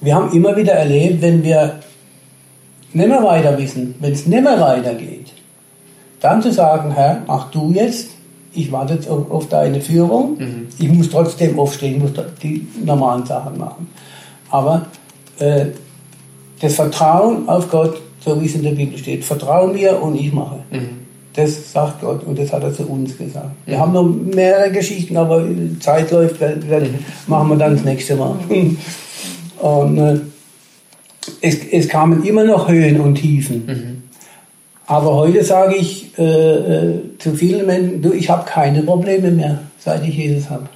wir 0.00 0.14
haben 0.14 0.32
immer 0.32 0.56
wieder 0.56 0.72
erlebt, 0.74 1.22
wenn 1.22 1.42
wir 1.42 1.80
nicht 2.92 3.08
mehr 3.08 3.22
weiter 3.22 3.56
wissen, 3.58 3.94
wenn 4.00 4.12
es 4.12 4.26
nicht 4.26 4.42
mehr 4.42 4.60
weitergeht, 4.60 5.32
dann 6.20 6.42
zu 6.42 6.52
sagen, 6.52 6.92
Herr, 6.92 7.22
mach 7.26 7.50
du 7.50 7.72
jetzt, 7.72 8.10
ich 8.52 8.72
warte 8.72 8.94
jetzt 8.94 9.08
auf, 9.08 9.30
auf 9.30 9.48
deine 9.48 9.80
Führung, 9.80 10.38
mhm. 10.38 10.68
ich 10.78 10.88
muss 10.88 11.10
trotzdem 11.10 11.58
aufstehen, 11.58 11.96
ich 11.96 12.02
muss 12.02 12.24
die 12.42 12.66
normalen 12.84 13.24
Sachen 13.26 13.58
machen. 13.58 13.88
Aber 14.50 14.86
äh, 15.38 15.66
das 16.60 16.74
Vertrauen 16.74 17.48
auf 17.48 17.70
Gott, 17.70 18.00
so 18.20 18.40
wie 18.40 18.46
es 18.46 18.54
in 18.54 18.62
der 18.62 18.72
Bibel 18.72 18.98
steht. 18.98 19.24
Vertraue 19.24 19.72
mir 19.72 20.02
und 20.02 20.16
ich 20.16 20.32
mache. 20.32 20.58
Mhm. 20.70 21.06
Das 21.34 21.72
sagt 21.72 22.00
Gott 22.00 22.24
und 22.24 22.36
das 22.36 22.52
hat 22.52 22.64
er 22.64 22.74
zu 22.74 22.82
uns 22.84 23.16
gesagt. 23.16 23.50
Wir 23.64 23.76
mhm. 23.76 23.80
haben 23.80 23.92
noch 23.92 24.34
mehrere 24.34 24.72
Geschichten, 24.72 25.16
aber 25.16 25.44
Zeit 25.78 26.10
läuft, 26.10 26.40
das 26.40 26.56
mhm. 26.56 26.98
machen 27.28 27.50
wir 27.50 27.56
dann 27.56 27.76
das 27.76 27.84
nächste 27.84 28.16
Mal. 28.16 28.36
und 29.60 29.98
äh, 29.98 30.20
es, 31.40 31.58
es, 31.70 31.88
kamen 31.88 32.24
immer 32.24 32.44
noch 32.44 32.68
Höhen 32.68 33.00
und 33.00 33.16
Tiefen. 33.16 33.66
Mhm. 33.66 34.02
Aber 34.86 35.14
heute 35.14 35.44
sage 35.44 35.76
ich 35.76 36.18
äh, 36.18 36.22
äh, 36.22 37.00
zu 37.18 37.34
vielen 37.34 37.66
Menschen, 37.66 38.00
du, 38.00 38.12
ich 38.12 38.30
habe 38.30 38.48
keine 38.48 38.82
Probleme 38.82 39.30
mehr, 39.30 39.58
seit 39.78 40.06
ich 40.06 40.16
Jesus 40.16 40.48
habe. 40.48 40.68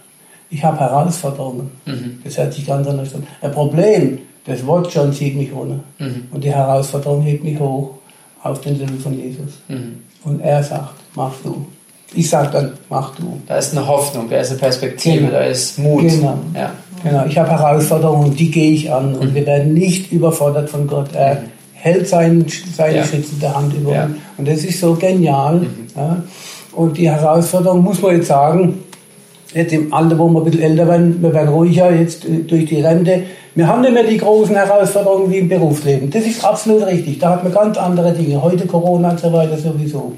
Ich 0.50 0.62
habe 0.62 0.78
Herausforderungen. 0.80 1.70
Mhm. 1.86 2.18
Das 2.24 2.36
hört 2.36 2.52
sich 2.52 2.66
ganz 2.66 2.86
anders 2.86 3.14
an. 3.14 3.26
Ein 3.40 3.52
Problem 3.52 4.18
das 4.44 4.66
Wort 4.66 4.92
schon 4.92 5.12
zieht 5.12 5.36
mich 5.36 5.52
runter. 5.52 5.80
Mhm. 5.98 6.28
Und 6.30 6.42
die 6.42 6.52
Herausforderung 6.52 7.22
hebt 7.22 7.44
mich 7.44 7.58
hoch 7.58 7.94
auf 8.42 8.60
den 8.60 8.78
Level 8.78 8.98
von 8.98 9.16
Jesus. 9.16 9.52
Mhm. 9.68 10.02
Und 10.24 10.40
er 10.40 10.62
sagt, 10.62 10.94
mach 11.14 11.32
du. 11.44 11.66
Ich 12.14 12.28
sage 12.28 12.50
dann, 12.52 12.72
mach 12.90 13.14
du. 13.14 13.40
Da 13.46 13.56
ist 13.56 13.76
eine 13.76 13.86
Hoffnung, 13.86 14.28
da 14.28 14.40
ist 14.40 14.50
eine 14.50 14.58
Perspektive, 14.58 15.18
genau. 15.18 15.30
da 15.30 15.40
ist 15.44 15.78
Mut. 15.78 16.02
Genau. 16.02 16.38
Ja. 16.54 16.72
Genau. 17.02 17.24
Ich 17.26 17.38
habe 17.38 17.50
Herausforderungen, 17.50 18.34
die 18.34 18.50
gehe 18.50 18.72
ich 18.72 18.92
an. 18.92 19.14
Und 19.14 19.30
mhm. 19.30 19.34
wir 19.34 19.46
werden 19.46 19.74
nicht 19.74 20.12
überfordert 20.12 20.70
von 20.70 20.86
Gott. 20.86 21.14
Er 21.14 21.34
mhm. 21.34 21.38
hält 21.74 22.08
seinen, 22.08 22.46
seine 22.74 22.98
ja. 22.98 23.04
schützende 23.04 23.54
Hand 23.54 23.74
über 23.74 23.94
ja. 23.94 24.04
uns. 24.04 24.16
Und 24.38 24.48
das 24.48 24.64
ist 24.64 24.80
so 24.80 24.94
genial. 24.94 25.56
Mhm. 25.56 25.68
Ja. 25.96 26.22
Und 26.72 26.96
die 26.96 27.10
Herausforderung, 27.10 27.82
muss 27.82 28.00
man 28.00 28.16
jetzt 28.16 28.28
sagen, 28.28 28.82
jetzt 29.54 29.72
im 29.72 29.92
Alter, 29.92 30.18
wo 30.18 30.28
wir 30.28 30.40
ein 30.40 30.44
bisschen 30.44 30.62
älter 30.62 30.88
werden, 30.88 31.20
wir 31.20 31.32
werden 31.32 31.48
ruhiger 31.48 31.94
jetzt 31.94 32.24
äh, 32.24 32.38
durch 32.46 32.66
die 32.66 32.80
Rente, 32.80 33.22
wir 33.54 33.66
haben 33.66 33.82
nicht 33.82 33.92
mehr 33.92 34.04
die 34.04 34.16
großen 34.16 34.54
Herausforderungen 34.54 35.30
wie 35.30 35.38
im 35.38 35.48
Berufsleben. 35.48 36.10
Das 36.10 36.24
ist 36.24 36.42
absolut 36.42 36.86
richtig. 36.86 37.18
Da 37.18 37.30
hat 37.30 37.44
man 37.44 37.52
ganz 37.52 37.76
andere 37.76 38.12
Dinge. 38.12 38.42
Heute 38.42 38.66
Corona 38.66 39.10
und 39.10 39.20
so 39.20 39.30
weiter 39.30 39.58
sowieso. 39.58 40.12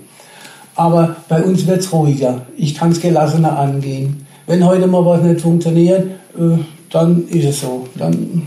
Aber 0.76 1.16
bei 1.28 1.42
uns 1.42 1.66
wird 1.66 1.80
es 1.80 1.92
ruhiger. 1.92 2.42
Ich 2.56 2.76
kann 2.76 2.90
es 2.92 3.00
gelassener 3.00 3.58
angehen. 3.58 4.24
Wenn 4.46 4.64
heute 4.64 4.86
mal 4.86 5.04
was 5.04 5.22
nicht 5.22 5.40
funktioniert, 5.40 6.06
äh, 6.38 6.58
dann 6.94 7.26
ist 7.28 7.44
es 7.44 7.60
so. 7.60 7.86
Dann 7.96 8.42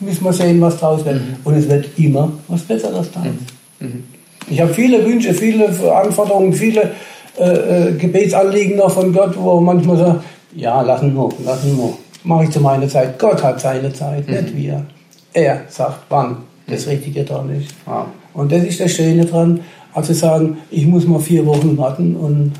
müssen 0.00 0.24
wir 0.24 0.32
sehen, 0.32 0.60
was 0.60 0.78
draus 0.78 1.04
wird. 1.04 1.16
Mhm. 1.16 1.36
Und 1.44 1.54
es 1.54 1.68
wird 1.68 1.86
immer 1.98 2.32
was 2.48 2.62
Besseres 2.62 3.10
da. 3.12 3.20
Mhm. 3.20 3.38
mhm. 3.80 4.04
Ich 4.50 4.60
habe 4.60 4.72
viele 4.72 5.04
Wünsche, 5.04 5.34
viele 5.34 5.68
Anforderungen, 5.94 6.54
viele 6.54 6.92
äh, 7.38 7.88
äh, 7.88 7.92
Gebetsanliegen 7.92 8.78
noch 8.78 8.90
von 8.90 9.12
Gott, 9.12 9.36
wo 9.36 9.60
manchmal 9.60 9.98
sagt, 9.98 10.24
ja, 10.54 10.80
lassen 10.80 11.14
wir, 11.14 11.28
lassen 11.44 11.76
wir 11.76 11.92
mache 12.24 12.44
ich 12.44 12.50
zu 12.50 12.60
meiner 12.60 12.88
Zeit. 12.88 13.18
Gott 13.18 13.42
hat 13.42 13.60
seine 13.60 13.92
Zeit, 13.92 14.28
mhm. 14.28 14.34
nicht 14.34 14.56
wir. 14.56 14.86
Er 15.32 15.62
sagt, 15.68 16.04
wann 16.08 16.38
das 16.66 16.86
Richtige 16.86 17.24
dran 17.24 17.50
ist. 17.50 17.74
Wow. 17.86 18.06
Und 18.34 18.52
das 18.52 18.64
ist 18.64 18.80
das 18.80 18.92
Schöne 18.92 19.24
dran. 19.24 19.60
Also 19.94 20.12
sagen, 20.12 20.58
ich 20.70 20.86
muss 20.86 21.06
mal 21.06 21.20
vier 21.20 21.44
Wochen 21.46 21.76
warten 21.78 22.14
und 22.14 22.52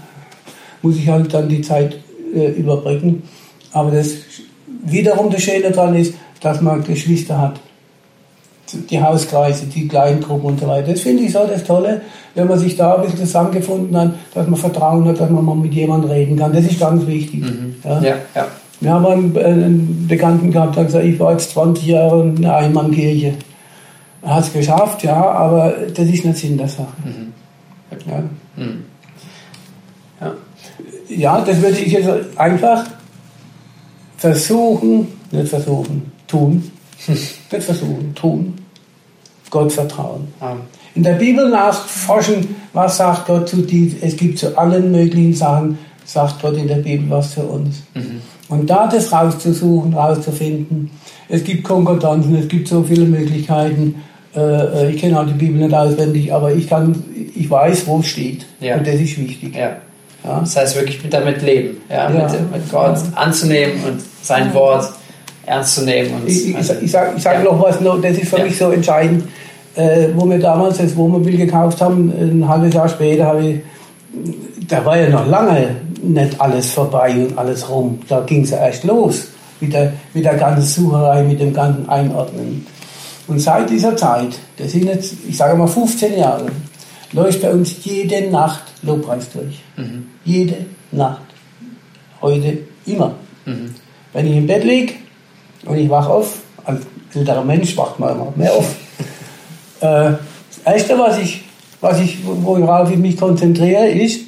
muss 0.83 0.97
ich 0.97 1.09
halt 1.09 1.33
dann 1.33 1.49
die 1.49 1.61
Zeit 1.61 1.97
äh, 2.35 2.49
überbrücken. 2.53 3.23
Aber 3.73 3.91
das 3.91 4.09
wiederum 4.91 5.31
das 5.31 5.43
Schöne 5.43 5.71
dran 5.71 5.95
ist, 5.95 6.15
dass 6.41 6.61
man 6.61 6.85
Geschwister 6.85 7.39
hat. 7.39 7.61
Die 8.91 9.01
Hauskreise, 9.01 9.67
die 9.67 9.89
Kleingruppen 9.89 10.51
und 10.51 10.61
so 10.61 10.69
weiter. 10.69 10.93
Das 10.93 11.01
finde 11.01 11.23
ich 11.23 11.33
so 11.33 11.47
das 11.47 11.65
Tolle, 11.65 12.03
wenn 12.35 12.47
man 12.47 12.59
sich 12.59 12.77
da 12.77 12.97
ein 12.97 13.03
bisschen 13.03 13.21
zusammengefunden 13.21 13.97
hat, 13.97 14.13
dass 14.35 14.47
man 14.47 14.61
Vertrauen 14.61 15.07
hat, 15.09 15.19
dass 15.19 15.31
man 15.31 15.45
mal 15.45 15.57
mit 15.57 15.73
jemandem 15.73 16.11
reden 16.11 16.37
kann. 16.37 16.53
Das 16.53 16.65
ist 16.65 16.79
ganz 16.79 17.07
wichtig. 17.07 17.41
Mhm. 17.41 17.77
Ja? 17.83 18.01
ja, 18.03 18.17
ja. 18.35 18.47
Wir 18.81 18.93
haben 18.93 19.07
einen, 19.07 19.39
einen 19.39 20.07
Bekannten 20.07 20.53
gehabt, 20.53 20.77
der 20.77 20.85
gesagt, 20.85 21.05
ich 21.05 21.19
war 21.19 21.33
jetzt 21.33 21.51
20 21.51 21.87
Jahre 21.87 22.23
in 22.23 22.45
einer 22.45 22.57
Einmannkirche. 22.57 23.35
Er 24.23 24.35
hat 24.37 24.45
es 24.45 24.53
geschafft, 24.53 25.03
ja, 25.03 25.21
aber 25.21 25.75
das 25.95 26.07
ist 26.09 26.25
nicht 26.25 26.39
Sinn 26.39 26.59
der 26.59 26.69
Sache. 26.69 26.87
Mhm. 27.05 27.33
Ja. 28.07 28.23
Mhm. 28.57 28.85
Ja. 30.21 30.35
ja, 31.09 31.41
das 31.41 31.63
würde 31.63 31.79
ich 31.79 31.93
jetzt 31.93 32.09
einfach 32.37 32.85
versuchen, 34.19 35.09
nicht 35.31 35.49
versuchen, 35.49 36.13
tun, 36.27 36.71
nicht 37.07 37.65
versuchen, 37.65 38.15
tun, 38.15 38.55
Gott 39.51 39.73
vertrauen. 39.73 40.29
In 40.95 41.03
der 41.03 41.15
Bibel 41.15 41.49
nachforschen, 41.49 42.57
was 42.73 42.99
sagt 42.99 43.27
Gott 43.27 43.49
zu 43.49 43.63
dir, 43.63 43.93
es 44.03 44.17
gibt 44.17 44.39
zu 44.39 44.59
allen 44.59 44.91
möglichen 44.93 45.33
Sachen, 45.33 45.79
sagt 46.05 46.43
Gott 46.43 46.57
in 46.57 46.69
der 46.69 46.77
Bibel 46.77 47.09
was 47.09 47.35
für 47.35 47.45
uns. 47.45 47.83
Mhm. 47.95 48.21
Und 48.49 48.69
da 48.69 48.87
das 48.87 49.13
rauszusuchen, 49.13 49.95
rauszufinden. 49.95 50.91
Es 51.29 51.45
gibt 51.45 51.65
Konkordanzen, 51.65 52.35
es 52.37 52.49
gibt 52.49 52.69
so 52.69 52.83
viele 52.83 53.05
Möglichkeiten. 53.05 53.97
Äh, 54.35 54.41
äh, 54.41 54.91
ich 54.91 55.01
kenne 55.01 55.21
auch 55.21 55.27
die 55.27 55.35
Bibel 55.35 55.61
nicht 55.61 55.75
auswendig, 55.75 56.33
aber 56.33 56.55
ich 56.55 56.67
kann, 56.67 57.05
ich 57.35 57.51
weiß, 57.51 57.87
wo 57.87 58.01
es 58.01 58.07
steht. 58.07 58.47
Ja. 58.61 58.77
Und 58.77 58.87
das 58.87 58.95
ist 58.95 59.19
wichtig. 59.19 59.55
Ja. 59.55 59.77
ja. 60.25 60.41
Das 60.41 60.57
heißt 60.57 60.77
wirklich 60.77 60.99
damit 61.11 61.43
leben, 61.43 61.77
ja, 61.91 62.11
ja. 62.11 62.25
Mit, 62.25 62.53
mit, 62.53 62.71
Gott 62.71 62.99
anzunehmen 63.15 63.85
und 63.85 64.01
sein 64.23 64.53
Wort 64.55 64.91
ernst 65.47 65.77
zu 65.77 65.85
nehmen. 65.85 66.15
Und 66.15 66.29
ich, 66.29 66.51
ich, 66.51 66.59
ich 66.59 66.91
sage 66.91 67.13
ich 67.17 67.23
sag 67.23 67.43
noch 67.45 67.61
was, 67.63 67.81
noch, 67.81 68.01
das 68.01 68.17
ist 68.19 68.29
für 68.29 68.43
mich 68.43 68.57
so 68.57 68.71
entscheidend. 68.71 69.25
Äh, 69.75 70.09
wo 70.17 70.29
wir 70.29 70.41
damals 70.41 70.79
das 70.79 70.97
Wohnmobil 70.97 71.37
gekauft 71.37 71.81
haben, 71.81 72.11
ein 72.11 72.49
halbes 72.49 72.75
Jahr 72.75 72.89
später 72.89 73.27
habe 73.27 73.47
ich, 73.47 73.61
da 74.67 74.85
war 74.85 74.99
ja 74.99 75.09
noch 75.09 75.27
lange 75.27 75.77
nicht 76.03 76.41
alles 76.41 76.73
vorbei 76.73 77.13
und 77.13 77.39
alles 77.39 77.69
rum. 77.69 78.01
Da 78.09 78.21
ging 78.21 78.43
es 78.43 78.51
ja 78.51 78.59
erst 78.59 78.85
los. 78.85 79.29
mit 79.61 79.73
der, 79.73 79.93
mit 80.15 80.25
der 80.25 80.35
ganzen 80.35 80.63
Sucherei, 80.63 81.23
mit 81.23 81.41
dem 81.41 81.53
ganzen 81.53 81.89
Einordnen. 81.89 82.67
Und 83.27 83.41
seit 83.41 83.69
dieser 83.71 83.97
Zeit, 83.97 84.39
das 84.57 84.73
sind 84.73 84.87
jetzt, 84.87 85.15
ich 85.29 85.37
sage 85.37 85.57
mal 85.57 85.67
15 85.67 86.19
Jahre, 86.19 86.47
läuft 87.13 87.43
bei 87.43 87.51
uns 87.51 87.85
jede 87.85 88.31
Nacht 88.31 88.63
Lobpreis 88.83 89.31
durch. 89.33 89.61
Mhm. 89.77 90.07
Jede 90.25 90.67
Nacht. 90.93 91.23
Heute 92.23 92.59
immer. 92.87 93.15
Mhm. 93.45 93.75
Wenn 94.13 94.27
ich 94.27 94.37
im 94.37 94.47
Bett 94.47 94.65
liege 94.65 94.95
und 95.65 95.79
ich 95.79 95.89
wache 95.89 96.11
auf, 96.11 96.39
als 96.65 96.87
älterer 97.15 97.45
Mensch 97.45 97.77
wacht 97.77 97.99
man 97.99 98.15
immer 98.15 98.33
mehr 98.37 98.53
auf. 98.53 98.77
äh, 99.81 100.13
das 100.51 100.59
Erste, 100.65 100.99
was 100.99 101.19
ich, 101.19 101.45
was 101.81 102.01
ich, 102.01 102.19
worauf 102.25 102.91
ich 102.91 102.99
mich 102.99 103.17
konzentriere, 103.17 103.89
ist, 103.89 104.27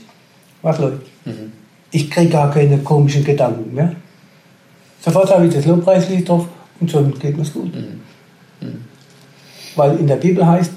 was 0.62 0.78
läuft. 0.78 1.02
Mhm. 1.24 1.52
Ich 1.90 2.10
kriege 2.10 2.30
gar 2.30 2.50
keine 2.50 2.78
komischen 2.78 3.24
Gedanken 3.24 3.74
mehr. 3.74 3.94
Sofort 5.00 5.30
habe 5.30 5.46
ich 5.46 5.54
das 5.54 5.66
Lobpreislied 5.66 6.28
drauf 6.28 6.46
und 6.78 6.90
schon 6.90 7.18
geht 7.18 7.36
mir's 7.36 7.52
gut. 7.52 7.74
Mhm. 7.74 8.00
Mhm. 8.60 8.84
Weil 9.76 9.96
in 9.98 10.06
der 10.06 10.16
Bibel 10.16 10.46
heißt, 10.46 10.72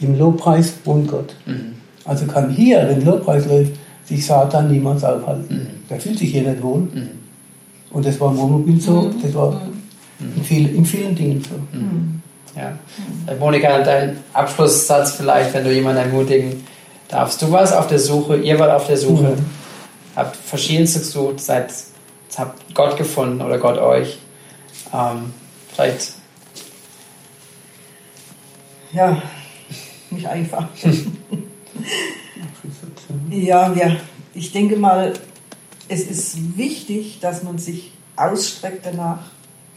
im 0.00 0.18
Lobpreis 0.18 0.74
wohnt 0.84 1.08
Gott. 1.08 1.34
Mhm. 1.46 1.74
Also 2.04 2.26
kann 2.26 2.50
hier, 2.50 2.86
wenn 2.88 3.04
Lobpreis 3.04 3.46
läuft, 3.46 3.72
sich 4.04 4.24
Satan 4.24 4.70
niemals 4.70 5.02
aufhalten. 5.02 5.54
Mhm. 5.54 5.88
Der 5.90 6.00
fühlt 6.00 6.18
sich 6.18 6.32
nicht 6.32 6.62
wohl. 6.62 6.88
Mhm. 7.90 7.96
Und 7.96 8.06
das 8.06 8.20
war 8.20 8.30
im 8.30 8.38
Wohnmobil 8.38 8.80
so, 8.80 9.02
mhm. 9.02 9.22
das 9.22 9.34
war 9.34 9.60
in, 10.18 10.44
viel, 10.44 10.74
in 10.74 10.84
vielen 10.84 11.14
Dingen 11.14 11.42
so. 11.42 11.76
Mhm. 11.76 12.22
Ja. 12.54 12.78
Äh, 13.26 13.36
Monika, 13.38 13.80
dein 13.82 14.18
Abschlusssatz 14.32 15.12
vielleicht, 15.12 15.52
wenn 15.52 15.64
du 15.64 15.72
jemanden 15.72 16.00
ermutigen 16.00 16.64
darfst. 17.08 17.42
Du 17.42 17.50
warst 17.52 17.74
auf 17.74 17.86
der 17.86 17.98
Suche, 17.98 18.36
ihr 18.38 18.58
wart 18.58 18.70
auf 18.70 18.86
der 18.86 18.96
Suche, 18.96 19.36
mhm. 19.36 19.46
habt 20.14 20.36
verschiedenste 20.36 21.00
gesucht, 21.00 21.40
seid, 21.40 21.72
habt 22.36 22.74
Gott 22.74 22.96
gefunden 22.96 23.42
oder 23.42 23.58
Gott 23.58 23.78
euch. 23.78 24.18
Ähm, 24.92 25.32
vielleicht. 25.72 26.14
Ja, 28.92 29.20
nicht 30.10 30.26
einfach. 30.26 30.66
ja, 33.30 33.72
ja, 33.74 33.96
ich 34.32 34.52
denke 34.52 34.76
mal, 34.76 35.12
es 35.88 36.02
ist 36.02 36.56
wichtig, 36.56 37.20
dass 37.20 37.42
man 37.42 37.58
sich 37.58 37.92
ausstreckt 38.16 38.84
danach 38.84 39.30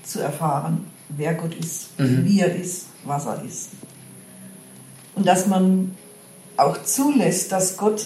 zu 0.03 0.19
erfahren, 0.19 0.85
wer 1.09 1.33
Gott 1.35 1.55
ist, 1.55 1.99
mhm. 1.99 2.25
wie 2.25 2.39
er 2.39 2.55
ist, 2.55 2.87
was 3.05 3.25
er 3.25 3.43
ist. 3.43 3.69
Und 5.15 5.27
dass 5.27 5.47
man 5.47 5.95
auch 6.57 6.81
zulässt, 6.83 7.51
dass 7.51 7.77
Gott 7.77 8.05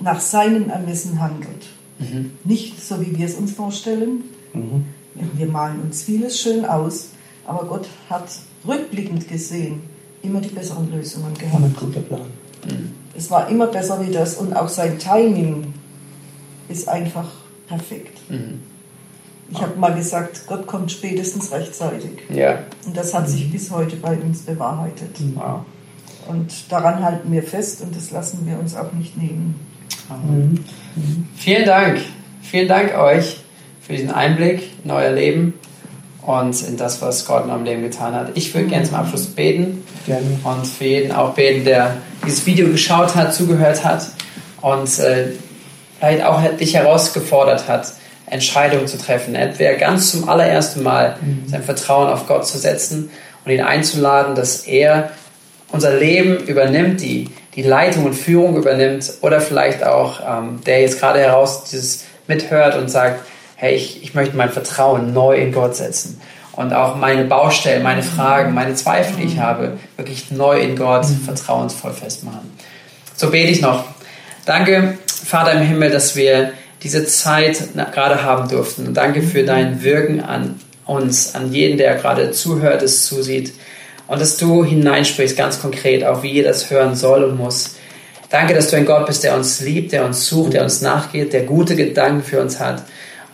nach 0.00 0.20
seinem 0.20 0.70
Ermessen 0.70 1.20
handelt. 1.20 1.66
Mhm. 1.98 2.32
Nicht 2.44 2.82
so, 2.82 3.00
wie 3.00 3.16
wir 3.16 3.26
es 3.26 3.34
uns 3.34 3.52
vorstellen. 3.52 4.24
Mhm. 4.52 4.84
Wir 5.34 5.46
malen 5.46 5.80
uns 5.80 6.02
vieles 6.02 6.38
schön 6.38 6.64
aus, 6.64 7.08
aber 7.46 7.66
Gott 7.66 7.88
hat 8.10 8.28
rückblickend 8.66 9.28
gesehen 9.28 9.80
immer 10.22 10.40
die 10.40 10.48
besseren 10.48 10.90
Lösungen 10.90 11.32
gehabt. 11.34 11.62
Ein 11.62 11.76
guter 11.78 12.00
Plan. 12.00 12.26
Es 13.16 13.30
war 13.30 13.48
immer 13.48 13.68
besser 13.68 14.04
wie 14.04 14.12
das 14.12 14.34
und 14.34 14.54
auch 14.54 14.68
sein 14.68 14.98
Timing 14.98 15.72
ist 16.68 16.88
einfach 16.88 17.28
perfekt. 17.68 18.18
Mhm. 18.28 18.60
Ich 19.50 19.62
habe 19.62 19.78
mal 19.78 19.94
gesagt, 19.94 20.42
Gott 20.46 20.66
kommt 20.66 20.90
spätestens 20.90 21.52
rechtzeitig. 21.52 22.10
Ja. 22.28 22.58
Und 22.84 22.96
das 22.96 23.14
hat 23.14 23.28
sich 23.28 23.50
bis 23.50 23.70
heute 23.70 23.96
bei 23.96 24.16
uns 24.16 24.40
bewahrheitet. 24.40 25.16
Wow. 25.34 25.60
Und 26.26 26.52
daran 26.68 27.04
halten 27.04 27.30
wir 27.30 27.42
fest 27.42 27.80
und 27.82 27.94
das 27.94 28.10
lassen 28.10 28.44
wir 28.44 28.58
uns 28.58 28.74
auch 28.74 28.92
nicht 28.92 29.16
nehmen. 29.16 29.54
Mhm. 30.08 30.64
Vielen 31.36 31.64
Dank. 31.64 32.00
Vielen 32.42 32.68
Dank 32.68 32.96
euch 32.96 33.40
für 33.80 33.92
diesen 33.92 34.10
Einblick 34.10 34.62
in 34.84 34.90
euer 34.90 35.12
Leben 35.12 35.54
und 36.22 36.60
in 36.62 36.76
das, 36.76 37.00
was 37.00 37.24
Gott 37.24 37.44
in 37.44 37.50
eurem 37.50 37.64
Leben 37.64 37.82
getan 37.82 38.14
hat. 38.14 38.32
Ich 38.34 38.52
würde 38.52 38.68
gerne 38.68 38.84
zum 38.84 38.96
Abschluss 38.96 39.26
beten 39.26 39.84
gerne. 40.06 40.26
und 40.42 40.66
für 40.66 40.84
jeden 40.84 41.12
auch 41.12 41.34
beten, 41.34 41.64
der 41.64 41.98
dieses 42.24 42.44
Video 42.46 42.68
geschaut 42.68 43.14
hat, 43.14 43.32
zugehört 43.32 43.84
hat 43.84 44.10
und 44.60 44.98
äh, 44.98 45.28
vielleicht 45.98 46.24
auch 46.24 46.42
dich 46.56 46.74
herausgefordert 46.74 47.68
hat, 47.68 47.92
Entscheidungen 48.26 48.86
zu 48.86 48.98
treffen. 48.98 49.34
Entweder 49.34 49.74
ganz 49.74 50.10
zum 50.10 50.28
allerersten 50.28 50.82
Mal 50.82 51.16
mhm. 51.20 51.44
sein 51.46 51.62
Vertrauen 51.62 52.08
auf 52.08 52.26
Gott 52.26 52.46
zu 52.46 52.58
setzen 52.58 53.10
und 53.44 53.52
ihn 53.52 53.62
einzuladen, 53.62 54.34
dass 54.34 54.66
er 54.66 55.10
unser 55.70 55.96
Leben 55.96 56.38
übernimmt, 56.38 57.00
die, 57.00 57.30
die 57.54 57.62
Leitung 57.62 58.04
und 58.04 58.14
Führung 58.14 58.56
übernimmt 58.56 59.12
oder 59.20 59.40
vielleicht 59.40 59.84
auch 59.84 60.20
ähm, 60.26 60.60
der 60.66 60.80
jetzt 60.80 61.00
gerade 61.00 61.20
heraus 61.20 61.64
dieses 61.64 62.04
mithört 62.26 62.76
und 62.76 62.90
sagt, 62.90 63.24
hey, 63.56 63.74
ich, 63.74 64.02
ich 64.02 64.14
möchte 64.14 64.36
mein 64.36 64.50
Vertrauen 64.50 65.12
neu 65.12 65.36
in 65.36 65.52
Gott 65.52 65.76
setzen 65.76 66.20
und 66.52 66.72
auch 66.72 66.96
meine 66.96 67.24
Baustellen, 67.24 67.82
meine 67.82 68.02
Fragen, 68.02 68.54
meine 68.54 68.74
Zweifel, 68.74 69.16
die 69.16 69.24
ich 69.24 69.36
mhm. 69.36 69.42
habe, 69.42 69.78
wirklich 69.96 70.30
neu 70.30 70.58
in 70.60 70.76
Gott 70.76 71.08
mhm. 71.08 71.20
vertrauensvoll 71.24 71.92
festmachen. 71.92 72.52
So 73.14 73.30
bete 73.30 73.50
ich 73.50 73.60
noch. 73.60 73.84
Danke, 74.44 74.98
Vater 75.26 75.54
im 75.54 75.62
Himmel, 75.62 75.90
dass 75.90 76.14
wir 76.14 76.52
diese 76.84 77.04
Zeit 77.04 77.60
gerade 77.74 78.22
haben 78.22 78.48
durften. 78.48 78.86
Und 78.86 78.96
danke 78.96 79.22
für 79.22 79.42
dein 79.42 79.82
Wirken 79.82 80.20
an 80.20 80.60
uns, 80.84 81.34
an 81.34 81.52
jeden, 81.52 81.78
der 81.78 81.96
gerade 81.96 82.30
zuhört, 82.30 82.82
es 82.82 83.06
zusieht. 83.06 83.52
Und 84.06 84.20
dass 84.20 84.36
du 84.36 84.64
hineinsprichst, 84.64 85.36
ganz 85.36 85.60
konkret, 85.60 86.04
auch 86.04 86.22
wie 86.22 86.30
jeder 86.30 86.50
das 86.50 86.70
hören 86.70 86.94
soll 86.94 87.24
und 87.24 87.38
muss. 87.38 87.74
Danke, 88.30 88.54
dass 88.54 88.70
du 88.70 88.76
ein 88.76 88.86
Gott 88.86 89.06
bist, 89.06 89.24
der 89.24 89.34
uns 89.34 89.60
liebt, 89.60 89.90
der 89.90 90.04
uns 90.04 90.26
sucht, 90.26 90.52
der 90.52 90.62
uns 90.62 90.80
nachgeht, 90.80 91.32
der 91.32 91.42
gute 91.42 91.74
Gedanken 91.74 92.22
für 92.22 92.40
uns 92.40 92.60
hat. 92.60 92.84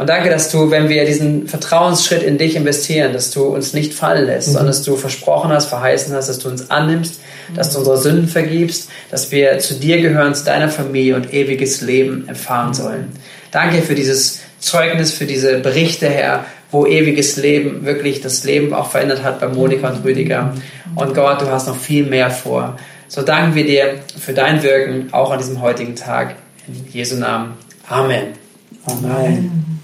Und 0.02 0.08
danke, 0.08 0.30
dass 0.30 0.50
du, 0.50 0.72
wenn 0.72 0.88
wir 0.88 1.04
diesen 1.04 1.46
Vertrauensschritt 1.46 2.24
in 2.24 2.36
dich 2.36 2.56
investieren, 2.56 3.12
dass 3.12 3.30
du 3.30 3.44
uns 3.44 3.72
nicht 3.72 3.94
fallen 3.94 4.26
lässt, 4.26 4.48
mhm. 4.48 4.52
sondern 4.54 4.66
dass 4.66 4.82
du 4.82 4.96
versprochen 4.96 5.52
hast, 5.52 5.66
verheißen 5.66 6.12
hast, 6.12 6.28
dass 6.28 6.40
du 6.40 6.48
uns 6.48 6.72
annimmst, 6.72 7.20
dass 7.54 7.72
du 7.72 7.78
unsere 7.78 7.98
Sünden 7.98 8.26
vergibst, 8.26 8.90
dass 9.12 9.30
wir 9.30 9.60
zu 9.60 9.74
dir 9.74 10.00
gehören, 10.00 10.34
zu 10.34 10.44
deiner 10.44 10.68
Familie 10.68 11.14
und 11.14 11.32
ewiges 11.32 11.82
Leben 11.82 12.26
erfahren 12.26 12.74
sollen. 12.74 13.12
Danke 13.52 13.80
für 13.80 13.94
dieses 13.94 14.40
Zeugnis, 14.58 15.12
für 15.12 15.24
diese 15.24 15.60
Berichte, 15.60 16.08
Herr, 16.08 16.46
wo 16.72 16.84
ewiges 16.84 17.36
Leben 17.36 17.84
wirklich 17.84 18.20
das 18.20 18.42
Leben 18.42 18.74
auch 18.74 18.90
verändert 18.90 19.22
hat 19.22 19.38
bei 19.38 19.46
Monika 19.46 19.88
und 19.88 20.04
Rüdiger. 20.04 20.52
Und 20.96 21.14
Gott, 21.14 21.42
du 21.42 21.46
hast 21.46 21.68
noch 21.68 21.76
viel 21.76 22.06
mehr 22.06 22.32
vor. 22.32 22.76
So 23.06 23.22
danken 23.22 23.54
wir 23.54 23.64
dir 23.64 24.00
für 24.18 24.32
dein 24.32 24.64
Wirken, 24.64 25.12
auch 25.12 25.30
an 25.30 25.38
diesem 25.38 25.60
heutigen 25.62 25.94
Tag. 25.94 26.34
In 26.66 26.92
Jesu 26.92 27.14
Namen. 27.14 27.52
Amen. 27.88 28.32
Amen. 28.84 29.80